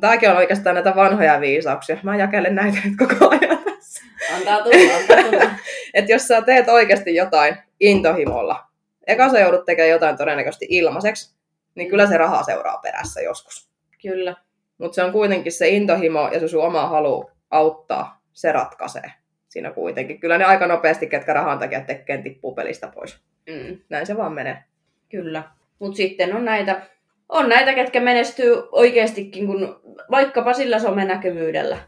tämäkin 0.00 0.30
on 0.30 0.36
oikeastaan 0.36 0.74
näitä 0.74 0.96
vanhoja 0.96 1.40
viisauksia. 1.40 1.96
Mä 2.02 2.16
jakelen 2.16 2.54
näitä 2.54 2.78
nyt 2.84 2.94
koko 2.98 3.28
ajan 3.28 3.58
tässä. 3.64 4.04
Antaa 4.36 4.62
tulla, 4.62 4.96
antaa 4.96 5.30
tulla. 5.30 5.50
että 5.94 6.12
jos 6.12 6.28
sä 6.28 6.42
teet 6.42 6.68
oikeasti 6.68 7.14
jotain 7.14 7.56
intohimolla, 7.80 8.69
eka 9.06 9.28
sä 9.28 9.40
joudut 9.40 9.64
tekemään 9.64 9.90
jotain 9.90 10.16
todennäköisesti 10.16 10.66
ilmaiseksi, 10.68 11.36
niin 11.74 11.90
kyllä 11.90 12.06
se 12.06 12.18
raha 12.18 12.42
seuraa 12.42 12.78
perässä 12.78 13.20
joskus. 13.20 13.70
Kyllä. 14.02 14.36
Mutta 14.78 14.94
se 14.94 15.02
on 15.02 15.12
kuitenkin 15.12 15.52
se 15.52 15.68
intohimo 15.68 16.28
ja 16.32 16.40
se 16.40 16.48
sun 16.48 16.64
oma 16.64 16.86
halu 16.86 17.30
auttaa, 17.50 18.22
se 18.32 18.52
ratkaisee 18.52 19.12
siinä 19.48 19.70
kuitenkin. 19.70 20.20
Kyllä 20.20 20.38
ne 20.38 20.44
aika 20.44 20.66
nopeasti, 20.66 21.06
ketkä 21.06 21.32
rahan 21.32 21.58
takia 21.58 21.80
tekee, 21.80 22.22
tippuu 22.22 22.54
pelistä 22.54 22.88
pois. 22.94 23.20
Mm. 23.46 23.78
Näin 23.88 24.06
se 24.06 24.16
vaan 24.16 24.32
menee. 24.32 24.64
Kyllä. 25.08 25.42
Mutta 25.78 25.96
sitten 25.96 26.36
on 26.36 26.44
näitä 26.44 26.82
on 27.30 27.48
näitä, 27.48 27.74
ketkä 27.74 28.00
menestyy 28.00 28.62
oikeastikin, 28.72 29.46
kun 29.46 29.80
vaikkapa 30.10 30.52
sillä 30.52 30.78
somenäkyvyydellä. 30.78 31.78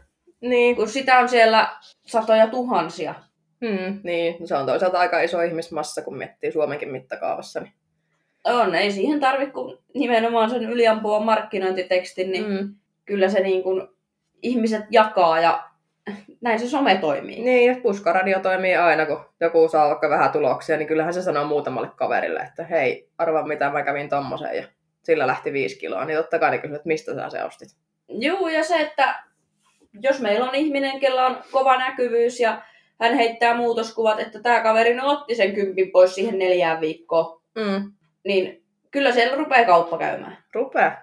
Niin. 0.41 0.75
Kun 0.75 0.89
sitä 0.89 1.19
on 1.19 1.29
siellä 1.29 1.69
satoja 2.05 2.47
tuhansia. 2.47 3.15
Hmm, 3.63 3.99
niin, 4.03 4.47
se 4.47 4.55
on 4.55 4.65
toisaalta 4.65 4.99
aika 4.99 5.21
iso 5.21 5.41
ihmismassa, 5.41 6.01
kun 6.01 6.17
miettii 6.17 6.51
Suomenkin 6.51 6.91
mittakaavassa. 6.91 7.59
Niin... 7.59 7.73
On, 8.43 8.75
ei 8.75 8.91
siihen 8.91 9.19
tarvitse 9.19 9.53
kuin 9.53 9.77
nimenomaan 9.93 10.49
sen 10.49 10.63
yliampuvan 10.63 11.23
markkinointitekstin, 11.23 12.31
niin 12.31 12.47
mm. 12.47 12.75
kyllä 13.05 13.29
se 13.29 13.39
niin 13.39 13.63
kuin 13.63 13.87
ihmiset 14.41 14.83
jakaa 14.91 15.39
ja 15.39 15.63
näin 16.41 16.59
se 16.59 16.67
some 16.67 16.95
toimii. 16.95 17.43
Niin, 17.43 17.71
ja 17.71 17.81
puskaradio 17.83 18.39
toimii 18.39 18.75
aina, 18.75 19.05
kun 19.05 19.25
joku 19.39 19.67
saa 19.67 19.89
vaikka 19.89 20.09
vähän 20.09 20.31
tuloksia, 20.31 20.77
niin 20.77 20.87
kyllähän 20.87 21.13
se 21.13 21.21
sanoo 21.21 21.45
muutamalle 21.45 21.89
kaverille, 21.95 22.39
että 22.39 22.63
hei, 22.63 23.09
arva 23.17 23.47
mitä 23.47 23.69
mä 23.69 23.83
kävin 23.83 24.09
tommosen 24.09 24.57
ja 24.57 24.63
sillä 25.03 25.27
lähti 25.27 25.53
viisi 25.53 25.79
kiloa, 25.79 26.05
niin 26.05 26.17
totta 26.17 26.39
kai 26.39 26.51
ne 26.51 26.57
kysyvät, 26.57 26.75
että 26.75 26.87
mistä 26.87 27.15
sä 27.15 27.29
se 27.29 27.43
ostit. 27.43 27.69
Joo, 28.07 28.47
ja 28.47 28.63
se, 28.63 28.75
että 28.79 29.23
jos 29.93 30.21
meillä 30.21 30.49
on 30.49 30.55
ihminen, 30.55 30.99
kella 30.99 31.25
on 31.25 31.37
kova 31.51 31.77
näkyvyys 31.77 32.39
ja 32.39 32.61
hän 33.03 33.13
heittää 33.13 33.55
muutoskuvat, 33.57 34.19
että 34.19 34.39
tämä 34.39 34.61
kaveri 34.61 34.99
otti 34.99 35.35
sen 35.35 35.53
kympin 35.53 35.91
pois 35.91 36.15
siihen 36.15 36.39
neljään 36.39 36.81
viikkoon, 36.81 37.41
mm. 37.55 37.91
niin 38.25 38.63
kyllä 38.91 39.11
siellä 39.11 39.37
rupeaa 39.37 39.65
kauppa 39.65 39.97
käymään. 39.97 40.37
Rupea. 40.53 40.97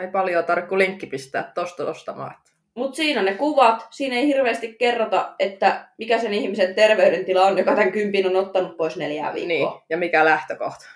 Ei 0.00 0.08
paljon 0.08 0.44
tarvitse 0.44 0.78
linkki 0.78 1.06
pistää 1.06 1.52
tosta 1.54 1.84
ostamaan. 1.84 2.34
Mutta 2.74 2.96
siinä 2.96 3.22
ne 3.22 3.34
kuvat, 3.34 3.86
siinä 3.90 4.16
ei 4.16 4.26
hirveästi 4.26 4.74
kerrota, 4.78 5.34
että 5.38 5.88
mikä 5.98 6.18
sen 6.18 6.34
ihmisen 6.34 6.74
terveydentila 6.74 7.42
on, 7.42 7.58
joka 7.58 7.74
tämän 7.74 7.92
kympin 7.92 8.26
on 8.26 8.36
ottanut 8.36 8.76
pois 8.76 8.96
neljää 8.96 9.34
viikkoa. 9.34 9.70
Niin, 9.72 9.82
ja 9.88 9.96
mikä 9.96 10.24
lähtökohta. 10.24 10.86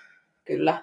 Kyllä. 0.45 0.77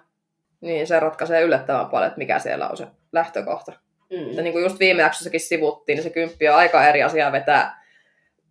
Niin, 0.61 0.87
se 0.87 1.01
ratkaisee 1.01 1.43
yllättävän 1.43 1.87
paljon, 1.87 2.07
että 2.07 2.19
mikä 2.19 2.39
siellä 2.39 2.69
on 2.69 2.77
se 2.77 2.87
lähtökohta. 3.13 3.73
Mm. 4.11 4.31
Ja 4.33 4.43
niin 4.43 4.53
kuin 4.53 4.63
just 4.63 4.79
viime 4.79 5.03
jaksossakin 5.03 5.41
sivuttiin, 5.41 5.97
niin 5.97 6.05
se 6.05 6.11
kymppi 6.11 6.49
on 6.49 6.57
aika 6.57 6.87
eri 6.87 7.03
asia 7.03 7.33
vetää 7.33 7.86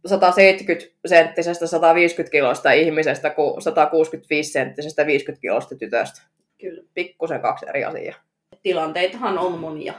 170 0.06 0.86
senttisestä 1.06 1.68
150 1.68 2.32
kilosta 2.32 2.72
ihmisestä 2.72 3.30
kuin 3.30 3.62
165 3.62 4.52
senttisestä 4.52 5.06
50 5.06 5.42
kilosta 5.42 5.76
tytöstä. 5.76 6.22
Kyllä. 6.62 6.84
Pikkusen 6.94 7.42
kaksi 7.42 7.66
eri 7.70 7.84
asiaa. 7.84 8.16
Tilanteitahan 8.64 9.38
on 9.38 9.60
monia. 9.60 9.94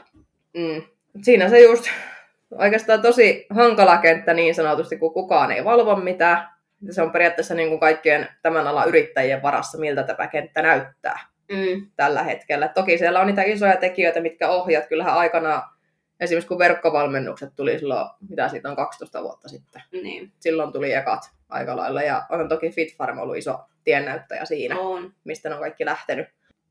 Mm. 0.57 0.83
Siinä 1.23 1.49
se 1.49 1.61
just 1.61 1.85
oikeastaan 2.59 3.03
tosi 3.03 3.47
hankala 3.51 3.97
kenttä 3.97 4.35
niin 4.35 4.55
sanotusti, 4.55 4.97
kun 4.97 5.15
kukaan 5.15 5.53
ei 5.53 5.65
valvo 5.65 5.97
mitään. 5.97 6.49
Se 6.91 7.03
on 7.03 7.11
periaatteessa 7.11 7.55
niin 7.55 7.69
kuin 7.69 7.81
kaikkien 7.81 8.29
tämän 8.43 8.67
alan 8.67 8.89
yrittäjien 8.89 9.43
varassa, 9.43 9.79
miltä 9.79 10.03
tämä 10.03 10.27
kenttä 10.27 10.63
näyttää 10.63 11.19
Mm. 11.53 11.87
tällä 11.97 12.23
hetkellä. 12.23 12.69
Toki 12.69 12.99
siellä 12.99 13.21
on 13.21 13.27
niitä 13.27 13.43
isoja 13.43 13.77
tekijöitä, 13.77 14.21
mitkä 14.21 14.49
ohjat. 14.49 14.87
Kyllähän 14.87 15.15
aikana, 15.15 15.63
esimerkiksi 16.21 16.49
kun 16.49 16.59
verkkovalmennukset 16.59 17.53
tuli 17.57 17.79
silloin, 17.79 18.07
mitä 18.29 18.49
siitä 18.49 18.69
on 18.71 18.77
12 18.77 19.23
vuotta 19.23 19.49
sitten, 19.49 19.83
Niin, 19.93 20.33
silloin 20.41 20.73
tuli 20.73 20.93
ekat 20.93 21.31
aika 21.49 21.77
lailla. 21.77 22.03
Ja 22.03 22.23
on 22.31 22.49
toki 22.49 22.71
FitFarm 22.71 23.19
ollut 23.19 23.37
iso 23.37 23.59
tiennäyttäjä 23.85 24.45
siinä, 24.45 24.79
on. 24.81 25.13
mistä 25.25 25.49
ne 25.49 25.55
on 25.55 25.61
kaikki 25.61 25.85
lähtenyt. 25.85 26.29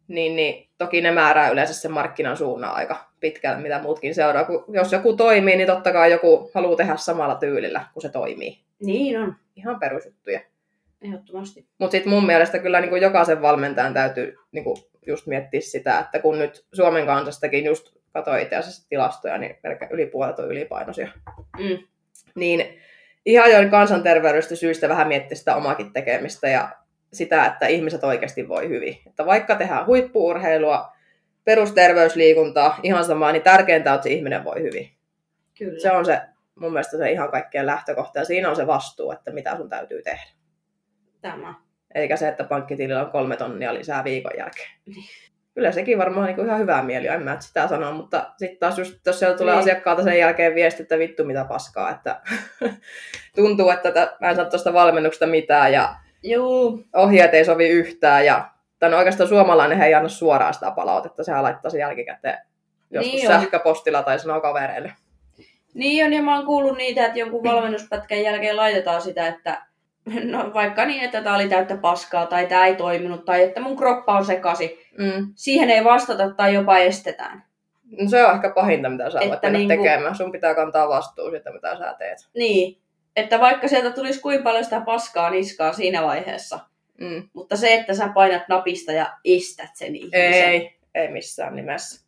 Niin, 0.07 0.35
niin 0.35 0.69
toki 0.77 1.01
ne 1.01 1.11
määrää 1.11 1.49
yleensä 1.49 1.73
sen 1.73 1.91
markkinan 1.91 2.37
suunnan 2.37 2.75
aika 2.75 3.11
pitkälle, 3.19 3.61
mitä 3.61 3.81
muutkin 3.81 4.15
seuraa. 4.15 4.43
Kun 4.43 4.65
jos 4.67 4.91
joku 4.91 5.15
toimii, 5.15 5.55
niin 5.55 5.67
totta 5.67 5.91
kai 5.91 6.11
joku 6.11 6.51
haluaa 6.53 6.75
tehdä 6.75 6.95
samalla 6.97 7.35
tyylillä, 7.35 7.85
kun 7.93 8.01
se 8.01 8.09
toimii. 8.09 8.59
Niin 8.79 9.19
on, 9.19 9.35
Ihan 9.55 9.79
perusjuttuja. 9.79 10.39
ehdottomasti. 11.01 11.65
Mutta 11.77 11.91
sitten 11.91 12.09
mun 12.13 12.25
mielestä 12.25 12.59
kyllä 12.59 12.81
niin 12.81 12.89
kuin 12.89 13.01
jokaisen 13.01 13.41
valmentajan 13.41 13.93
täytyy 13.93 14.37
niin 14.51 14.63
kuin 14.63 14.77
just 15.07 15.27
miettiä 15.27 15.61
sitä, 15.61 15.99
että 15.99 16.19
kun 16.19 16.39
nyt 16.39 16.65
Suomen 16.73 17.05
kansastakin 17.05 17.65
just 17.65 17.94
katsoin 18.15 18.43
itse 18.43 18.55
asiassa 18.55 18.89
tilastoja, 18.89 19.37
niin 19.37 19.55
pelkkä 19.61 19.87
yli 19.91 20.05
puolet 20.05 20.39
on 20.39 20.51
ylipainoisia. 20.51 21.11
Mm. 21.59 21.77
Niin 22.35 22.79
ihan 23.25 23.51
jo 23.51 23.69
kansanterveydestä 23.69 24.55
syistä 24.55 24.89
vähän 24.89 25.07
miettiä 25.07 25.37
sitä 25.37 25.55
omakin 25.55 25.93
tekemistä 25.93 26.47
ja 26.47 26.69
sitä, 27.13 27.45
että 27.45 27.67
ihmiset 27.67 28.03
oikeasti 28.03 28.47
voi 28.47 28.69
hyvin. 28.69 28.97
Että 29.07 29.25
vaikka 29.25 29.55
tehdään 29.55 29.85
huippuurheilua, 29.85 30.91
perusterveysliikuntaa, 31.43 32.79
ihan 32.83 33.05
samaa, 33.05 33.31
niin 33.31 33.43
tärkeintä 33.43 33.91
on, 33.91 33.95
että 33.95 34.03
se 34.03 34.13
ihminen 34.13 34.43
voi 34.43 34.61
hyvin. 34.61 34.89
Kyllä. 35.57 35.79
Se 35.79 35.91
on 35.91 36.05
se 36.05 36.21
mun 36.55 36.71
mielestä 36.71 36.97
se 36.97 37.11
ihan 37.11 37.31
kaikkien 37.31 37.65
lähtökohta 37.65 38.19
ja 38.19 38.25
siinä 38.25 38.49
on 38.49 38.55
se 38.55 38.67
vastuu, 38.67 39.11
että 39.11 39.31
mitä 39.31 39.57
sun 39.57 39.69
täytyy 39.69 40.01
tehdä. 40.01 40.25
Tämä. 41.21 41.53
Eikä 41.95 42.17
se, 42.17 42.27
että 42.27 42.43
pankkitilillä 42.43 43.01
on 43.05 43.11
kolme 43.11 43.37
tonnia 43.37 43.73
lisää 43.73 44.03
viikon 44.03 44.37
jälkeen. 44.37 44.69
Kyllä 45.55 45.71
sekin 45.71 45.97
varmaan 45.97 46.25
niin 46.25 46.35
kuin 46.35 46.47
ihan 46.47 46.59
hyvää 46.59 46.81
mieli, 46.83 47.07
en 47.07 47.23
mä 47.23 47.37
sitä 47.39 47.67
sano, 47.67 47.91
mutta 47.91 48.33
sitten 48.37 48.59
taas 48.59 48.77
just, 48.79 48.99
jos 49.05 49.19
siellä 49.19 49.37
tulee 49.37 49.53
Niin. 49.53 49.61
asiakkaalta 49.61 50.03
sen 50.03 50.19
jälkeen 50.19 50.55
viesti, 50.55 50.83
että 50.83 50.99
vittu 50.99 51.23
mitä 51.23 51.45
paskaa, 51.45 51.89
että 51.91 52.21
tuntuu, 53.35 53.69
että 53.69 53.91
tä- 53.91 54.17
mä 54.21 54.29
en 54.29 54.35
saa 54.35 54.45
tuosta 54.45 54.73
valmennuksesta 54.73 55.27
mitään 55.27 55.73
ja 55.73 55.95
Juu, 56.23 56.83
ohjeet 56.95 57.33
ei 57.33 57.45
sovi 57.45 57.69
yhtään 57.69 58.25
ja 58.25 58.49
tai 58.79 58.89
no 58.89 58.97
oikeastaan 58.97 59.29
suomalainen 59.29 59.77
he 59.77 59.85
ei 59.85 59.93
anna 59.93 60.09
suoraan 60.09 60.53
sitä 60.53 60.71
palautetta, 60.71 61.23
sehän 61.23 61.43
laittaa 61.43 61.71
sen 61.71 61.79
jälkikäteen 61.79 62.37
joskus 62.91 63.13
Niin 63.13 63.27
sähköpostilla 63.27 64.03
tai 64.03 64.19
sanoo 64.19 64.41
kavereille. 64.41 64.93
Niin 65.73 66.05
on, 66.05 66.13
ja 66.13 66.21
mä 66.21 66.35
oon 66.35 66.45
kuullut 66.45 66.77
niitä, 66.77 67.05
että 67.05 67.19
jonkun 67.19 67.43
valmennuspätkän 67.43 68.21
jälkeen 68.23 68.55
laitetaan 68.57 69.01
sitä, 69.01 69.27
että 69.27 69.61
no 70.23 70.53
vaikka 70.53 70.85
niin, 70.85 71.03
että 71.03 71.21
tää 71.21 71.35
oli 71.35 71.49
täyttä 71.49 71.77
paskaa, 71.77 72.25
tai 72.25 72.45
tää 72.47 72.65
ei 72.65 72.75
toiminut, 72.75 73.25
tai 73.25 73.43
että 73.43 73.61
mun 73.61 73.77
kroppa 73.77 74.13
on 74.17 74.25
sekasi. 74.25 74.84
Mm. 74.97 75.27
Siihen 75.35 75.69
ei 75.69 75.83
vastata 75.83 76.29
tai 76.29 76.53
jopa 76.53 76.77
estetään. 76.77 77.43
No 78.01 78.09
se 78.09 78.25
on 78.25 78.35
ehkä 78.35 78.49
pahinta, 78.49 78.89
mitä 78.89 79.09
sä 79.09 79.19
voit 79.19 79.41
mennä 79.41 79.59
niinku- 79.59 79.83
tekemään. 79.83 80.15
Sun 80.15 80.31
pitää 80.31 80.55
kantaa 80.55 80.89
vastuu 80.89 81.29
siitä, 81.29 81.53
mitä 81.53 81.77
sä 81.77 81.95
teet. 81.99 82.17
Niin, 82.35 82.77
että 83.15 83.39
vaikka 83.39 83.67
sieltä 83.67 83.91
tulisi 83.91 84.21
kuinka 84.21 84.43
paljon 84.43 84.63
sitä 84.63 84.81
paskaa 84.81 85.29
niskaa 85.29 85.73
siinä 85.73 86.03
vaiheessa, 86.03 86.59
Mm. 87.01 87.29
mutta 87.33 87.55
se, 87.57 87.73
että 87.73 87.93
sä 87.93 88.09
painat 88.13 88.47
napista 88.49 88.91
ja 88.91 89.13
estät 89.25 89.69
sen 89.73 89.95
ihmisen. 89.95 90.21
Ei, 90.21 90.77
ei 90.95 91.07
missään 91.11 91.55
nimessä. 91.55 92.05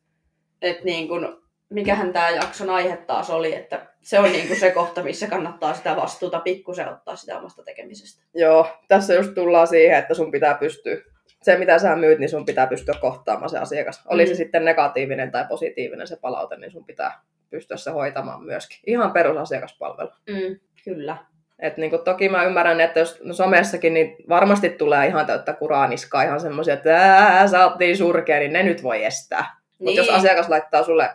Että 0.61 0.83
niin 0.85 1.07
kun, 1.07 1.43
mikähän 1.69 2.13
tämä 2.13 2.29
jakson 2.29 2.69
aihe 2.69 2.97
taas 2.97 3.29
oli, 3.29 3.55
että 3.55 3.85
se 4.01 4.19
on 4.19 4.31
niin 4.31 4.47
kun 4.47 4.55
se 4.57 4.71
kohta, 4.71 5.03
missä 5.03 5.27
kannattaa 5.27 5.73
sitä 5.73 5.95
vastuuta 5.95 6.39
pikkusen 6.39 6.89
ottaa 6.89 7.15
sitä 7.15 7.37
omasta 7.39 7.63
tekemisestä. 7.63 8.23
Joo, 8.33 8.67
tässä 8.87 9.13
just 9.13 9.33
tullaan 9.33 9.67
siihen, 9.67 9.97
että 9.99 10.13
sun 10.13 10.31
pitää 10.31 10.53
pystyä, 10.55 10.95
se 11.43 11.57
mitä 11.57 11.79
sä 11.79 11.95
myyt, 11.95 12.19
niin 12.19 12.29
sun 12.29 12.45
pitää 12.45 12.67
pystyä 12.67 12.95
kohtaamaan 13.01 13.49
se 13.49 13.57
asiakas. 13.59 14.01
Oli 14.07 14.23
Mm. 14.23 14.27
se 14.27 14.35
sitten 14.35 14.65
negatiivinen 14.65 15.31
tai 15.31 15.45
positiivinen 15.49 16.07
se 16.07 16.15
palaute, 16.21 16.57
niin 16.57 16.71
sun 16.71 16.85
pitää 16.85 17.21
pystyä 17.49 17.77
se 17.77 17.91
hoitamaan 17.91 18.43
myöskin. 18.43 18.79
Ihan 18.85 19.11
perusasiakaspalvelu. 19.11 20.09
Mm, 20.29 20.59
kyllä. 20.83 21.17
Et 21.59 21.77
niin 21.77 21.91
toki 22.05 22.29
mä 22.29 22.43
ymmärrän, 22.43 22.81
että 22.81 22.99
jos 22.99 23.19
no 23.23 23.33
somessakin, 23.33 23.93
niin 23.93 24.15
varmasti 24.29 24.69
tulee 24.69 25.07
ihan 25.07 25.25
täyttä 25.25 25.53
kuraa 25.53 25.87
niskaa, 25.87 26.23
ihan 26.23 26.39
semmoisia, 26.39 26.73
että 26.73 26.95
ää, 26.97 27.47
sä 27.47 27.63
oot 27.67 27.79
niin 27.79 27.97
surkea, 27.97 28.39
niin 28.39 28.53
ne 28.53 28.63
nyt 28.63 28.83
voi 28.83 29.03
estää. 29.05 29.45
Mutta 29.69 29.85
Niin. 29.85 29.95
jos 29.97 30.09
asiakas 30.09 30.49
laittaa 30.49 30.83
sulle, 30.83 31.09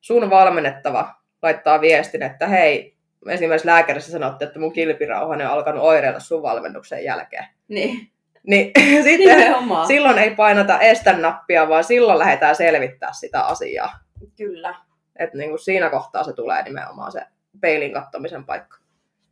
sun 0.00 0.30
valmennettava 0.30 1.14
laittaa 1.42 1.80
viestin, 1.80 2.22
että 2.22 2.46
hei, 2.46 2.96
esimerkiksi 3.28 3.66
lääkärissä 3.66 4.12
sanotte, 4.12 4.44
että 4.44 4.58
mun 4.58 4.72
kilpirauhanen 4.72 5.46
on 5.46 5.52
alkanut 5.52 5.82
oireilla 5.82 6.20
sun 6.20 6.42
valmennuksen 6.42 7.04
jälkeen. 7.04 7.44
Niin, 7.68 8.10
Niin 8.46 8.72
sitten 9.04 9.38
nimenomaan. 9.38 9.86
silloin 9.86 10.18
ei 10.18 10.30
painata 10.34 10.80
estän 10.80 11.22
nappia, 11.22 11.68
vaan 11.68 11.84
silloin 11.84 12.18
lähdetään 12.18 12.56
selvittää 12.56 13.12
sitä 13.12 13.42
asiaa. 13.42 13.90
Kyllä, 14.36 14.74
Et 15.18 15.34
niin 15.34 15.48
kuin 15.50 15.58
siinä 15.58 15.90
kohtaa 15.90 16.24
se 16.24 16.32
tulee 16.32 16.62
nimenomaan 16.62 17.12
se 17.12 17.20
peilin 17.60 17.92
kattomisen 17.92 18.44
paikka. 18.44 18.78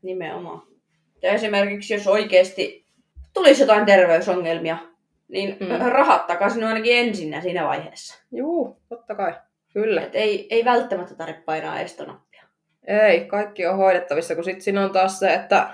nimenomaan. 0.03 0.63
Ja 1.23 1.31
esimerkiksi 1.33 1.95
jos 1.95 2.07
oikeasti 2.07 2.87
tulisi 3.35 3.63
jotain 3.63 3.87
terveysongelmia, 3.87 4.77
niin 5.29 5.57
Mm. 5.61 5.87
rahat 5.91 6.27
takaisin 6.27 6.65
ainakin 6.65 6.97
ensin 6.99 7.43
siinä 7.43 7.65
vaiheessa. 7.67 8.23
Juu, 8.33 8.81
totta 8.89 9.15
kai. 9.15 9.35
Kyllä. 9.73 10.03
Et 10.03 10.15
ei, 10.15 10.47
ei 10.51 10.65
välttämättä 10.65 11.15
tarvitse 11.15 11.43
painaa 11.43 11.81
estonappia. 11.81 12.43
Ei, 12.87 13.25
kaikki 13.25 13.67
on 13.67 13.77
hoidettavissa, 13.77 14.35
kun 14.35 14.45
sitten 14.45 14.63
siinä 14.63 14.85
on 14.85 14.91
taas 14.91 15.19
se, 15.19 15.35
että 15.35 15.69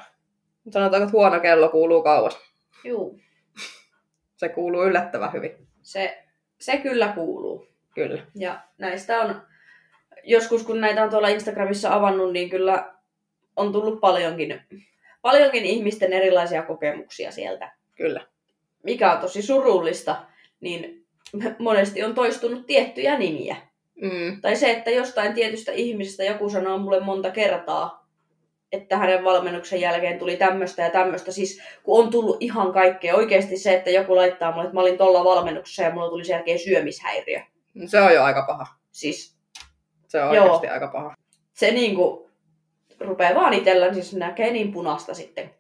sanotaan, 0.71 1.03
että 1.03 1.13
huono 1.13 1.41
kello 1.41 1.69
kuuluu 1.69 2.03
kauas. 2.03 2.39
Juu, 2.85 3.21
Se 4.41 4.49
kuuluu 4.49 4.85
yllättävän 4.85 5.33
hyvin. 5.33 5.67
se, 5.83 6.25
se 6.61 6.77
kyllä 6.77 7.09
kuuluu. 7.09 7.67
Kyllä. 7.95 8.27
Ja 8.35 8.61
näistä 8.79 9.21
on, 9.21 9.43
joskus 10.25 10.63
kun 10.63 10.81
näitä 10.81 11.03
on 11.03 11.11
tuolla 11.11 11.29
Instagramissa 11.29 11.95
avannut, 11.95 12.33
niin 12.33 12.51
kyllä 12.51 12.95
on 13.57 13.73
tullut 13.73 14.01
paljonkin, 14.01 14.61
paljonkin 15.23 15.65
ihmisten 15.65 16.13
erilaisia 16.13 16.63
kokemuksia 16.63 17.33
sieltä. 17.33 17.73
Kyllä. 17.97 18.27
Mikä 18.83 19.13
on 19.13 19.19
tosi 19.19 19.43
surullista, 19.43 20.17
niin 20.61 21.07
monesti 21.59 22.03
on 22.03 22.15
toistunut 22.15 22.67
tiettyjä 22.67 23.19
nimiä. 23.19 23.57
Mm. 24.03 24.41
Tai 24.41 24.57
se, 24.57 24.71
että 24.71 24.91
jostain 24.91 25.35
tietystä 25.35 25.73
ihmisestä 25.73 26.25
joku 26.25 26.51
sanoo 26.51 26.79
mulle 26.79 27.01
monta 27.01 27.31
kertaa, 27.31 28.00
että 28.73 28.97
hänen 28.97 29.25
valmennuksen 29.25 29.81
jälkeen 29.81 30.19
tuli 30.19 30.37
tämmöistä 30.37 30.83
ja 30.83 30.91
tämmöistä. 30.91 31.33
Siis 31.33 31.63
kun 31.83 32.05
on 32.05 32.11
tullut 32.11 32.37
ihan 32.41 32.73
kaikkea. 32.73 33.15
Oikeasti 33.17 33.57
se, 33.57 33.75
että 33.75 33.91
joku 33.91 34.17
laittaa 34.17 34.53
mulle, 34.53 34.65
että 34.65 34.75
mä 34.75 34.81
olin 34.81 34.99
tuolla 34.99 35.25
valmennuksessa 35.25 35.83
ja 35.83 35.91
mulla 35.91 36.09
tuli 36.09 36.25
sen 36.25 36.35
jälkeen 36.35 36.59
syömishäiriö. 36.59 37.41
Se 37.87 38.01
on 38.01 38.15
jo 38.15 38.23
aika 38.23 38.45
paha. 38.47 38.67
Siis 38.93 39.37
Se 40.09 40.23
on 40.23 40.35
Joo. 40.37 40.45
oikeasti 40.45 40.69
aika 40.69 40.89
paha. 40.89 41.15
se 41.53 41.71
niinku 41.71 42.31
rupeaa 43.01 43.35
vaan 43.35 43.53
itellä, 43.53 43.93
siis 43.95 44.15
näkee 44.15 44.51
niin 44.51 44.73
punasta 44.73 45.15
sitten. 45.15 45.51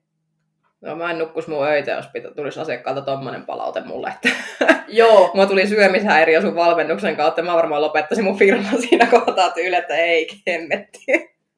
No, 0.80 0.96
mä 0.96 1.10
en 1.10 1.18
nukkus 1.18 1.48
mun 1.48 1.66
öitä, 1.66 1.90
jos 1.90 2.06
pitä, 2.12 2.30
tulisi 2.30 2.60
asiakkaalta 2.60 3.00
tommonen 3.02 3.46
palaute 3.46 3.80
mulle, 3.80 4.08
että 4.14 4.28
Joo, 4.88 5.30
mulla 5.34 5.46
tuli 5.46 5.66
syömishäiriö 5.66 6.40
sun 6.40 6.54
valmennuksen 6.54 7.16
kautta, 7.16 7.42
mä 7.42 7.54
varmaan 7.56 7.82
lopettaisin 7.82 8.24
mun 8.24 8.38
firman 8.38 8.80
siinä 8.88 9.06
kohtaa 9.06 9.50
tyyli, 9.50 9.76
että 9.76 9.96
ei 9.96 10.28
kemmetti. 10.44 11.04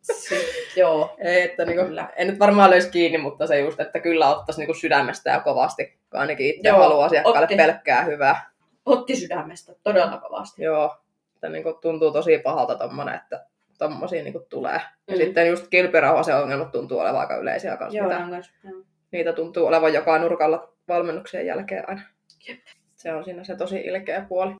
joo, 0.76 1.14
Ei, 1.18 1.42
että 1.42 1.64
niinku, 1.64 1.84
Kyllä. 1.84 2.08
en 2.16 2.26
nyt 2.26 2.38
varmaan 2.38 2.70
löisi 2.70 2.90
kiinni, 2.90 3.18
mutta 3.18 3.46
se 3.46 3.60
just, 3.60 3.80
että 3.80 4.00
kyllä 4.00 4.30
ottaisi 4.36 4.60
niinku 4.60 4.74
sydämestä 4.74 5.30
ja 5.30 5.40
kovasti, 5.40 5.98
kun 6.10 6.20
ainakin 6.20 6.46
itse 6.46 6.68
Joo, 6.68 6.78
haluaa 6.78 7.06
asiakkaalle 7.06 7.40
otti. 7.42 7.56
pelkkää 7.56 8.02
hyvää. 8.04 8.50
otti 8.86 9.16
sydämestä 9.16 9.72
todella 9.82 10.18
kovasti. 10.18 10.62
Joo, 10.62 10.96
että 11.34 11.48
niinku 11.48 11.72
tuntuu 11.72 12.10
tosi 12.12 12.38
pahalta 12.38 12.74
tommonen, 12.74 13.14
että 13.14 13.46
tommosia 13.78 14.22
niinku 14.24 14.46
tulee. 14.48 14.80
Ja 15.08 15.14
Mm. 15.14 15.16
sitten 15.16 15.48
just 15.48 15.68
kilpirauhasen 15.68 16.36
ongelmat 16.36 16.72
tuntuu 16.72 16.98
olevan 16.98 17.20
aika 17.20 17.36
yleisiä 17.36 17.76
kanssa. 17.76 17.98
Joo, 17.98 18.06
mitä- 18.06 18.18
ne 18.18 18.24
on 18.24 18.30
kans, 18.30 18.50
joo. 18.64 18.82
Niitä 19.12 19.32
tuntuu 19.32 19.66
olevan 19.66 19.94
joka 19.94 20.18
nurkalla 20.18 20.72
valmennuksen 20.88 21.46
jälkeen 21.46 21.88
aina. 21.88 22.02
Jep. 22.48 22.58
Se 22.96 23.12
on 23.14 23.24
siinä 23.24 23.44
se 23.44 23.56
tosi 23.56 23.76
ilkeä 23.80 24.26
puoli. 24.28 24.54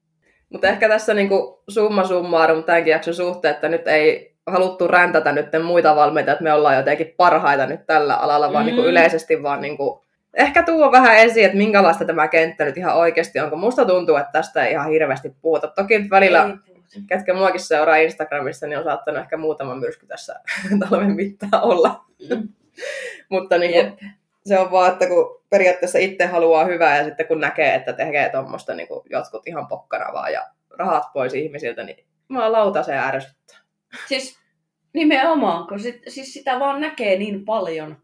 Mutta 0.49 0.68
ehkä 0.68 0.88
tässä 0.88 1.14
niinku 1.14 1.62
summa 1.68 2.05
summarum 2.05 2.64
tämänkin 2.64 2.90
jakson 2.90 3.14
suhteen, 3.14 3.55
että 3.55 3.68
nyt 3.68 3.88
ei 3.88 4.31
haluttu 4.47 4.88
räntätä 4.88 5.32
nyt 5.32 5.47
muita 5.62 5.97
valmentajia, 5.97 6.32
että 6.32 6.45
me 6.45 6.53
ollaan 6.53 6.76
jotenkin 6.76 7.14
parhaita 7.16 7.66
nyt 7.66 7.86
tällä 7.86 8.14
alalla, 8.16 8.53
vaan 8.53 8.64
Mm. 8.64 8.66
niinku 8.66 8.82
yleisesti 8.82 9.43
vaan 9.43 9.61
niinku, 9.61 10.05
ehkä 10.34 10.62
tuo 10.62 10.93
vähän 10.93 11.16
esiin, 11.16 11.47
että 11.47 11.59
minkälaista 11.59 12.05
tämä 12.05 12.28
kenttä 12.28 12.64
nyt 12.64 12.76
ihan 12.76 12.97
oikeasti 12.97 13.40
on, 13.40 13.51
kun 13.51 13.59
musta 13.61 13.84
tuntuu, 13.84 14.16
että 14.16 14.32
tästä 14.32 14.64
ei 14.64 14.72
ihan 14.72 14.88
hirveästi 14.90 15.32
puhuta. 15.43 15.68
Toki 15.68 16.11
välillä, 16.11 16.45
Ei 16.97 17.03
ketkä 17.07 17.34
muakin 17.34 17.61
seuraa 17.61 17.97
Instagramissa, 17.97 18.66
niin 18.66 18.78
on 18.78 18.84
saattanut 18.84 19.20
ehkä 19.20 19.36
muutama 19.36 19.74
myrsky 19.74 20.07
tässä 20.07 20.34
talven 20.80 21.11
mittaan 21.16 21.62
olla. 21.62 22.05
Mm. 22.30 22.49
Mutta 23.28 23.59
niin 23.59 23.74
Jep. 23.74 23.99
se 24.47 24.59
on 24.59 24.70
vaan, 24.70 24.93
että 24.93 25.07
kun 25.07 25.43
periaatteessa 25.51 25.99
itse 25.99 26.26
haluaa 26.26 26.64
hyvää 26.64 26.99
ja 26.99 27.05
sitten 27.05 27.26
kun 27.26 27.40
näkee, 27.40 27.74
että 27.74 27.93
tekee 27.93 28.28
tuommoista 28.28 28.74
niin 28.74 28.88
jotkut 29.11 29.47
ihan 29.47 29.66
pokkana 29.66 30.12
vaan 30.12 30.32
ja 30.32 30.47
rahat 30.78 31.05
pois 31.12 31.34
ihmisiltä, 31.34 31.82
niin 31.84 32.05
lauta 32.28 32.82
se 32.82 32.97
ärsyttää. 32.99 33.59
Siis 34.09 34.38
nimenomaan, 34.93 35.66
kun 35.66 35.80
sit, 35.80 36.03
siis 36.09 36.32
sitä 36.34 36.61
vaan 36.61 36.80
näkee 36.80 37.18
niin 37.18 37.45
paljon. 37.45 37.97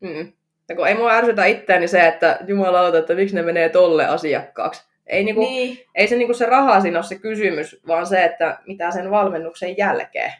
Mm. 0.00 0.32
Ja 0.68 0.76
kun 0.76 0.88
ei 0.88 0.94
mua 0.94 1.12
ärsytä 1.12 1.44
itseäni 1.44 1.88
se, 1.88 2.06
että 2.06 2.38
jumalauta, 2.46 2.98
että 2.98 3.14
miksi 3.14 3.34
ne 3.34 3.42
menee 3.42 3.68
tolle 3.68 4.06
asiakkaaksi. 4.06 4.82
Ei, 5.06 5.24
niinku, 5.24 5.40
Niin, 5.40 5.78
ei 5.94 6.08
se, 6.08 6.16
niinku 6.16 6.34
se 6.34 6.46
raha 6.46 6.80
siinä 6.80 6.98
ole 6.98 7.04
se 7.04 7.18
kysymys, 7.18 7.80
vaan 7.86 8.06
se, 8.06 8.24
että 8.24 8.58
mitä 8.66 8.90
sen 8.90 9.10
valmennuksen 9.10 9.78
jälkeen. 9.78 10.32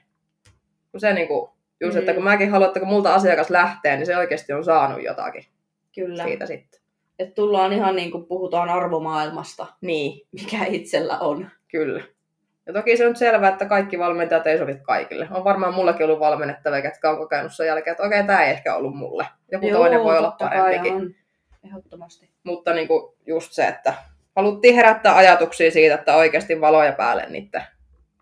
Kun 0.91 1.01
se 1.01 1.13
niinku, 1.13 1.51
just, 1.81 1.95
Mm. 1.95 1.99
että 2.01 2.15
kun 2.15 2.25
mäkin 2.25 2.51
haluan, 2.51 2.69
että 2.69 2.81
kun 2.81 2.89
multa 2.89 3.15
asiakas 3.15 3.51
lähtee, 3.51 3.97
niin 3.97 4.07
se 4.07 4.17
oikeasti 4.17 4.53
on 4.53 4.65
saanut 4.65 5.03
jotakin 5.03 5.45
kyllä. 5.95 6.25
siitä 6.25 6.47
sitten. 6.47 6.81
Että 7.19 7.35
tullaan 7.35 7.73
ihan 7.73 7.97
niin 7.97 8.11
kuin 8.11 8.27
puhutaan 8.27 8.69
arvomaailmasta, 8.69 9.67
Niin, 9.81 10.27
mikä 10.33 10.65
itsellä 10.65 11.19
on. 11.19 11.51
kyllä. 11.69 12.03
Ja 12.67 12.73
toki 12.73 12.97
se 12.97 13.07
on 13.07 13.17
selvää, 13.17 13.51
että 13.51 13.67
kaikki 13.67 13.99
valmentajat 13.99 14.47
ei 14.47 14.59
sovi 14.59 14.75
kaikille. 14.83 15.29
On 15.31 15.45
varmaan 15.45 15.75
mullakin 15.75 16.07
ollut 16.07 16.21
valmennettavia, 16.21 16.83
ketkä 16.83 17.11
on 17.11 17.19
kokenut 17.19 17.53
sen 17.53 17.67
jälkeen, 17.67 17.93
että 17.93 18.03
okei, 18.03 18.25
tämä 18.25 18.45
ei 18.45 18.51
ehkä 18.51 18.75
ollut 18.75 18.97
mulle. 18.97 19.27
Joku 19.53 19.71
toinen 19.71 20.05
voi 20.05 20.19
olla 20.19 20.37
parempikin. 20.39 20.95
on. 20.95 21.15
Ehdottomasti. 21.67 22.31
Mutta 22.45 22.73
niin 22.73 22.89
kuin 22.89 23.15
just 23.27 23.53
se, 23.53 23.67
että 23.67 23.95
haluttiin 24.37 24.75
herättää 24.75 25.17
ajatuksia 25.17 25.71
siitä, 25.71 25.95
että 25.95 26.17
oikeasti 26.17 26.61
valoja 26.61 26.93
päälle 26.93 27.27
niiden 27.29 27.63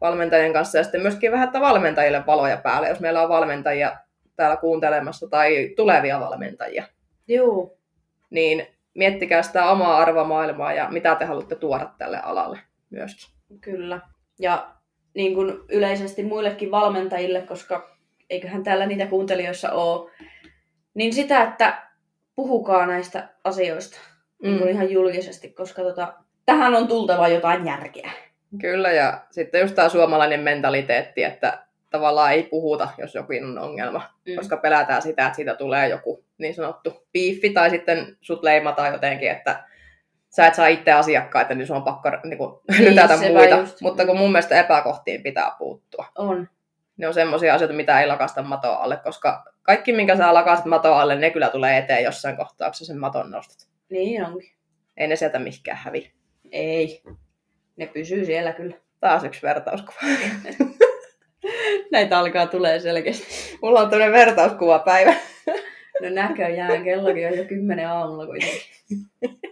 valmentajien 0.00 0.52
kanssa 0.52 0.78
ja 0.78 0.84
sitten 0.84 1.02
myöskin 1.02 1.32
vähän, 1.32 1.46
että 1.46 1.60
valmentajille 1.60 2.26
valoja 2.26 2.56
päälle, 2.56 2.88
jos 2.88 3.00
meillä 3.00 3.22
on 3.22 3.28
valmentajia 3.28 3.96
täällä 4.36 4.56
kuuntelemassa 4.56 5.28
tai 5.28 5.72
tulevia 5.76 6.20
valmentajia, 6.20 6.84
Joo, 7.28 7.76
niin 8.30 8.66
miettikää 8.94 9.42
sitä 9.42 9.70
omaa 9.70 9.96
arvomaailmaa 9.96 10.72
ja 10.72 10.88
mitä 10.90 11.14
te 11.14 11.24
haluatte 11.24 11.54
tuoda 11.54 11.90
tälle 11.98 12.20
alalle 12.22 12.58
myöskin. 12.90 13.34
kyllä. 13.60 14.00
Ja 14.42 14.68
niin 15.14 15.34
kuin 15.34 15.52
yleisesti 15.68 16.22
muillekin 16.22 16.70
valmentajille, 16.70 17.42
koska 17.42 17.96
eiköhän 18.30 18.62
täällä 18.62 18.86
niitä 18.86 19.06
kuuntelijoissa 19.06 19.72
ole, 19.72 20.10
niin 20.94 21.12
sitä, 21.12 21.42
että 21.42 21.82
puhukaa 22.34 22.86
näistä 22.86 23.28
asioista 23.44 23.98
mm. 24.42 24.48
niin 24.48 24.68
ihan 24.68 24.90
julkisesti, 24.90 25.50
koska 25.50 25.82
tota, 25.82 26.14
tähän 26.46 26.74
on 26.74 26.88
tultava 26.88 27.28
jotain 27.28 27.66
järkeä. 27.66 28.10
Kyllä, 28.60 28.92
ja 28.92 29.20
sitten 29.30 29.60
just 29.60 29.74
tämä 29.74 29.88
suomalainen 29.88 30.40
mentaliteetti, 30.40 31.22
että 31.24 31.58
tavallaan 31.90 32.32
ei 32.32 32.42
puhuta, 32.42 32.88
jos 32.98 33.14
jokin 33.14 33.44
on 33.44 33.58
ongelma, 33.58 34.12
Mm. 34.26 34.34
koska 34.36 34.56
pelätään 34.56 35.02
sitä, 35.02 35.26
että 35.26 35.36
siitä 35.36 35.54
tulee 35.54 35.88
joku 35.88 36.24
niin 36.38 36.54
sanottu 36.54 37.06
piiffi, 37.12 37.50
tai 37.50 37.70
sitten 37.70 38.16
sut 38.20 38.42
leimataan 38.42 38.92
jotenkin, 38.92 39.30
että 39.30 39.64
sä 40.36 40.46
et 40.46 40.54
saa 40.54 40.66
itse 40.66 40.92
asiakkaita, 40.92 41.54
niin 41.54 41.66
sun 41.66 41.76
on 41.76 41.82
pakko 41.82 42.10
niin 42.24 42.38
kuin, 42.38 42.60
Niin, 42.78 42.90
lytätä 42.90 43.16
muita. 43.16 43.56
just. 43.56 43.80
Mutta 43.80 44.06
kun 44.06 44.16
mun 44.18 44.32
mielestä 44.32 44.60
epäkohtiin 44.60 45.22
pitää 45.22 45.50
puuttua. 45.58 46.06
On. 46.18 46.48
Ne 46.96 47.08
on 47.08 47.14
semmoisia 47.14 47.54
asioita, 47.54 47.74
mitä 47.74 48.00
ei 48.00 48.06
lakasta 48.06 48.42
matoa 48.42 48.76
alle, 48.76 48.96
koska 48.96 49.44
kaikki, 49.62 49.92
minkä 49.92 50.16
sä 50.16 50.34
lakastat 50.34 50.66
matoa 50.66 51.00
alle, 51.02 51.14
ne 51.14 51.30
kyllä 51.30 51.48
tulee 51.48 51.78
eteen 51.78 52.04
jossain 52.04 52.36
kohtaa, 52.36 52.68
kun 52.68 52.74
sä 52.74 52.84
sen 52.84 52.98
maton 52.98 53.30
nostat. 53.30 53.68
Niin 53.90 54.24
onkin. 54.24 54.50
Ei 54.96 55.06
ne 55.08 55.16
sieltä 55.16 55.38
mihinkään 55.38 55.78
häviä. 55.78 56.10
Ei. 56.52 57.02
Ne 57.76 57.86
pysyy 57.86 58.24
siellä 58.24 58.52
kyllä. 58.52 58.76
Taas 59.00 59.24
yksi 59.24 59.42
vertauskuva. 59.42 59.98
Näitä 61.92 62.18
alkaa 62.18 62.46
tulee 62.46 62.80
selkeästi. 62.80 63.58
Mulla 63.62 63.80
on 63.80 63.90
tämmöinen 63.90 64.12
vertauskuvapäivä. 64.14 65.14
No 66.02 66.08
näköjään, 66.10 66.84
kellokin 66.84 67.26
on 67.28 67.36
jo 67.38 67.44
kymmenen 67.44 67.88
aamulla 67.88 68.26
kuitenkin. 68.26 68.60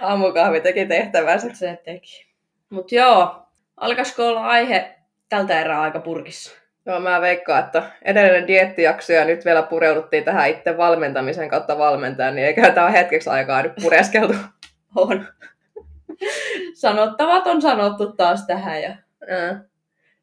Aamukahvi 0.00 0.60
teki 0.60 0.86
tehtävänsä. 0.86 1.48
Se 1.52 1.78
teki. 1.84 2.26
Mut 2.70 2.92
joo, 2.92 3.46
alkaisiko 3.76 4.28
olla 4.28 4.46
aihe 4.46 4.96
tältä 5.28 5.60
erää 5.60 5.80
aika 5.80 6.00
purkissa? 6.00 6.60
Joo, 6.86 7.00
mä 7.00 7.20
veikkaan, 7.20 7.64
että 7.64 7.82
edellinen 8.02 8.46
diettijakso 8.46 9.12
ja 9.12 9.24
nyt 9.24 9.44
vielä 9.44 9.62
pureuduttiin 9.62 10.24
tähän 10.24 10.50
itse 10.50 10.76
valmentamisen 10.76 11.48
kautta 11.48 11.78
valmentajan, 11.78 12.34
niin 12.34 12.46
eikä 12.46 12.70
tämä 12.70 12.90
hetkeksi 12.90 13.30
aikaa 13.30 13.62
nyt 13.62 13.72
pureskeltu. 13.82 14.34
On. 14.96 15.26
Sanottavat 16.74 17.46
on 17.46 17.62
sanottu 17.62 18.12
taas 18.12 18.46
tähän. 18.46 18.82
Ja... 18.82 18.96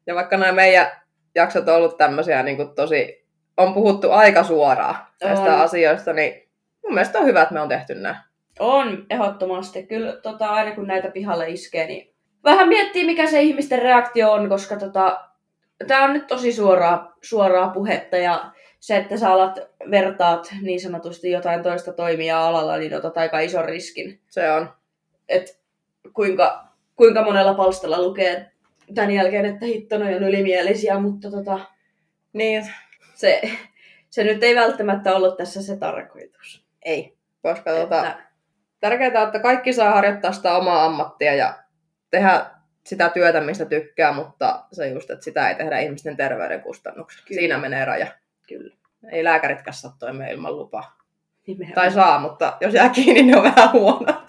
Ja 0.06 0.14
vaikka 0.14 0.36
nämä 0.36 0.52
meidän 0.52 0.86
jaksot 1.34 1.68
on 1.68 1.74
ollut 1.74 1.96
tämmöisiä 1.96 2.42
niin 2.42 2.56
kuin 2.56 2.74
tosi, 2.74 3.26
on 3.56 3.74
puhuttu 3.74 4.10
aika 4.10 4.44
suoraan 4.44 4.96
näistä 5.24 5.54
On. 5.54 5.60
asioista, 5.60 6.12
niin 6.12 6.48
mun 6.84 6.94
mielestä 6.94 7.18
on 7.18 7.26
hyvä, 7.26 7.42
että 7.42 7.54
me 7.54 7.60
on 7.60 7.68
tehty 7.68 7.94
nämä. 7.94 8.27
On, 8.58 9.06
ehdottomasti. 9.10 9.82
Kyllä 9.86 10.12
tota, 10.12 10.46
aina 10.46 10.74
kun 10.74 10.86
näitä 10.86 11.10
pihalle 11.10 11.48
iskee, 11.48 11.86
niin 11.86 12.14
vähän 12.44 12.68
miettii, 12.68 13.06
mikä 13.06 13.26
se 13.26 13.42
ihmisten 13.42 13.82
reaktio 13.82 14.32
on, 14.32 14.48
koska 14.48 14.76
tota, 14.76 15.28
tämä 15.86 16.04
on 16.04 16.12
nyt 16.12 16.26
tosi 16.26 16.52
suoraa, 16.52 17.12
suoraa 17.22 17.68
puhetta 17.70 18.16
ja 18.16 18.52
se, 18.80 18.96
että 18.96 19.16
sä 19.16 19.32
alat 19.32 19.58
vertaat 19.90 20.48
niin 20.62 20.80
sanotusti 20.80 21.30
jotain 21.30 21.62
toista 21.62 21.92
toimijaa 21.92 22.48
alalla, 22.48 22.76
niin 22.76 22.94
otat 22.94 23.18
aika 23.18 23.40
ison 23.40 23.64
riskin. 23.64 24.20
Se 24.26 24.50
on. 24.50 24.68
Et 25.28 25.60
kuinka, 26.12 26.64
kuinka 26.96 27.24
monella 27.24 27.54
palstalla 27.54 28.02
lukee 28.02 28.50
tämän 28.94 29.10
jälkeen, 29.10 29.44
että 29.46 29.66
hitto, 29.66 29.98
noi 29.98 30.14
on 30.14 30.22
ylimielisiä, 30.22 30.98
mutta 30.98 31.30
tota, 31.30 31.60
Niin, 32.32 32.66
se, 33.14 33.40
se 34.10 34.24
nyt 34.24 34.42
ei 34.42 34.54
välttämättä 34.54 35.16
ollut 35.16 35.36
tässä 35.36 35.62
se 35.62 35.76
tarkoitus. 35.76 36.64
ei. 36.84 37.18
Koska 37.42 37.70
tota, 37.70 38.06
Että, 38.06 38.27
tärkeää 38.80 39.20
on, 39.22 39.26
että 39.26 39.38
kaikki 39.38 39.72
saa 39.72 39.90
harjoittaa 39.94 40.32
sitä 40.32 40.56
omaa 40.56 40.84
ammattia 40.84 41.34
ja 41.34 41.54
tehdä 42.10 42.46
sitä 42.86 43.08
työtä, 43.08 43.40
mistä 43.40 43.64
tykkää, 43.64 44.12
mutta 44.12 44.64
se 44.72 44.88
just, 44.88 45.10
että 45.10 45.24
sitä 45.24 45.48
ei 45.48 45.54
tehdä 45.54 45.78
ihmisten 45.78 46.16
terveyden 46.16 46.60
kustannuksella. 46.60 47.24
Kyllä. 47.28 47.40
Siinä 47.40 47.58
menee 47.58 47.84
raja. 47.84 48.06
kyllä, 48.48 48.74
Ei 49.12 49.24
lääkäritkään 49.24 49.74
saa 49.74 49.96
toimia 49.98 50.28
ilman 50.28 50.56
lupaa. 50.56 50.96
nimenomaan. 51.46 51.74
Tai 51.74 51.90
saa, 51.90 52.18
mutta 52.18 52.56
jos 52.60 52.74
jää 52.74 52.88
kiinni, 52.88 53.22
niin 53.22 53.36
on 53.36 53.42
vähän 53.44 53.72
huono. 53.72 54.22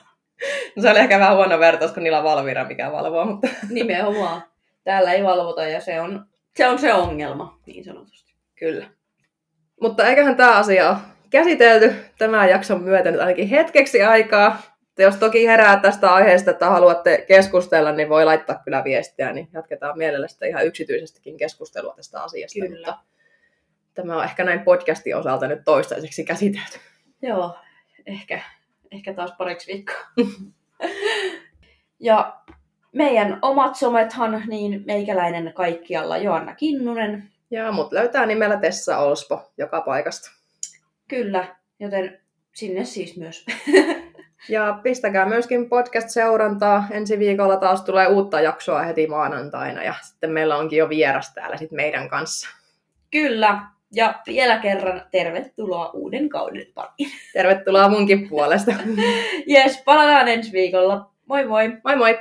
No 0.75 0.81
se 0.81 0.89
oli 0.89 0.99
ehkä 0.99 1.19
vähän 1.19 1.35
huono 1.35 1.59
vertaus, 1.59 1.91
kun 1.91 2.03
niillä 2.03 2.17
on 2.17 2.23
Valvira, 2.23 2.63
mikä 2.65 2.91
valvoo, 2.91 3.25
mutta 3.25 3.47
Nimenomaan. 3.69 4.43
Täällä 4.83 5.13
ei 5.13 5.23
valvota 5.23 5.63
ja 5.67 5.81
se 5.81 6.01
on 6.01 6.25
se, 6.57 6.67
on 6.67 6.79
se 6.79 6.93
ongelma, 6.93 7.59
niin 7.65 7.83
sanotusti. 7.83 8.33
kyllä. 8.59 8.85
Mutta 9.81 10.07
eiköhän 10.07 10.35
tämä 10.35 10.57
asia 10.57 10.89
ole 10.89 10.97
käsitelty 11.29 11.95
tämän 12.17 12.49
jakson 12.49 12.83
myötä 12.83 13.11
nyt 13.11 13.21
ainakin 13.21 13.47
hetkeksi 13.47 14.03
aikaa. 14.03 14.61
Te 14.95 15.03
jos 15.03 15.15
toki 15.15 15.47
herää 15.47 15.79
tästä 15.79 16.13
aiheesta, 16.13 16.51
että 16.51 16.69
haluatte 16.69 17.25
keskustella, 17.27 17.91
niin 17.91 18.09
voi 18.09 18.25
laittaa 18.25 18.61
kyllä 18.63 18.83
viestiä, 18.83 19.33
niin 19.33 19.49
jatketaan 19.53 19.97
mielellä 19.97 20.27
sitten 20.27 20.49
ihan 20.49 20.65
yksityisestikin 20.65 21.37
keskustelua 21.37 21.93
tästä 21.95 22.23
asiasta. 22.23 22.59
Kyllä. 22.59 22.87
Mutta 22.87 23.03
tämä 23.93 24.17
on 24.17 24.23
ehkä 24.23 24.43
näin 24.43 24.59
podcastin 24.59 25.15
osalta 25.15 25.47
nyt 25.47 25.59
toistaiseksi 25.65 26.23
käsitelty. 26.23 26.79
Joo, 27.21 27.57
ehkä, 28.05 28.41
ehkä 28.91 29.13
taas 29.13 29.31
pariksi 29.37 29.73
viikkoa. 29.73 30.05
ja 31.99 32.41
meidän 32.91 33.39
omat 33.41 33.75
somethan, 33.75 34.43
niin 34.47 34.83
meikäläinen 34.85 35.53
kaikkialla 35.53 36.17
Joanna 36.17 36.55
Kinnunen. 36.55 37.29
Ja 37.51 37.71
mut 37.71 37.91
löytää 37.91 38.25
nimellä 38.25 38.57
Tessa 38.57 38.97
Olspo 38.97 39.51
joka 39.57 39.81
paikasta. 39.81 40.38
Kyllä, 41.09 41.55
joten 41.79 42.19
sinne 42.53 42.85
siis 42.85 43.17
myös. 43.17 43.45
Ja 44.49 44.79
pistäkää 44.83 45.25
myöskin 45.25 45.69
podcast-seurantaa. 45.69 46.87
Ensi 46.91 47.19
viikolla 47.19 47.57
taas 47.57 47.81
tulee 47.81 48.07
uutta 48.07 48.41
jaksoa 48.41 48.81
heti 48.81 49.07
maanantaina 49.07 49.83
ja 49.83 49.93
sitten 50.01 50.31
meillä 50.31 50.57
onkin 50.57 50.79
jo 50.79 50.89
vieras 50.89 51.33
täällä 51.33 51.57
sit 51.57 51.71
meidän 51.71 52.09
kanssa. 52.09 52.49
Kyllä, 53.11 53.61
ja 53.93 54.13
vielä 54.27 54.57
kerran 54.57 55.01
tervetuloa 55.11 55.89
uuden 55.93 56.29
kauden 56.29 56.65
pariin. 56.73 57.11
Tervetuloa 57.33 57.89
munkin 57.89 58.29
puolesta. 58.29 58.71
Jes, 59.47 59.81
palataan 59.85 60.27
ensi 60.27 60.51
viikolla. 60.51 61.11
Moi 61.25 61.45
moi! 61.45 61.77
Moi 61.83 61.95
moi! 61.95 62.19